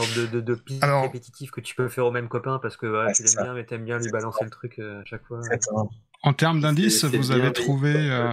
[0.00, 2.58] une sorte de, de, de piste Alors- répétitif que tu peux faire au même copain
[2.62, 5.04] parce que Ouais, tu l'aimes bien, mais t'aimes bien lui balancer le truc euh, à
[5.04, 5.38] chaque fois.
[5.40, 5.90] Exactement.
[6.22, 7.92] en termes d'indices, vous bien, avez trouvé.
[7.96, 8.30] euh,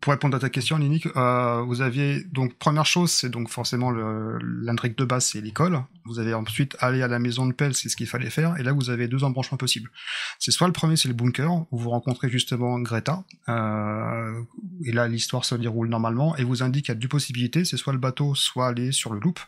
[0.00, 3.90] pour répondre à ta question, Linique, euh, vous aviez donc première chose, c'est donc forcément
[3.90, 5.80] l'intrigue de base, c'est l'école.
[6.06, 8.58] Vous avez ensuite aller à la maison de Pell, c'est ce qu'il fallait faire.
[8.58, 9.90] Et là, vous avez deux embranchements possibles.
[10.38, 13.24] C'est soit le premier, c'est le bunker où vous rencontrez justement Greta.
[13.48, 14.42] euh,
[14.84, 17.64] et là, l'histoire se déroule normalement et vous indique qu'il y a deux possibilités.
[17.64, 19.40] C'est soit le bateau, soit aller sur le loop.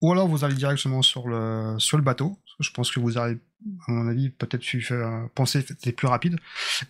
[0.00, 2.38] Ou alors vous allez directement sur le sur le bateau.
[2.60, 3.38] Je pense que vous avez,
[3.86, 4.86] à mon avis, peut-être su
[5.34, 6.38] penser c'était plus rapide.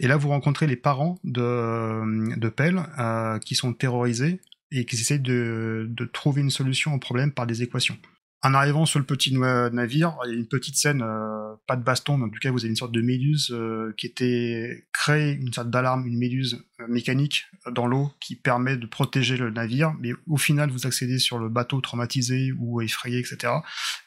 [0.00, 4.96] Et là, vous rencontrez les parents de, de Pell euh, qui sont terrorisés et qui
[4.96, 7.96] essaient de, de trouver une solution au problème par des équations.
[8.42, 11.82] En arrivant sur le petit navire, il y a une petite scène, euh, pas de
[11.82, 15.32] baston, mais en tout cas, vous avez une sorte de méduse euh, qui était créée,
[15.32, 19.92] une sorte d'alarme, une méduse euh, mécanique dans l'eau qui permet de protéger le navire.
[20.00, 23.54] Mais au final, vous accédez sur le bateau traumatisé ou effrayé, etc.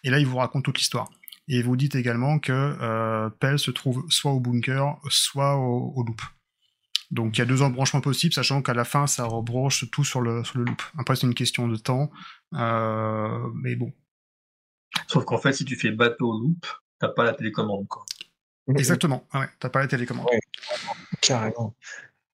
[0.05, 1.09] Et là, il vous raconte toute l'histoire.
[1.49, 6.03] Et vous dites également que euh, Pell se trouve soit au bunker, soit au, au
[6.03, 6.21] loop.
[7.11, 10.21] Donc il y a deux embranchements possibles, sachant qu'à la fin, ça rebranche tout sur
[10.21, 10.81] le, sur le loop.
[10.97, 12.09] Après, c'est une question de temps.
[12.53, 13.91] Euh, mais bon.
[15.07, 16.65] Sauf qu'en fait, si tu fais bateau loop,
[16.99, 18.05] t'as pas la télécommande, quoi.
[18.75, 19.27] Exactement.
[19.31, 20.27] Ah Ouais, t'as pas la télécommande.
[20.31, 20.39] Ouais.
[21.21, 21.75] Carrément.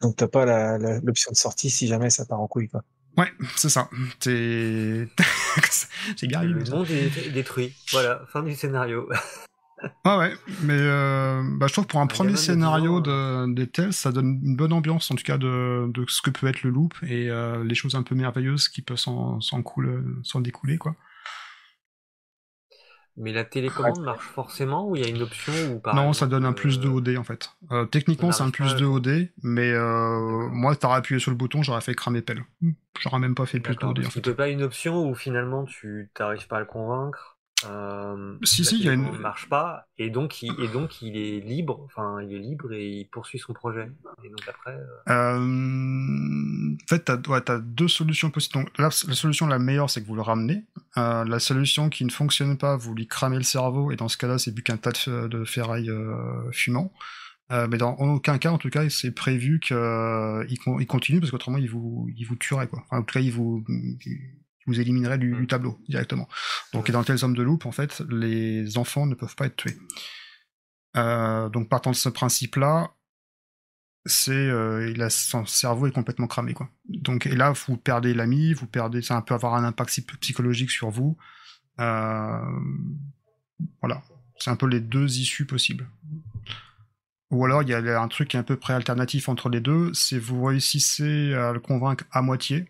[0.01, 2.83] Donc t'as pas l'option de sortie si jamais ça part en couille, quoi.
[3.17, 3.89] Ouais, c'est ça.
[4.19, 5.07] C'est.
[6.15, 7.73] c'est bien le monde est détruit.
[7.91, 9.09] Voilà, fin du scénario.
[10.05, 12.99] Ouais, ouais, mais euh, bah, je trouve pour un Un premier gamin de 10 scénario
[12.99, 16.31] de, des tels, ça donne une bonne ambiance, en tout cas, de, de ce que
[16.31, 19.39] peut être le loop et euh, les choses un peu merveilleuses qui peuvent s'en
[20.39, 20.95] découler, quoi.
[23.19, 26.27] Mais la télécommande marche forcément ou il y a une option où par non, ça
[26.27, 27.49] donne un plus de euh, OD, en fait.
[27.71, 28.95] Euh, techniquement, c'est un plus pas, de quoi.
[28.95, 32.43] OD, mais euh, moi, t'aurais appuyé sur le bouton, j'aurais fait cramer pelle.
[32.99, 34.21] J'aurais même pas fait plus de D'accord, OD, fait.
[34.21, 37.36] peut pas une option où finalement tu t'arrives pas à le convaincre.
[37.65, 41.17] Euh, Si, si, il y a une- marche pas et donc il et donc il
[41.17, 41.81] est libre.
[41.85, 43.89] Enfin, il est libre et il poursuit son projet.
[44.23, 48.53] Et donc après, euh, Euh, en fait, ouais, t'as deux solutions possibles.
[48.63, 50.65] Donc, la, la solution la meilleure, c'est que vous le ramenez.
[50.95, 54.37] La solution qui ne fonctionne pas, vous lui cramez le cerveau, et dans ce cas-là,
[54.37, 55.91] c'est plus qu'un tas de, de ferraille
[56.51, 56.91] fumant.
[57.49, 61.57] Mais dans en aucun cas, en tout cas, c'est prévu qu'il il continue parce qu'autrement,
[61.57, 62.83] il vous, il vous tuerait, quoi.
[62.85, 64.19] Enfin, en tout cas, il vous, il
[64.67, 66.27] vous éliminerait du, du tableau directement.
[66.73, 69.77] Donc, dans tel homme de loupe, en fait, les enfants ne peuvent pas être tués.
[70.95, 72.91] Euh, donc, partant de ce principe-là,
[74.05, 76.69] c'est euh, il a, son cerveau est complètement cramé, quoi.
[76.87, 80.71] Donc, et là, vous perdez l'ami, vous perdez, ça peut avoir un impact psy- psychologique
[80.71, 81.17] sur vous.
[81.79, 82.41] Euh,
[83.81, 84.01] voilà,
[84.37, 85.89] c'est un peu les deux issues possibles.
[87.29, 89.59] Ou alors il y a un truc qui est un peu près alternatif entre les
[89.59, 92.69] deux, c'est vous réussissez à le convaincre à moitié.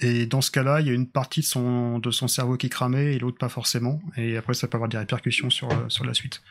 [0.00, 2.66] Et dans ce cas-là, il y a une partie de son, de son cerveau qui
[2.66, 4.00] est cramée et l'autre pas forcément.
[4.16, 6.42] Et après, ça peut avoir des répercussions sur, euh, sur la suite.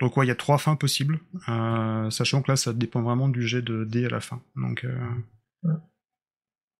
[0.00, 1.18] Donc ouais, il y a trois fins possibles,
[1.48, 4.40] euh, sachant que là, ça dépend vraiment du jet de dés à la fin.
[4.54, 4.96] Donc, euh,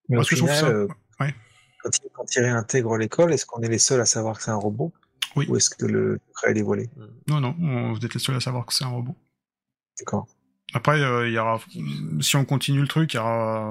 [0.09, 0.87] Mais au Parce que je trouve ça- euh,
[1.21, 1.35] ouais.
[1.83, 4.51] quand, il, quand il réintègre l'école, est-ce qu'on est les seuls à savoir que c'est
[4.53, 4.93] un robot?
[5.37, 5.47] Oui.
[5.49, 6.89] Ou est-ce que le secret est dévoilé
[7.27, 9.15] non, non, on- vous êtes les seuls à savoir que c'est un robot.
[9.99, 10.27] D'accord.
[10.75, 11.61] Après, euh, il y aura,
[12.21, 13.65] si on continue le truc, il y aura,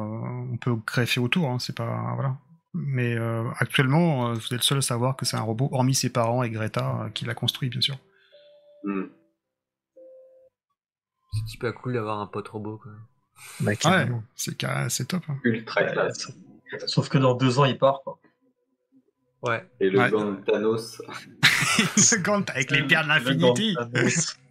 [0.51, 1.49] on peut greffer autour.
[1.49, 2.35] Hein, c'est pas, voilà.
[2.73, 6.09] Mais euh, actuellement, euh, vous êtes seul à savoir que c'est un robot, hormis ses
[6.09, 7.97] parents et Greta euh, qui l'a construit, bien sûr.
[8.83, 9.03] Hmm.
[11.33, 12.91] C'est super cool d'avoir un pote robot, quoi.
[13.59, 15.23] Bah, Ouais, c'est top.
[15.29, 15.37] hein.
[15.43, 16.31] Ultra Ouais, classe.
[16.87, 18.01] Sauf que dans deux ans, il part.
[18.03, 18.19] Quoi.
[19.43, 19.69] Ouais.
[19.79, 20.09] Et le Ouais.
[20.09, 21.01] gant de Thanos.
[21.97, 23.75] Seconde avec les pierres de Le gant l'infinity.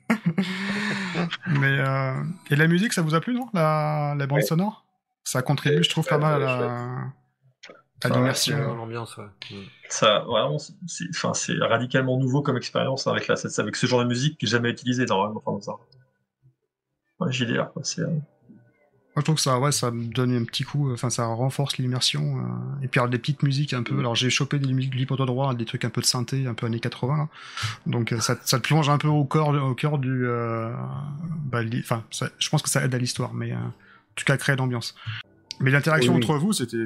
[1.47, 3.49] Mais euh, et la musique, ça vous a plu, non?
[3.53, 4.45] La, la bande Ouais.
[4.45, 4.85] sonore?
[5.25, 8.75] Ça contribue, je trouve, pas mal à la- l'immersion.
[8.75, 9.25] l'ambiance, ouais.
[9.51, 9.55] Mm.
[9.89, 14.05] Ça, vraiment, c'est, enfin, c'est radicalement nouveau comme expérience avec, la, avec ce genre de
[14.05, 15.43] musique qui n'est jamais utilisé normalement.
[15.45, 15.73] Enfin, dans ça.
[17.19, 17.83] Ouais, JDR, quoi.
[17.85, 18.11] C'est, euh,
[19.17, 21.79] Moi, je trouve que ça, ouais, ça me donne un petit coup, enfin, ça renforce
[21.79, 22.37] l'immersion.
[22.39, 23.99] euh, et puis, alors, des petites musiques un peu.
[23.99, 26.53] Alors, j'ai chopé des musiques libre de droit, des trucs un peu de synthé, un
[26.53, 27.29] peu années 80, là.
[27.87, 30.27] Donc, euh, ça, ça te plonge un peu au corps, au cœur du.
[30.27, 30.71] euh,
[31.47, 33.73] bah, enfin, ça- je pense que ça aide à l'histoire, mais euh, en
[34.17, 34.95] tout cas, créer l'ambiance.
[35.61, 36.25] Mais l'interaction Oui, oui.
[36.31, 36.77] entre vous, c'était,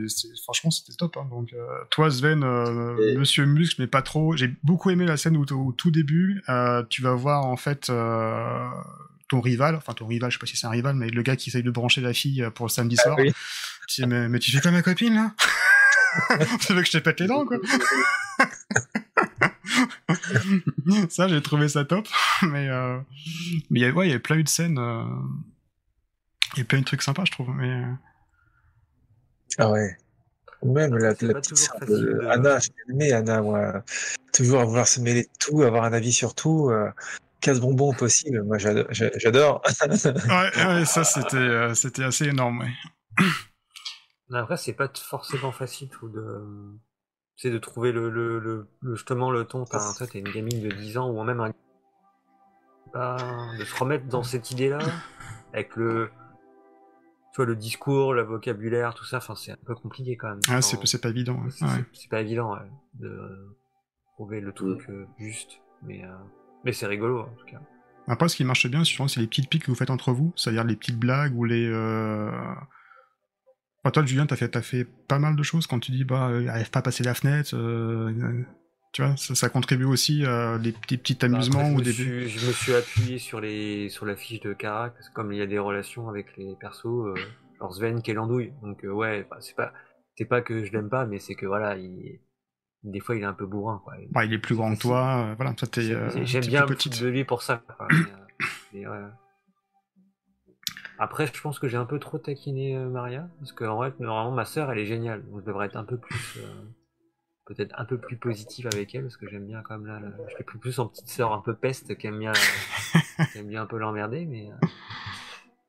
[0.44, 1.16] franchement, c'était top.
[1.16, 1.26] Hein.
[1.30, 4.36] Donc, euh, toi, Sven, euh, Et- Monsieur Muscle, mais pas trop.
[4.36, 7.90] J'ai beaucoup aimé la scène où, au tout début, euh, tu vas voir en fait
[9.30, 11.36] ton rival, enfin ton rival, je sais pas si c'est un rival, mais le gars
[11.36, 13.16] qui essaye de brancher la fille euh, pour le samedi soir.
[13.18, 13.32] oui.
[13.88, 15.32] Tu dis, mais, mais tu fais quoi ma copine là?
[16.60, 17.56] Tu veux que je te pète les dents quoi?
[21.08, 22.06] Ça, j'ai trouvé ça top.
[22.42, 22.98] Mais euh,
[23.70, 24.78] mais il y a- ouais, il y avait plein eu de scènes.
[24.78, 25.04] euh,
[26.54, 27.50] Il y a plein de trucs sympas, je trouve.
[27.54, 27.92] Mais euh,
[29.58, 29.96] Ah ouais.
[30.62, 31.28] Ou même la, petite
[31.88, 33.82] de Anna, j'ai bien aimé Anna, moi.
[34.32, 36.70] Toujours à vouloir se mêler de tout, avoir un avis sur tout.
[36.70, 36.90] Euh,
[37.40, 39.62] casse-bonbon possible, moi j'ado- j'a- j'adore.
[39.64, 39.96] ouais,
[40.66, 42.60] ouais, ça c'était euh, c'était assez énorme.
[42.60, 43.26] Ouais.
[44.38, 46.44] Après, c'est pas forcément facile ou de.
[47.36, 49.64] C'est de trouver le, le, le, le- justement le ton.
[49.64, 51.50] T'as toi, t'as une gamine de 10 ans ou même un.
[53.58, 54.78] De se remettre dans cette idée-là,
[55.52, 56.10] avec le.
[57.32, 60.40] Tu vois, le discours, le vocabulaire, tout ça, enfin, c'est un peu compliqué quand même.
[60.48, 61.34] Ah, c'est pas évident.
[61.42, 61.50] ouais.
[61.50, 61.70] c'est- Ouais.
[61.92, 63.56] c'est- c'est pas évident ouais, de
[64.16, 65.60] trouver le truc euh, juste.
[65.82, 66.08] Mais, euh,
[66.64, 67.60] mais c'est rigolo en tout cas.
[68.08, 70.32] Après, ce qui marche bien, souvent, c'est les petites piques que vous faites entre vous,
[70.36, 71.66] c'est-à-dire les petites blagues ou les.
[71.66, 72.30] Euh...
[73.82, 76.28] Enfin, toi, Julien, t'as fait, t'as fait pas mal de choses quand tu dis, bah,
[76.28, 77.50] euh, arrive pas à passer la fenêtre.
[77.54, 78.42] euh,
[78.92, 81.92] Tu vois, ça, ça contribue aussi à des petits, petits Bah, amusements ou des.
[81.92, 85.32] suis, je me suis appuyé sur les sur la fiche de Karak parce que comme
[85.32, 87.14] il y a des relations avec les persos, euh,
[87.60, 88.52] genre Sven qui est l'andouille.
[88.62, 89.72] Donc euh, ouais, bah, c'est pas
[90.16, 92.18] c'est pas que je l'aime pas, mais c'est que voilà, il
[92.82, 93.94] des fois il est un peu bourrin quoi.
[94.10, 95.90] Bah, il est plus grand que toi, euh, voilà, toi, t'es.
[95.92, 97.00] Euh, J'aime bien plus petite.
[97.02, 97.62] de lui pour ça.
[97.76, 97.86] quoi.
[98.72, 99.08] Mais, euh, mais.
[100.98, 104.32] Après, je pense que j'ai un peu trop taquiné Maria parce que en vrai, normalement
[104.32, 106.38] ma sœur elle est géniale, donc je devrais être un peu plus
[107.46, 110.08] peut-être un peu plus positive avec elle parce que j'aime bien quand même là, là,
[110.30, 112.32] je l'ai pris plus en petite sœur un peu peste qui aime bien
[113.32, 114.50] qui aime bien un peu l'emmerder mais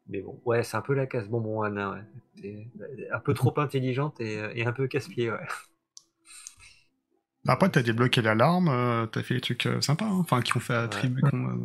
[0.07, 1.91] mais bon ouais c'est un peu la casse bonbon Anna
[2.43, 2.67] ouais
[3.11, 5.39] un peu trop intelligente et, et un peu casse-pied ouais
[7.47, 10.59] Après, t'as débloqué l'alarme, euh, t'as fait des trucs euh, sympas, hein, enfin, qui ont
[10.59, 11.23] fait attribuer.
[11.33, 11.55] euh,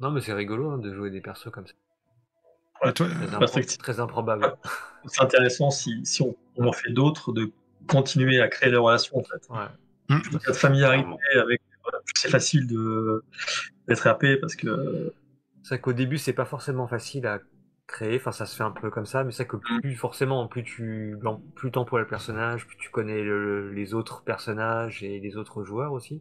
[0.00, 1.72] non mais c'est rigolo hein, de jouer des persos comme ça.
[2.82, 4.56] Toi, très, Bah, impro- improbable.
[5.06, 7.50] c'est intéressant si, si on, on en fait d'autres de
[7.88, 9.48] continuer à créer des relations en fait.
[9.50, 10.18] ouais.
[10.44, 11.08] Cette familiarité
[11.40, 13.24] avec, voilà, c'est facile de
[13.88, 15.12] d'être RP parce que
[15.62, 17.40] C'est vrai qu'au début, c'est pas forcément facile à
[17.88, 20.48] créer, enfin ça se fait un peu comme ça, mais c'est vrai que plus forcément,
[20.48, 21.18] plus tu
[21.56, 25.92] plus t'emploies le personnage, plus tu connais le- les autres personnages et les autres joueurs
[25.94, 26.20] aussi.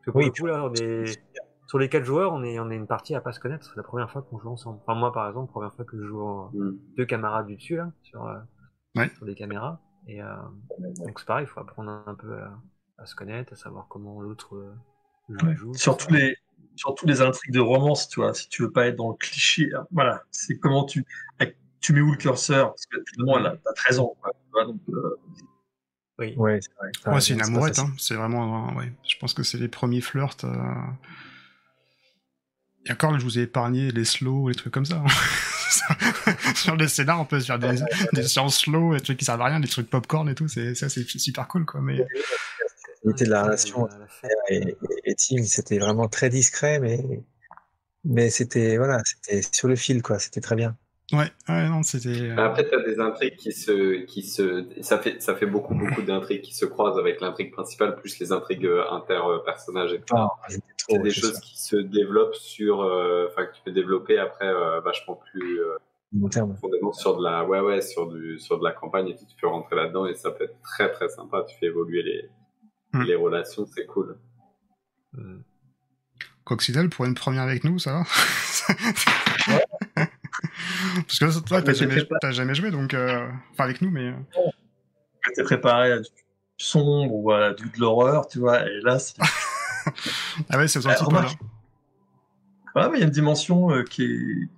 [0.00, 1.22] Parce que pour Oui, le coup, là, on est
[1.66, 3.66] sur les quatre joueurs, on est on est une partie à pas se connaître.
[3.66, 4.80] C'est la première fois qu'on joue ensemble.
[4.86, 6.96] Enfin moi, par exemple, première fois que je joue en Hmm.
[6.96, 8.38] deux camarades du dessus là, sur euh,
[8.94, 9.10] Ouais.
[9.16, 9.80] sur des caméras.
[10.06, 10.34] Et euh,
[11.04, 12.60] donc c'est pareil, il faut apprendre un peu à,
[12.98, 14.74] à se connaître, à savoir comment l'autre euh,
[15.28, 15.56] joue, Ouais.
[15.56, 16.12] joue, tout Surtout ça.
[16.12, 16.36] les,
[16.76, 19.70] surtout les intrigues de romance, tu vois, si tu veux pas être dans le cliché,
[19.74, 21.04] hein, voilà, c'est comment tu,
[21.80, 24.50] tu mets où le curseur, parce que finalement, elle a, t'as 13 ans, quoi, tu
[24.52, 25.16] vois, donc, euh,
[26.18, 26.34] Oui.
[26.36, 26.74] Ouais, c'est
[27.04, 27.14] vrai.
[27.14, 27.92] Ouais, c'est une amourette, hein.
[27.98, 28.74] c'est vraiment.
[28.76, 28.92] ouais.
[29.08, 30.44] Je pense que c'est les premiers flirts.
[30.44, 30.54] euh.
[32.86, 35.02] Et encore, je vous ai épargné les slow, les trucs comme ça.
[35.04, 35.06] hein.
[36.54, 37.80] Sur les scénars, on peut se faire des,
[38.12, 40.46] des séances slow, des trucs qui servent à rien, des trucs popcorn et tout.
[40.48, 41.80] C'est ça, c'est super cool, quoi.
[41.80, 42.06] Mais
[43.06, 43.88] L'unité de la relation
[44.50, 46.98] et, et, et Tim, c'était vraiment très discret, mais,
[48.04, 50.18] mais c'était, voilà, c'était sur le fil, quoi.
[50.18, 50.76] C'était très bien.
[51.12, 52.20] ouais, ouais, non, c'était.
[52.20, 56.02] euh, Après, t'as des intrigues qui se, qui se, ça fait, ça fait beaucoup, beaucoup
[56.02, 60.06] d'intrigues qui se croisent avec l'intrigue principale, plus les intrigues euh, inter-personnages, etc.
[60.12, 60.28] Ah,
[60.88, 64.48] c'est des choses ça, qui se développent sur, euh, enfin, que tu peux développer après
[64.48, 65.76] euh, vachement plus euh,
[66.12, 66.56] long terme.
[66.92, 69.14] sur de la, ouais, ouais, sur du, sur de la campagne et.
[69.16, 71.44] Tu peux rentrer là-dedans et ça peut être très, très sympa.
[71.48, 72.28] Tu fais évoluer les,
[72.96, 73.02] Hmm.
[73.02, 74.18] les relations, c'est cool.
[75.12, 75.38] Mm.
[76.44, 78.04] Coccinelle pour une première avec nous, ça va
[79.96, 82.94] Parce que toi, t'as Mais jamais, jamais joué, donc.
[82.94, 84.08] euh, Enfin, avec nous, mais.
[84.08, 84.14] euh,
[85.26, 86.08] j'étais préparé à du
[86.58, 89.16] sombre ou à du de l'horreur, tu vois, et là, c'est,
[90.50, 91.06] Ah ouais, c'est aux Ah, antipodes.
[91.14, 91.38] remarque.
[92.74, 94.48] ouais, mais il y a une dimension euh, qui est,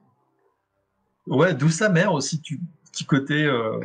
[1.26, 2.60] ouais, d'où sa mère aussi, tu,
[2.92, 3.80] petit côté, euh,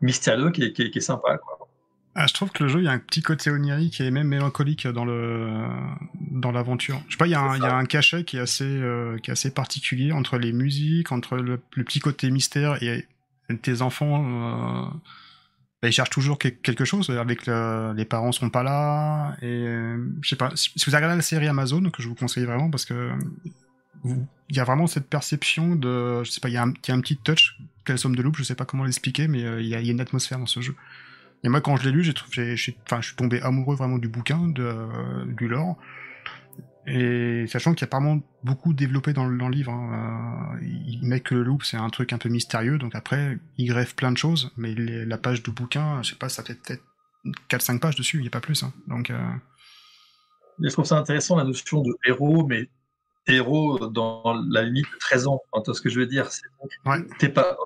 [0.00, 1.61] mystérieux qui est, qui est, qui est sympa, quoi.
[2.14, 4.28] Ah, je trouve que le jeu, il y a un petit côté onirique et même
[4.28, 5.48] mélancolique dans le
[6.30, 7.00] dans l'aventure.
[7.08, 7.76] Je sais pas, il y a un, C'est il y a ça.
[7.76, 11.58] un cachet qui est assez euh, qui est assez particulier entre les musiques, entre le,
[11.74, 13.06] le petit côté mystère et
[13.62, 14.24] tes enfants.
[14.26, 14.98] euh,
[15.80, 17.08] bah, ils cherchent toujours que- quelque chose.
[17.10, 20.50] Avec le- les parents sont pas là et euh, je sais pas.
[20.54, 23.10] Si vous avez regardé la série Amazon, que je vous conseille vraiment parce que
[24.04, 26.88] il y a vraiment cette perception de, je sais pas, il y a un, il
[26.88, 29.44] y a un petit touch, quelle somme de loupe, je sais pas comment l'expliquer, mais
[29.44, 30.74] euh, il y, a, il y a une atmosphère dans ce jeu.
[31.44, 32.54] Et moi, quand je l'ai lu, j'ai trouvé,
[32.84, 35.76] enfin, je suis tombé amoureux vraiment du bouquin, de, euh, du lore.
[36.86, 39.70] Et sachant qu'il y a apparemment beaucoup développé dans le, dans le livre.
[39.72, 43.38] hein, euh, il met que le loop, c'est un truc un peu mystérieux, donc après,
[43.56, 46.42] il greffe plein de choses, mais les- la page de bouquin, je sais pas, ça
[46.42, 46.82] fait peut-être
[47.48, 48.62] 4-5 pages dessus, il n'y a pas plus.
[48.64, 48.72] hein.
[48.88, 49.18] Donc, euh,
[50.60, 52.68] je trouve ça intéressant la notion de héros, mais
[53.28, 55.40] héros dans la limite de 13 ans.
[55.52, 56.42] Vois ce que je veux dire C'est
[56.84, 56.98] Ouais.
[57.18, 57.56] t'es pas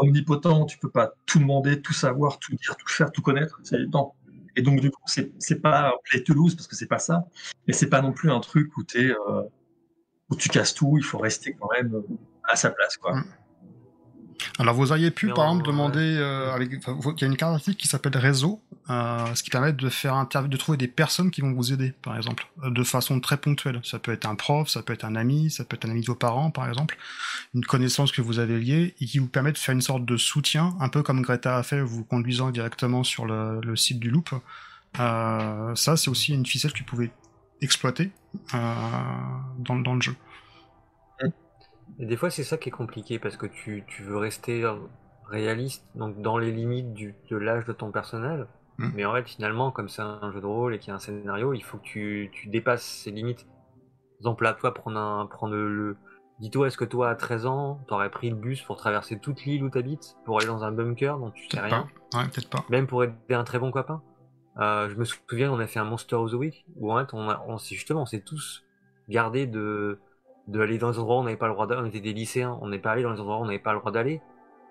[0.00, 3.60] omnipotent, tu peux pas tout demander, tout savoir, tout dire, tout faire, tout connaître.
[3.92, 4.12] Non.
[4.56, 7.26] Et donc du coup, c'est pas Play Toulouse parce que c'est pas ça,
[7.66, 9.42] mais c'est pas non plus un truc où euh,
[10.36, 10.96] tu casses tout.
[10.98, 12.02] Il faut rester quand même euh,
[12.44, 13.16] à sa place, quoi.
[13.16, 13.24] Mm.
[14.58, 17.78] Alors vous auriez pu Mais par exemple demander euh, avec il y a une caractéristique
[17.78, 21.40] qui s'appelle réseau, euh, ce qui permet de faire interv- de trouver des personnes qui
[21.40, 23.80] vont vous aider par exemple euh, de façon très ponctuelle.
[23.84, 26.02] Ça peut être un prof, ça peut être un ami, ça peut être un ami
[26.02, 26.96] de vos parents par exemple,
[27.54, 30.16] une connaissance que vous avez liée et qui vous permet de faire une sorte de
[30.16, 34.10] soutien, un peu comme Greta a fait vous conduisant directement sur le, le site du
[34.10, 34.30] loop.
[35.00, 37.10] Euh, ça c'est aussi une ficelle que vous pouvez
[37.60, 38.10] exploiter
[38.52, 40.14] dans, dans le jeu.
[41.98, 44.64] Et des fois, c'est ça qui est compliqué parce que tu, tu veux rester
[45.28, 48.46] réaliste, donc dans les limites du, de l'âge de ton personnage.
[48.78, 48.90] Mm.
[48.94, 51.00] Mais en fait, finalement, comme c'est un jeu de rôle et qu'il y a un
[51.00, 53.46] scénario, il faut que tu, tu dépasses ces limites.
[53.46, 55.96] Par exemple, là, toi, prendre un, prendre le,
[56.40, 59.64] dis-toi, est-ce que toi, à 13 ans, t'aurais pris le bus pour traverser toute l'île
[59.64, 62.18] où t'habites, pour aller dans un bunker dont tu sais rien, pas.
[62.18, 62.64] Ouais, peut-être pas.
[62.68, 64.02] même pour aider un très bon copain?
[64.58, 67.14] Euh, je me souviens, on a fait un Monster of the Week où en fait,
[67.14, 68.64] on, a, on s'est justement, on s'est tous
[69.08, 70.00] gardé de
[70.48, 71.82] de aller dans les endroits où on n'avait pas le droit d'aller.
[71.82, 73.72] On était des lycéens, on n'est pas allé dans les endroits où on n'avait pas
[73.72, 74.20] le droit d'aller.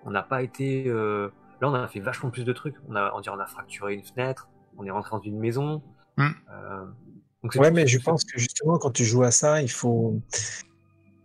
[0.04, 0.84] On n'a pas été.
[0.88, 1.30] euh,
[1.60, 2.76] Là, on a fait vachement plus de trucs.
[2.88, 4.48] On a, on, dirait, on a fracturé une fenêtre.
[4.76, 5.82] On est rentré dans une maison.
[6.16, 6.26] Mm.
[6.52, 6.84] Euh,
[7.42, 9.70] donc c'est Ouais, mais je c'est- pense que justement, quand tu joues à ça, il
[9.70, 10.20] faut.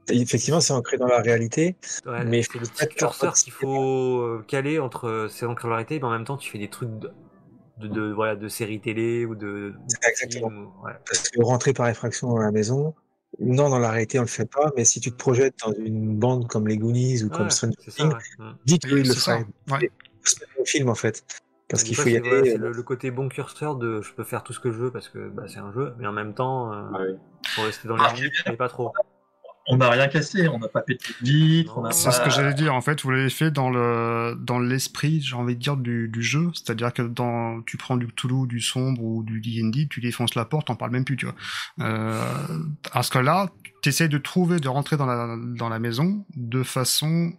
[0.09, 1.77] Effectivement, c'est ancré dans la réalité.
[2.05, 6.11] ouais, mais c'est le petit curseur qu'il faut euh, caler entre ces enclavarités, mais en
[6.11, 7.11] même temps, tu fais des trucs de,
[7.77, 10.49] de, de- voilà de séries télé ou de, C'est de exactement.
[10.49, 10.91] films, ouais.
[11.07, 12.93] Parce que rentrer par effraction dans la maison,
[13.39, 14.71] non, dans la réalité, on le fait pas.
[14.77, 17.75] Mais si tu te projettes dans une bande comme les Goonies ou comme Stranger.
[17.89, 18.45] Things, ouais.
[18.65, 19.45] Dites qu'il le ferait.
[19.71, 19.89] Ouais.
[20.23, 21.25] C'est pas au film, en fait.
[21.69, 22.29] Parce Des qu'il faut y aller.
[22.29, 24.77] voilà, euh, le, le côté bon curseur de je peux faire tout ce que je
[24.77, 27.15] veux parce que bah, c'est un jeu, mais en même temps, euh, Ouais.
[27.47, 28.91] faut rester dans Ah, les limites, mais pas trop.
[29.67, 32.11] On n'a rien cassé, on n'a pas pété de vitre, on C'est pas.
[32.11, 32.73] ce que j'allais dire.
[32.73, 36.21] En fait, vous l'avez fait dans le dans l'esprit, j'ai envie de dire du, du
[36.21, 36.51] jeu.
[36.53, 40.45] C'est-à-dire que dans tu prends du Cthulhu, du sombre ou du D&D, tu défonces la
[40.45, 41.35] porte, t'en parles même plus, tu vois.
[41.79, 42.21] Euh,
[42.91, 43.49] parce que là,
[43.81, 47.33] tu essaies de trouver, de rentrer dans la dans la maison de façon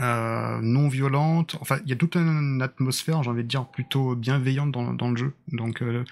[0.00, 1.56] euh, non violente.
[1.60, 5.10] Enfin, il y a toute une atmosphère, j'ai envie de dire, plutôt bienveillante dans, dans
[5.10, 5.34] le jeu.
[5.48, 6.04] Donc euh,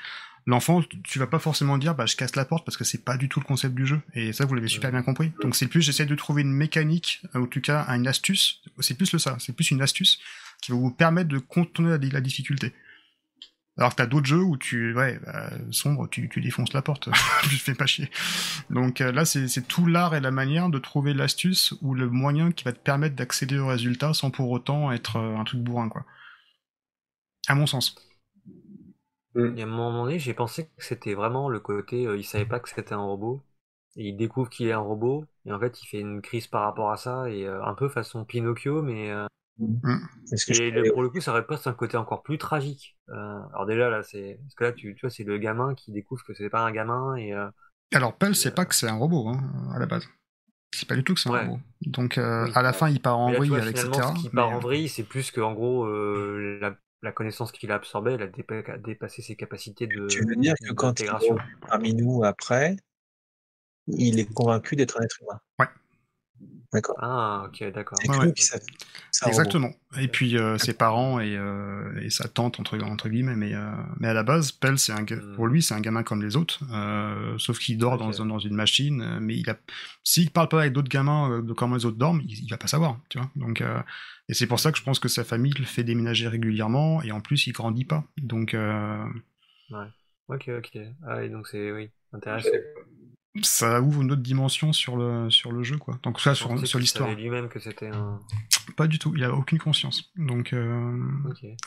[0.46, 3.16] l'enfant, tu vas pas forcément dire, bah je casse la porte parce que c'est pas
[3.16, 4.00] du tout le concept du jeu.
[4.14, 5.32] Et ça, vous l'avez super bien compris.
[5.42, 8.62] Donc c'est plus, j'essaie de trouver une mécanique, en tout cas une astuce.
[8.80, 9.36] C'est plus le ça.
[9.40, 10.20] C'est plus une astuce
[10.62, 12.72] qui va vous permettre de contourner la, la difficulté.
[13.78, 17.10] Alors que t'as d'autres jeux où tu, ouais, bah, sombre, tu, tu défonces la porte,
[17.42, 18.10] tu te fais pas chier.
[18.70, 22.08] Donc euh, là, c'est c'est tout l'art et la manière de trouver l'astuce ou le
[22.08, 25.60] moyen qui va te permettre d'accéder au résultat sans pour autant être euh, un truc
[25.60, 26.06] bourrin, quoi.
[27.48, 27.96] À mon sens.
[29.56, 32.46] Et à un moment donné, j'ai pensé que c'était vraiment le côté, euh, il savait
[32.46, 33.42] pas que c'était un robot,
[33.96, 36.62] et il découvre qu'il est un robot, et en fait, il fait une crise par
[36.62, 39.26] rapport à ça, et euh, un peu façon Pinocchio, mais euh,
[40.46, 42.96] que je et le- pour le coup, ça aurait presque un côté encore plus tragique.
[43.10, 43.14] Euh,
[43.52, 46.24] alors déjà là, c'est parce que là, tu, tu vois, c'est le gamin qui découvre
[46.24, 47.48] que c'est pas un gamin, et euh,
[47.92, 49.40] Alors Pell, c'est pas que c'est un robot, hein,
[49.74, 50.06] à la base.
[50.72, 51.40] C'est pas du tout que c'est un Ouais.
[51.40, 51.60] robot.
[51.82, 52.50] Donc Oui.
[52.54, 54.02] à la fin, il part en vrille, etc.
[54.02, 55.86] ce qui part en vrille, c'est plus que en gros
[56.60, 60.36] la, la connaissance qu'il a absorbée, elle a dépa- dépassé ses capacités de Tu veux
[60.36, 61.36] dire que quand il revient
[61.68, 62.76] parmi nous après,
[63.86, 65.40] il est convaincu d'être un être humain?
[65.58, 65.66] Ouais.
[66.72, 66.96] D'accord.
[67.00, 67.98] Ah, ok, d'accord.
[68.08, 68.26] Ouais, ouais.
[68.26, 68.34] robot.
[69.26, 69.70] Exactement.
[69.98, 73.70] Et puis euh, ses parents et, euh, et sa tante entre, entre guillemets, mais euh,
[74.00, 75.34] mais à la base, Pell, c'est un ga- Hmm.
[75.34, 78.38] pour lui, c'est un gamin comme les autres, euh, sauf qu'il dort dans, un- dans
[78.38, 79.18] une machine.
[79.20, 79.56] Mais il a,
[80.04, 82.66] s'il parle pas avec d'autres gamins de comment les autres dorment, il, il va pas
[82.68, 83.30] savoir, tu vois.
[83.36, 83.80] Donc euh,
[84.28, 87.12] et c'est pour ça que je pense que sa famille le fait déménager régulièrement et
[87.12, 88.04] en plus il grandit pas.
[88.18, 89.04] Donc euh,
[90.28, 90.78] Ok, ok.
[91.04, 92.58] Ah, et donc c'est oui, intéressant.
[93.42, 95.98] Ça ouvre une autre dimension sur le sur le jeu, quoi.
[96.02, 98.20] Donc ça sur, sur l'histoire, lui-même que c'était un.
[98.76, 99.12] pas du tout.
[99.16, 100.10] Il a aucune conscience.
[100.16, 100.98] Donc euh.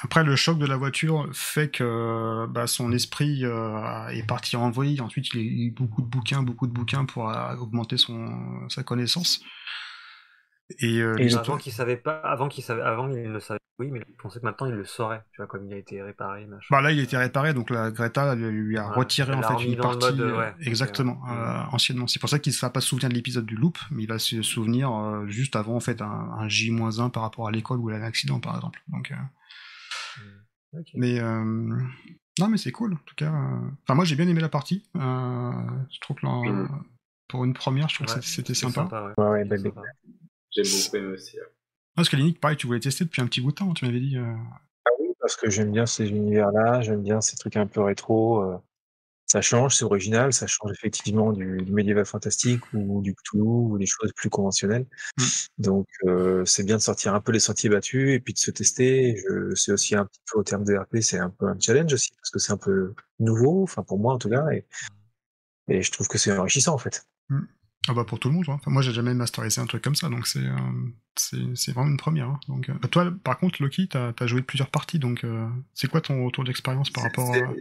[0.02, 4.70] Après, le choc de la voiture fait que bah, son esprit euh, est parti en
[4.70, 5.02] vrille.
[5.02, 8.84] Ensuite, il a eu beaucoup de bouquins, beaucoup de bouquins pour euh, augmenter son sa
[8.84, 9.42] connaissance.
[10.80, 13.60] Et, euh, Et Avant qu'il savait pas, avant qu'il savait, avant il ne savait.
[13.80, 15.24] Oui, mais je pensais que maintenant il le saurait.
[15.32, 16.68] Tu vois, comme il a été réparé, machin.
[16.70, 19.64] bah là, il était réparé, donc la Greta lui a Ouais, retiré elle en fait
[19.64, 20.06] une partie.
[20.12, 21.32] mode, euh, ouais, exactement, ouais.
[21.32, 22.06] euh, anciennement.
[22.06, 24.08] C'est pour ça qu'il ne va pas se souvenir de l'épisode du loop, mais il
[24.08, 27.80] va se souvenir euh, juste avant en fait un, un J-1 par rapport à l'école
[27.80, 28.84] ou à un accident par exemple.
[28.90, 29.16] Donc, euh,
[30.74, 30.86] Ok.
[30.94, 31.44] Mais euh,
[32.38, 33.32] non, mais c'est cool en tout cas.
[33.34, 33.70] euh.
[33.84, 34.84] Enfin, moi j'ai bien aimé la partie.
[34.98, 35.52] Euh,
[35.92, 36.84] je trouve que Mm.
[37.28, 38.84] pour une première, je trouve Ouais, que c'était sympa.
[38.84, 39.14] ouais.
[39.24, 39.82] Ouais, ouais, C'est belle sympa.
[40.64, 41.38] J'ai beaucoup aimé aussi.
[41.38, 41.46] ouais.
[41.96, 44.00] Parce que Linic, pareil, tu voulais tester depuis un petit bout de temps, tu m'avais
[44.00, 44.18] dit.
[44.18, 44.36] euh.
[44.86, 48.42] Ah oui, parce que j'aime bien ces univers-là, j'aime bien ces trucs un peu rétro.
[48.44, 48.58] euh,
[49.26, 53.78] ça change, c'est original, ça change effectivement du, du médiéval fantastique ou du Cthulhu ou
[53.78, 54.88] des choses plus conventionnelles.
[55.20, 55.24] Mm.
[55.60, 58.50] Donc euh, c'est bien de sortir un peu les sentiers battus et puis de se
[58.50, 59.22] tester.
[59.54, 62.10] C'est aussi un petit peu au terme de RP, c'est un peu un challenge aussi
[62.16, 64.66] parce que c'est un peu nouveau, enfin pour moi en tout cas, et,
[65.68, 67.06] et je trouve que c'est enrichissant en fait.
[67.88, 68.46] Ah bah pour tout le monde.
[68.50, 68.54] hein.
[68.56, 70.56] Enfin, moi j'ai jamais masterisé un truc comme ça, donc c'est euh,
[71.16, 72.28] c'est c'est vraiment une première.
[72.30, 72.40] hein.
[72.48, 75.90] Donc, euh, bah, toi, par contre, Loki, t'as as joué plusieurs parties, donc euh, c'est
[75.90, 77.54] quoi ton retour d'expérience par C'est- rapport c'est- à.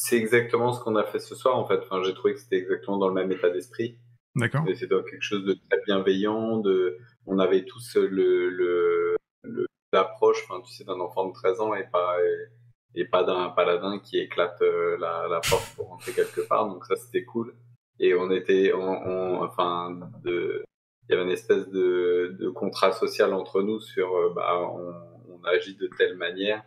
[0.00, 1.80] C'est exactement ce qu'on a fait ce soir en fait.
[1.82, 3.98] Enfin, j'ai trouvé que c'était exactement dans le même état d'esprit.
[4.36, 6.58] D'accord c'était quelque chose de très bienveillant.
[6.58, 11.74] De, on avait tous le le le- l'approche, tu sais, d'un enfant de 13 ans
[11.74, 16.12] et pas et, et pas d'un paladin qui éclate euh, la, la porte pour rentrer
[16.12, 16.68] quelque part.
[16.68, 17.54] Donc ça, c'était cool.
[18.00, 20.64] Et on était, on, on- enfin, de,
[21.08, 24.94] il y avait une espèce de, de contrat social entre nous sur, euh, bah, on,
[25.40, 26.64] on agit de telle manière.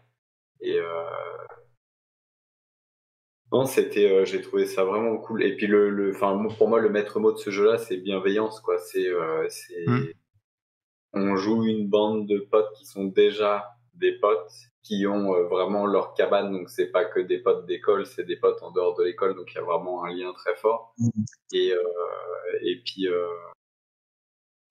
[0.61, 1.03] Et euh,
[3.51, 5.43] non, c'était, euh, j'ai trouvé ça vraiment cool.
[5.43, 8.59] Et puis le, le, enfin, pour moi, le maître mot de ce jeu-là, c'est bienveillance,
[8.61, 8.77] quoi.
[8.77, 10.05] C'est, euh, c'est, Mm.
[11.13, 14.51] on joue une bande de potes qui sont déjà des potes,
[14.83, 16.51] qui ont euh, vraiment leur cabane.
[16.51, 19.35] Donc c'est pas que des potes d'école, c'est des potes en dehors de l'école.
[19.35, 20.93] Donc il y a vraiment un lien très fort.
[21.53, 21.79] Et euh,
[22.61, 23.27] et puis euh,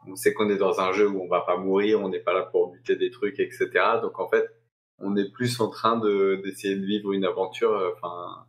[0.06, 2.32] on sait qu'on est dans un jeu où on va pas mourir, on n'est pas
[2.32, 4.00] là pour buter des trucs, etc.
[4.02, 4.46] Donc en fait,
[4.98, 8.46] on est plus en train de d'essayer de vivre une aventure, euh, enfin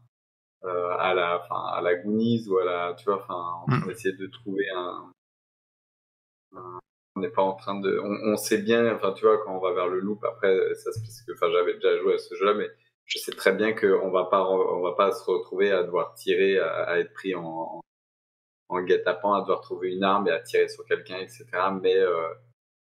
[0.66, 3.88] euh, à la, enfin à la Goonies ou à la, tu vois, enfin en train
[3.88, 5.12] d'essayer de trouver un,
[6.56, 6.80] un-
[7.22, 9.74] on n'est pas en train de, on, sait bien, enfin tu vois, quand on va
[9.74, 12.56] vers le loop, après ça se parce que, enfin j'avais déjà joué à ce jeu-là,
[12.56, 12.70] mais
[13.06, 16.58] je sais très bien qu'on va pas, on va pas se retrouver à devoir tirer,
[16.60, 17.82] à, être pris en, en,
[18.70, 21.46] en guet-apens, à devoir trouver une arme et à tirer sur quelqu'un, etc.
[21.80, 22.28] Mais euh,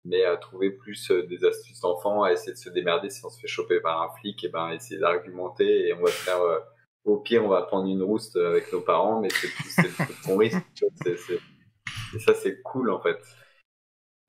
[0.05, 3.29] mais à trouver plus euh, des astuces d'enfants, à essayer de se démerder si on
[3.29, 6.41] se fait choper par un flic, et ben essayer d'argumenter et on va se faire,
[6.41, 6.59] euh,
[7.05, 10.37] au pire on va prendre une rouste avec nos parents, mais c'est le truc qu'on
[10.37, 10.61] risque.
[12.15, 13.19] Et ça c'est cool en fait.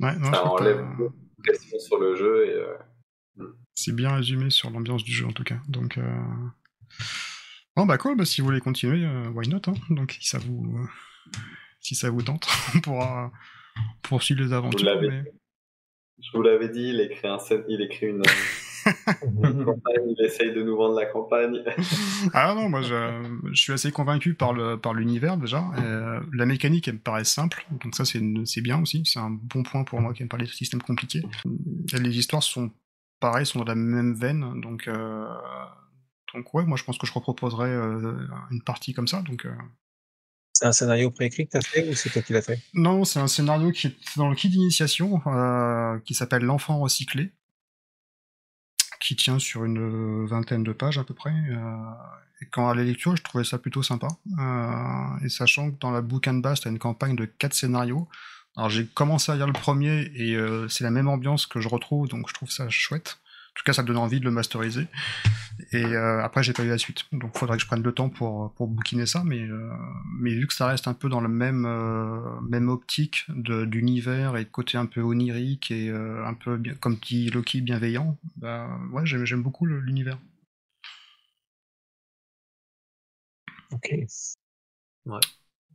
[0.01, 3.94] Ouais, non, je ça enlève t'as- beaucoup de questions sur le jeu et euh, C'est
[3.94, 5.59] bien résumé sur l'ambiance du jeu en tout cas.
[5.68, 6.22] Donc, euh...
[7.77, 8.16] bon bah cool.
[8.16, 9.74] Bah, si vous voulez continuer, euh, why not hein.
[9.90, 10.89] Donc si ça vous,
[11.81, 13.31] si ça vous tente, on pourra
[14.02, 14.85] poursuivre les aventures.
[14.86, 15.24] l'avez mais-
[16.22, 17.38] je vous l'avais dit, il écrit un
[17.68, 18.22] il écrit une,
[19.44, 21.62] une campagne, il essaye de nous vendre la campagne.
[22.34, 22.94] Ah non, moi je,
[23.52, 25.64] je suis assez convaincu par le par l'univers déjà.
[25.78, 29.02] Euh, la mécanique elle me paraît simple, donc ça c'est bien aussi.
[29.06, 31.22] C'est un bon point pour moi qui aime pas les systèmes compliqués.
[31.92, 32.70] Les histoires sont
[33.20, 35.28] pareilles, sont dans la même veine, donc euh,
[36.34, 39.22] Donc ouais, moi je pense que je reproposerai euh, une partie comme ça.
[39.22, 39.55] Donc euh.
[40.52, 42.60] C'est un scénario préécrit que tu as fait ou c'est toi qui l'as fait?
[42.74, 47.32] Non, c'est un scénario qui est dans le kit d'initiation, euh, qui s'appelle L'enfant recyclé,
[49.01, 51.31] qui tient sur une vingtaine de pages à peu près.
[51.31, 51.93] euh,
[52.43, 54.09] et quand à la lecture, je trouvais ça plutôt sympa.
[54.39, 58.09] Euh, et sachant que dans la bouquin de base, t'as une campagne de quatre scénarios.
[58.56, 60.36] Alors j'ai commencé à lire le premier et
[60.68, 63.19] c'est la même ambiance que je retrouve, donc je trouve ça chouette.
[63.51, 64.86] En tout cas, ça me donne envie de le masteriser.
[65.72, 67.05] Et euh, après, j'ai pas eu la suite.
[67.12, 69.22] Donc, faudrait que je prenne le temps pour, pour bouquiner ça.
[69.24, 69.70] Mais, euh,
[70.18, 74.36] mais vu que ça reste un peu dans le même, euh, même optique de- d'univers
[74.36, 78.18] et de côté un peu onirique et euh, un peu, bien, comme dit Loki, bienveillant,
[78.36, 80.18] bah ouais, j'aime j'aime beaucoup l'univers.
[83.72, 83.89] Ok.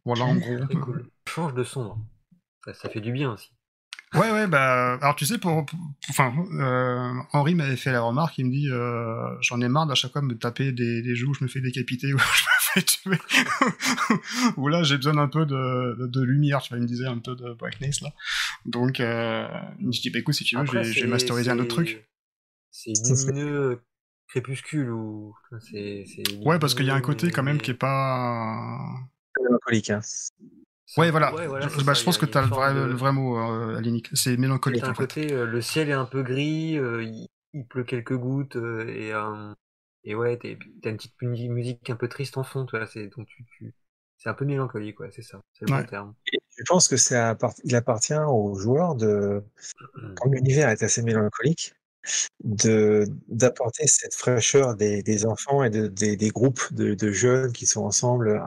[0.06, 0.60] Voilà, en gros.
[0.82, 1.10] Cool.
[1.28, 2.00] Change de sombre.
[2.66, 3.55] Ça, ça fait du bien aussi.
[4.14, 5.80] Ouais, ouais, bah, alors tu sais, pour, pour-
[6.10, 9.96] enfin, euh, Henri m'avait fait la remarque, il me dit, euh, j'en ai marre d'à
[9.96, 12.60] chaque fois me taper des, des jeux où je me fais décapiter ou je me
[12.60, 13.20] fais tuer,
[14.58, 17.08] ou là j'ai besoin d'un peu de, de, de lumière, tu vois, il me disait
[17.08, 18.10] un peu de brightness là.
[18.66, 19.48] Donc, euh,
[19.82, 22.08] je dis, bah écoute, si tu veux, Après, j'ai masterisé un autre truc.
[22.72, 23.82] C'est lumineux
[24.30, 25.34] crépuscule ou.
[25.60, 28.80] c'est- c'est Ouais, parce qu'il y a un côté quand même qui est pas.
[29.42, 30.00] Mélancolique, hein.
[30.98, 31.36] Ouais, voilà.
[31.36, 32.74] Ouais, voilà, je, bah, ça, je pense que a- il y t'as a le vrai,
[32.74, 33.82] de- le vrai mot, euh.
[34.14, 35.08] C'est mélancolique T'as un en fait.
[35.08, 38.88] côté, euh, le ciel est un peu gris, euh, il, il pleut quelques gouttes euh,
[38.88, 39.54] et euh,
[40.04, 40.50] et ouais, t'as
[40.90, 42.86] une petite mu- musique un peu triste en fond, tu vois.
[42.88, 43.74] C'est donc tu, tu
[44.18, 45.84] c'est un peu mélancolique, ouais, c'est ça, c'est le Ouais.
[45.84, 46.14] bon terme.
[46.58, 49.44] Je pense que c'est appart- il appartient aux joueurs de,
[50.16, 51.76] comme l'univers est assez mélancolique,
[52.44, 57.54] de d'apporter cette fraîcheur des, des enfants et de, des, des groupes de, de jeunes
[57.54, 58.42] qui sont ensemble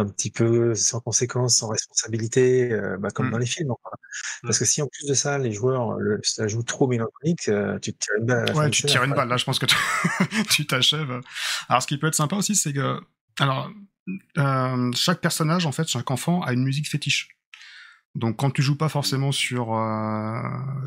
[0.00, 3.30] un petit peu sans conséquence, sans responsabilité, euh, bah, comme Mm.
[3.32, 3.70] dans les films.
[3.70, 3.96] enfin.
[4.42, 7.78] Parce que si en plus de ça, les joueurs le, ça joue trop mélancolique, euh,
[7.78, 9.28] tu te tires une balle à la fin Ouais, tu scénar, tires une balle.
[9.28, 9.66] Là, je pense que
[10.50, 11.20] tu- t'achèves.
[11.68, 13.00] Alors, ce qui peut être sympa aussi, c'est que,
[13.38, 13.70] alors,
[14.38, 17.28] euh, chaque personnage, en fait, chaque enfant a une musique fétiche.
[18.16, 20.42] Donc, quand tu joues pas forcément sur, euh,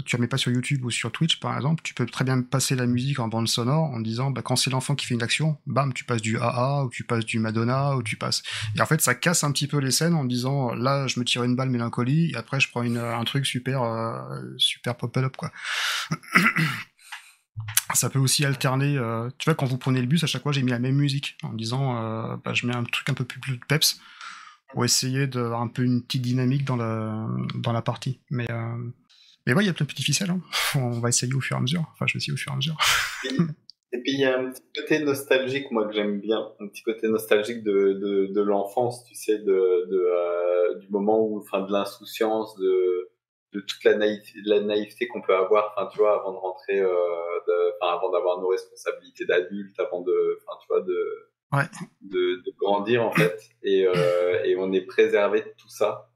[0.06, 2.42] tu la mets pas sur YouTube ou sur Twitch, par exemple, tu peux très bien
[2.42, 5.24] passer la musique en bande sonore en disant, bah, quand c'est l'enfant qui fait une
[5.24, 8.44] action, bam, tu passes du AA ou tu passes du Madonna ou tu passes.
[8.76, 11.24] Et en fait, ça casse un petit peu les scènes en disant, là, je me
[11.24, 15.38] tire une balle mélancolie et après, je prends une, un truc super, euh, super pop-up,
[15.38, 15.52] quoi.
[17.94, 18.98] Ça peut aussi alterner.
[18.98, 20.96] euh, tu vois, quand vous prenez le bus, à chaque fois, j'ai mis la même
[20.96, 24.00] musique en disant, euh, bah, je mets un truc un peu plus, plus de peps
[24.74, 28.20] pour essayer d'avoir un peu une petite dynamique dans la dans la partie.
[28.32, 28.76] Mais euh,
[29.46, 30.32] mais ouais, il y a plein de petits ficelles.
[30.32, 30.42] Hein.
[30.76, 31.86] On va essayer au fur et à mesure.
[31.94, 32.78] Enfin, je vais essayer au fur et à mesure.
[33.96, 36.82] Et puis il y a un petit côté nostalgique, moi que j'aime bien, un petit
[36.82, 37.94] côté nostalgique de,
[38.34, 43.12] de, l'enfance, tu sais, de, euh, du moment où, enfin, de l'insouciance, de,
[43.54, 46.90] de toute la naïveté, qu'on peut avoir, enfin, tu vois, avant de rentrer, euh,
[47.82, 51.33] avant d'avoir nos responsabilités d'adulte, avant de, enfin, tu vois, de,
[52.02, 56.10] De, grandir en fait, et, euh, et on est préservé de tout ça.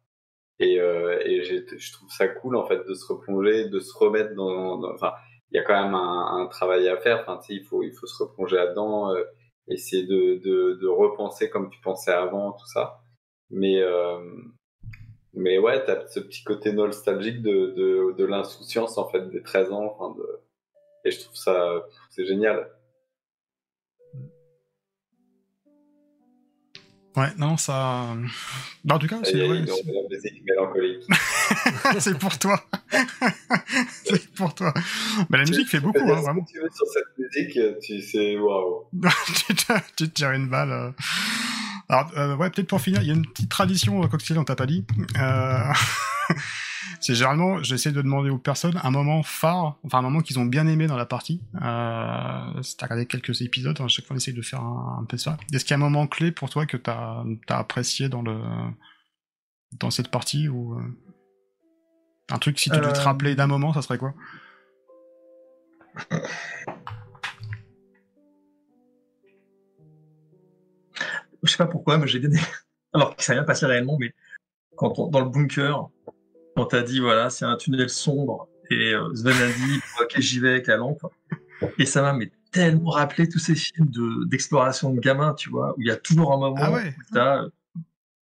[0.59, 4.83] Et, euh, je trouve ça cool en fait de se replonger, de se remettre dans,
[4.91, 5.13] enfin,
[5.51, 7.21] il y a quand même un, travail à faire.
[7.21, 9.23] Enfin, il faut, il faut se replonger là-dedans, euh,
[9.67, 10.37] essayer de,
[10.75, 13.01] de, repenser comme tu pensais avant, tout ça.
[13.51, 13.81] Mais,
[15.33, 19.71] mais ouais, t'as ce petit côté nostalgique de, de, de l'insouciance en fait des 13
[19.71, 19.95] ans.
[19.97, 20.41] Enfin, de,
[21.05, 22.69] et je trouve ça, c'est génial.
[27.17, 28.15] Ouais, non, ça.
[28.85, 29.65] Bah, en tout cas, c'est vrai.
[31.99, 32.63] c'est- pour toi.
[34.05, 34.71] c'est pour toi.
[35.27, 36.43] Bah, la musique fait beaucoup, hein, vraiment.
[36.43, 38.83] que tu veux sur cette musique, tu sais, waouh.
[39.47, 40.71] tu, te, tires une balle.
[40.71, 40.91] euh.
[41.89, 44.43] Alors, euh, ouais, peut-être pour finir, il y a une petite tradition euh, cocktail, on
[44.43, 44.85] t'a pas dit.
[45.17, 45.73] Euh...
[46.99, 50.45] c'est généralement, j'essaie de demander aux personnes un moment phare, enfin un moment qu'ils ont
[50.45, 51.41] bien aimé dans la partie.
[51.61, 52.61] Euh...
[52.63, 55.17] Si t'as regardé quelques épisodes, à chaque fois on essaye de faire un, un peu
[55.17, 55.37] ça.
[55.53, 58.39] Est-ce qu'il y a un moment clé pour toi que t'as as apprécié dans le
[59.79, 60.81] dans cette partie ou euh,
[62.29, 64.13] un truc si tu devais te Euh, rappeler d'un moment, ça serait quoi?
[71.43, 72.29] Je sais pas pourquoi, mais j'ai bien.
[72.93, 74.13] Alors que ça n'a rien passé réellement, mais
[74.75, 75.89] quand on, dans le bunker,
[76.57, 80.39] on t'a dit, voilà, c'est un tunnel sombre, et euh, Sven a dit, ok, j'y
[80.39, 81.05] vais avec la lampe.
[81.77, 85.73] Et ça m'a mais tellement rappelé tous ces films de d'exploration de gamins, tu vois,
[85.77, 86.93] où il y a toujours un moment Ah ouais.
[86.97, 87.49] où t'as euh,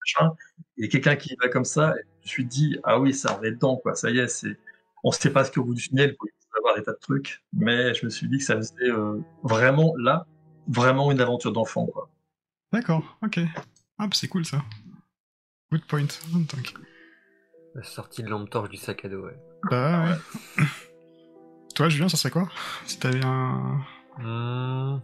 [0.00, 0.34] machin,
[0.76, 3.50] et quelqu'un qui va comme ça, et je me suis dit, ah oui, ça remet
[3.52, 4.58] dedans, quoi, ça y est, c'est,
[5.02, 6.98] on sait pas ce qu'au bout du tunnel, quoi, il y avoir des tas de
[6.98, 10.26] trucs, mais je me suis dit que ça faisait euh, vraiment, là,
[10.68, 12.08] vraiment une aventure d'enfant, quoi.
[12.72, 13.40] D'accord, ok.
[13.98, 14.64] Ah, bah, c'est cool ça.
[15.70, 16.06] Good point.
[16.32, 16.74] Donc,
[17.74, 19.36] La sortie de lampe torche du sac à dos, ouais.
[19.70, 20.64] Bah, ouais.
[21.74, 22.48] Toi, Julien, ça serait quoi
[22.86, 23.80] Si t'avais un.
[24.18, 25.00] Hmm.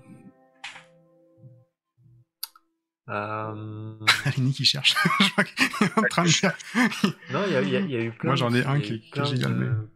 [3.09, 3.95] Euh...
[4.55, 4.95] Qui cherche.
[5.21, 6.57] Je vois qu'il est en train de faire.
[7.33, 8.29] Non, il y a, y y eu plein.
[8.31, 9.87] Moi, j'en ai un qui- giga, de- mais-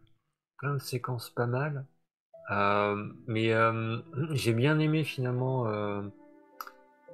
[0.57, 1.85] Plein de séquences pas mal.
[2.51, 3.99] Euh, mais euh,
[4.31, 6.01] j'ai bien aimé finalement euh,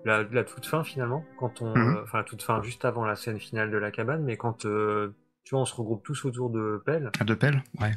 [0.06, 2.00] la, la toute fin finalement, quand on, Mhm.
[2.04, 5.16] enfin la toute fin juste avant la scène finale de la cabane, mais quand euh,
[5.44, 7.12] tu vois on se regroupe tous autour de Pelle.
[7.20, 7.92] À deux pelles Ouais.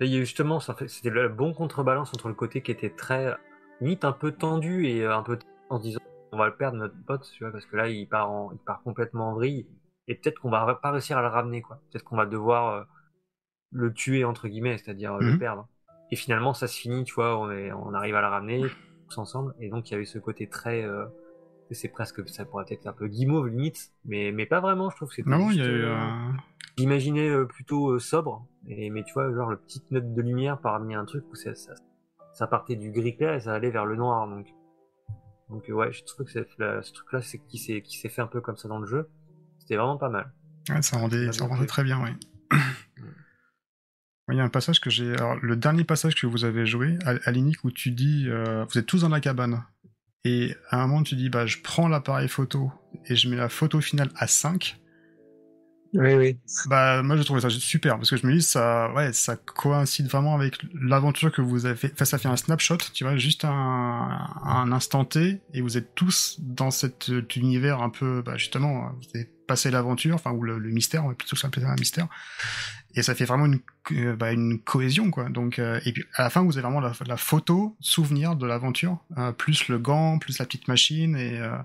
[0.00, 3.34] Et il y a justement, c'était le bon contrebalance entre le côté qui était très
[3.80, 5.38] limite un peu tendu et euh, un peu
[5.70, 6.00] en se disant
[6.32, 8.58] on va le perdre notre pote, tu vois, parce que là il part en, il
[8.58, 9.66] part complètement en vrille
[10.08, 11.80] et peut-être qu'on va pas réussir à le ramener quoi.
[11.90, 12.82] Peut-être qu'on va devoir euh,
[13.70, 15.38] le tuer entre guillemets, c'est-à-dire euh, le Mhm.
[15.38, 15.68] perdre.
[16.10, 18.62] Et finalement ça se finit, tu vois, on est, on arrive à le ramener
[19.08, 21.06] tous ensemble et donc il y avait ce côté très euh,
[21.70, 25.10] c'est presque ça pourrait être un peu guimauve limite mais mais pas vraiment je trouve
[25.14, 25.82] que Non, il y a eu.
[25.84, 26.32] euh, euh,
[26.76, 30.58] J'imaginais euh, plutôt euh, sobre, et, mais tu vois, genre le petite note de lumière
[30.60, 31.72] parmi un truc où ça, ça,
[32.32, 34.26] ça partait du gris clair et ça allait vers le noir.
[34.28, 34.48] Donc,
[35.50, 36.40] donc euh, ouais, je trouve que ce
[36.92, 39.08] truc-là, c'est qui s'est qui s'est fait un peu comme ça dans le jeu.
[39.58, 40.32] C'était vraiment pas mal.
[40.68, 42.10] Ouais, ça rendait, Ça rendait très bien, oui.
[44.30, 45.12] Il y a un passage que j'ai.
[45.14, 48.64] Alors, le dernier passage que vous avez joué, à, à l'inique, où tu dis, euh,
[48.64, 49.62] vous êtes tous dans la cabane,
[50.24, 52.72] et à un moment tu dis, bah, je prends l'appareil photo
[53.06, 54.78] et je mets la photo finale à 5.
[55.94, 56.38] Oui, oui.
[56.66, 60.08] Bah, moi, j'ai trouvé ça super parce que je me dis, ça, ouais, ça coïncide
[60.08, 61.92] vraiment avec l'aventure que vous avez fait.
[61.92, 65.94] Enfin, ça fait un snapshot, tu vois, juste un, un instant T, et vous êtes
[65.94, 70.58] tous dans cet univers un peu, bah, justement, vous avez passé l'aventure, enfin, ou le,
[70.58, 72.08] le mystère, on va plutôt s'appeler ça un mystère.
[72.96, 73.60] Et ça fait vraiment une,
[73.92, 75.28] euh, bah, une cohésion, quoi.
[75.28, 78.46] Donc, euh, et puis, à la fin, vous avez vraiment la, la photo, souvenir de
[78.46, 81.56] l'aventure, euh, plus le gant, plus la petite machine, et, euh,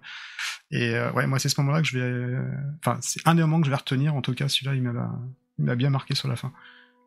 [0.72, 2.06] et euh, ouais, moi, c'est ce moment-là que je vais.
[2.06, 2.44] euh,
[2.86, 4.16] Enfin, c'est un des moments que je vais retenir.
[4.16, 5.12] En tout cas, celui-là, il m'a,
[5.60, 6.52] il m'a bien marqué sur la fin.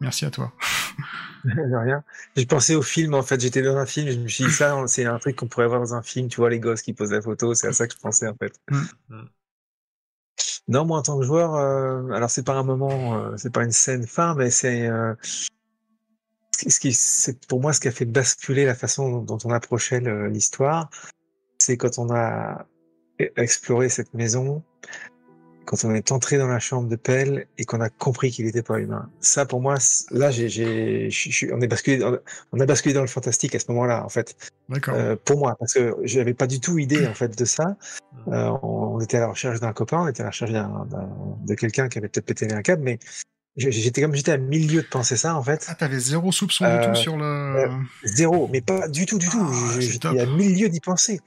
[0.00, 0.52] Merci à toi.
[1.44, 2.04] De rien.
[2.36, 3.40] J'ai pensé au film, en fait.
[3.40, 5.80] J'étais dans un film, je me suis dit, ça, c'est un truc qu'on pourrait voir
[5.80, 6.28] dans un film.
[6.28, 8.36] Tu vois, les gosses qui posent la photo, c'est à ça que je pensais, en
[8.36, 8.54] fait.
[10.68, 13.64] Non, moi, en tant que joueur, euh, alors c'est pas un moment, euh, c'est pas
[13.64, 15.14] une scène fin, mais c'est euh,
[16.52, 20.00] ce qui, c'est pour moi ce qui a fait basculer la façon dont on approchait
[20.28, 20.90] l'histoire,
[21.58, 22.66] c'est quand on a
[23.20, 24.62] e- exploré cette maison,
[25.64, 28.62] quand on est entré dans la chambre de Pell et qu'on a compris qu'il n'était
[28.62, 29.08] pas humain.
[29.20, 29.76] Ça, pour moi,
[30.10, 32.18] là, j'ai, je on est basculé, dans-
[32.52, 34.36] on a basculé dans le fantastique à ce moment-là, en fait.
[34.68, 34.94] D'accord.
[34.96, 37.76] Euh, pour moi, parce que j'avais pas du tout idée en fait de ça.
[38.28, 40.86] Euh, on, on était à la recherche d'un copain, on était à la recherche d'un-
[41.46, 42.98] de quelqu'un qui avait peut-être pété un câble, mais
[43.56, 46.70] j'étais comme j'étais à milieu de penser ça en fait, Ah, t'avais zéro soupçon du
[46.70, 47.24] euh, tout sur le.
[47.24, 47.68] euh,
[48.04, 49.44] zéro, mais pas du tout, du tout.
[49.46, 51.20] Ah, Je- J'étais à milieu d'y penser,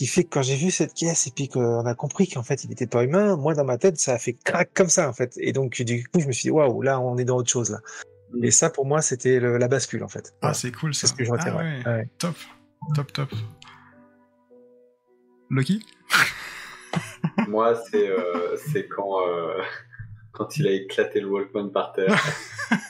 [0.00, 2.64] qui fait que quand j'ai vu cette caisse et puis qu'on a compris qu'en fait
[2.64, 5.12] il était pas humain, moi dans ma tête ça a fait crac comme ça en
[5.12, 7.50] fait, et donc du coup je me suis dit waouh, là on est dans autre
[7.50, 7.80] chose là.
[8.42, 10.30] Et ça pour moi c'était le- la bascule en fait.
[10.32, 10.54] Ah, Voilà.
[10.54, 11.02] c'est cool ça.
[11.02, 11.54] c'est ce que je retiens.
[11.54, 11.82] Ah, ouais.
[11.84, 11.92] ouais.
[11.96, 12.08] Ouais.
[12.16, 12.34] Top.
[12.94, 13.28] Top, top.
[15.50, 15.84] Lucky
[17.48, 19.60] Moi, c'est euh, c'est quand, euh,
[20.32, 22.16] quand il a éclaté le Walkman par terre.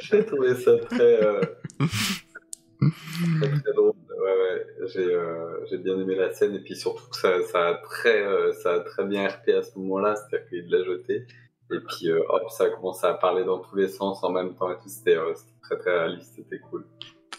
[0.00, 1.40] J'ai trouvé ça très, euh,
[1.78, 3.92] très, très drôle.
[4.20, 4.88] Ouais, ouais.
[4.88, 8.22] J'ai euh, j'ai bien aimé la scène et puis surtout que ça, ça, a, très,
[8.22, 11.26] euh, ça a très bien RP à ce moment-là, c'est-à-dire qu'il l'a jeté.
[11.72, 14.54] Et puis euh, hop, ça a commencé à parler dans tous les sens en même
[14.54, 14.88] temps et tout.
[14.88, 16.84] C'était euh, c'était très très réaliste, c'était cool.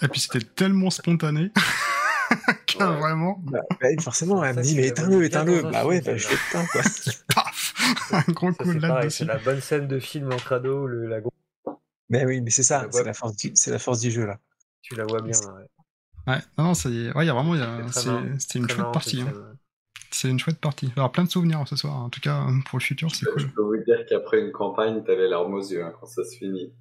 [0.02, 1.52] Et puis c'était tellement spontané.
[2.80, 2.86] Ouais.
[2.86, 5.64] vraiment, Bah, bah, forcément, elle me dit mais éteins-le, éteins-le.
[5.64, 6.82] Bah ouais, bah, je l'éteins quoi.
[7.36, 7.74] paf
[8.14, 10.88] Un gros Ça, coup c'est de latte c'est la bonne scène de film en crado,
[10.88, 11.20] le, la
[12.10, 14.26] Mais oui, mais c'est ça, La c'est la force du, c'est la force du jeu
[14.26, 14.40] là.
[14.82, 15.38] tu la vois bien.
[15.42, 15.68] là, ouais.
[16.28, 17.16] Ouais, non, non, ça y est.
[17.16, 17.56] Ouais, il y a vraiment.
[17.56, 18.26] il y a- C'est très c'est- marrant.
[18.40, 19.22] C'était une chouette partie.
[19.22, 19.26] hein.
[19.26, 19.56] ouais.
[20.14, 20.92] C'est une chouette partie.
[20.98, 21.96] Alors, plein de souvenirs ce soir.
[21.96, 23.52] En tout cas, pour le futur, c'est Je cool.
[23.54, 26.36] peux vous dire qu'après une campagne, t'as les larmes aux yeux hein, quand ça se
[26.38, 26.74] finit.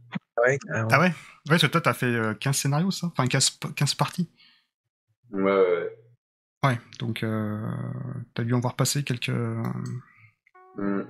[0.45, 0.89] Ouais, carrément.
[0.91, 1.07] Ah ouais?
[1.07, 1.13] Ouais,
[1.49, 3.07] parce que toi, t'as fait euh, 15 scénarios, ça?
[3.07, 4.29] Enfin, 15, p- 15 parties.
[5.31, 5.97] Ouais, ouais, ouais.
[6.65, 7.59] Ouais, donc euh,
[8.35, 9.29] t'as dû en voir passer quelques.
[9.31, 9.63] euh,
[10.77, 11.03] Hmm.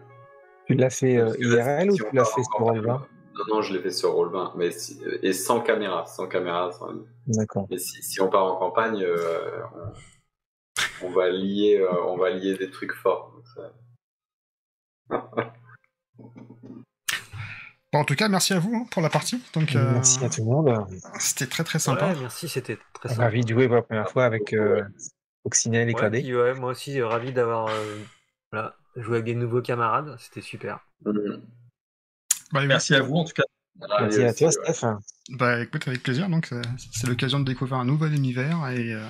[0.67, 3.01] Tu l'as fait euh, IRL ou tu l'as fait sur campagne, Roll20
[3.35, 6.73] Non, non, je l'ai fait sur Roll20, mais si- et sans caméra, sans caméra.
[6.73, 6.93] sans-
[7.27, 7.67] D'accord.
[7.71, 9.63] Mais si, si on part en campagne, euh,
[11.03, 13.33] on, on va lier, euh, on va lier des trucs forts.
[13.35, 13.73] donc ça-
[17.93, 19.43] Bon, en tout cas, merci à vous hein, pour la partie.
[19.53, 20.87] Donc, euh, Merci à tout le monde.
[21.19, 22.13] C'était très très sympa.
[22.13, 23.23] Ouais, merci, c'était très sympa.
[23.25, 24.85] Ravi de jouer pour la première fois avec euh,
[25.43, 27.99] Coccinelle et Ouais, puis, ouais, moi aussi, euh, ravi d'avoir euh,
[28.53, 30.79] voilà, joué avec des nouveaux camarades, c'était super.
[31.05, 31.41] Hmm.
[32.53, 32.65] Bah.
[32.67, 33.45] Merci à vous, en tout cas.
[34.01, 34.51] Merci à toi.
[34.51, 34.87] Steph.
[35.31, 36.29] Bah écoute, avec plaisir.
[36.29, 36.61] Donc, euh,
[36.93, 39.05] c'est l'occasion de découvrir un nouvel univers et, euh,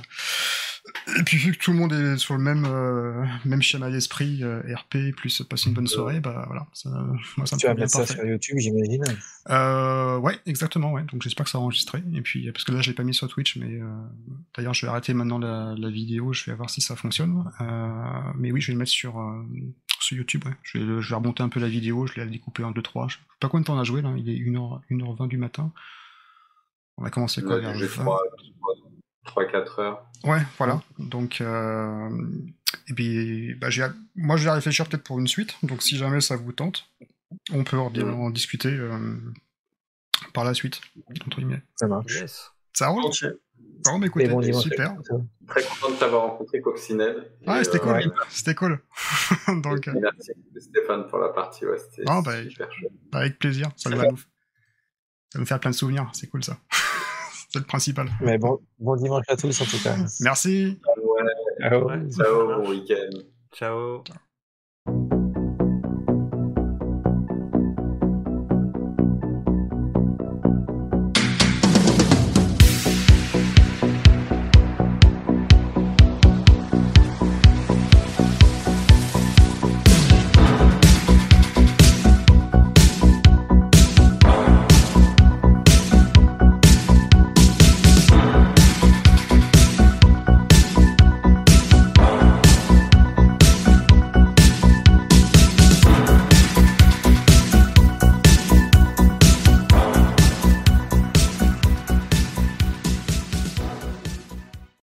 [1.18, 4.42] Et puis vu que tout le monde est sur le même euh, même schéma d'esprit,
[4.42, 6.90] euh, RP plus passer une bonne soirée, bah voilà, ça,
[7.36, 9.04] moi ça me Tu vas mettre ça sur YouTube, j'imagine.
[9.48, 11.02] Euh, ouais, exactement, ouais.
[11.12, 12.02] Donc j'espère que ça va enregistrer.
[12.14, 13.86] Et puis parce que là je l'ai pas mis sur Twitch, mais euh,
[14.56, 17.50] d'ailleurs je vais arrêter maintenant la, la vidéo, je vais voir si ça fonctionne.
[17.60, 19.42] Euh, mais oui, je vais le mettre sur euh,
[20.00, 20.44] sur YouTube.
[20.46, 20.54] Ouais.
[20.62, 23.10] Je, vais, je vais remonter un peu la vidéo, je vais la découper en 2-3.
[23.10, 24.12] Je sais pas combien de temps on a joué là.
[24.16, 25.72] Il est 1h, 1h20 du matin.
[26.96, 28.04] On a commencé quoi a vers joué 20?
[29.26, 30.06] 3-4 heures.
[30.24, 30.82] Ouais, voilà.
[30.98, 32.08] Donc, euh,
[32.88, 33.86] et puis, bah, j'ai-
[34.16, 35.54] moi, je vais réfléchir peut-être pour une suite.
[35.62, 36.88] Donc, si jamais ça vous tente,
[37.52, 38.14] on peut en, Mm.
[38.20, 39.16] en discuter euh,
[40.32, 40.80] par la suite.
[41.26, 41.62] Entre guillemets.
[41.76, 42.20] Ça marche.
[42.20, 42.50] Yes.
[42.72, 43.24] Ça roule Ok.
[43.84, 44.94] Bon, bah, Et écoutez, bon super.
[45.46, 47.30] Très content de t'avoir rencontré, Coccinelle.
[47.46, 47.92] Ouais, Et, c'était euh, cool.
[47.92, 48.04] ouais.
[48.28, 48.80] C'était cool.
[49.62, 51.64] Donc, euh, Merci Stéphane pour la partie.
[51.64, 52.92] Ouais, c'était Ah, bah, super chouette.
[53.12, 53.70] avec plaisir.
[53.76, 54.16] Ça, va nous...
[54.18, 54.24] ça
[55.34, 56.10] va nous faire plein de souvenirs.
[56.12, 56.58] C'est cool ça.
[57.50, 58.08] C'est le principal.
[58.20, 59.96] Mais bon, bon dimanche à tous en tout cas.
[60.20, 60.80] Merci.
[60.96, 61.88] Ouais, Ciao.
[61.88, 62.10] Ouais.
[62.10, 63.18] ciao, bon week-end.
[63.52, 64.04] Ciao.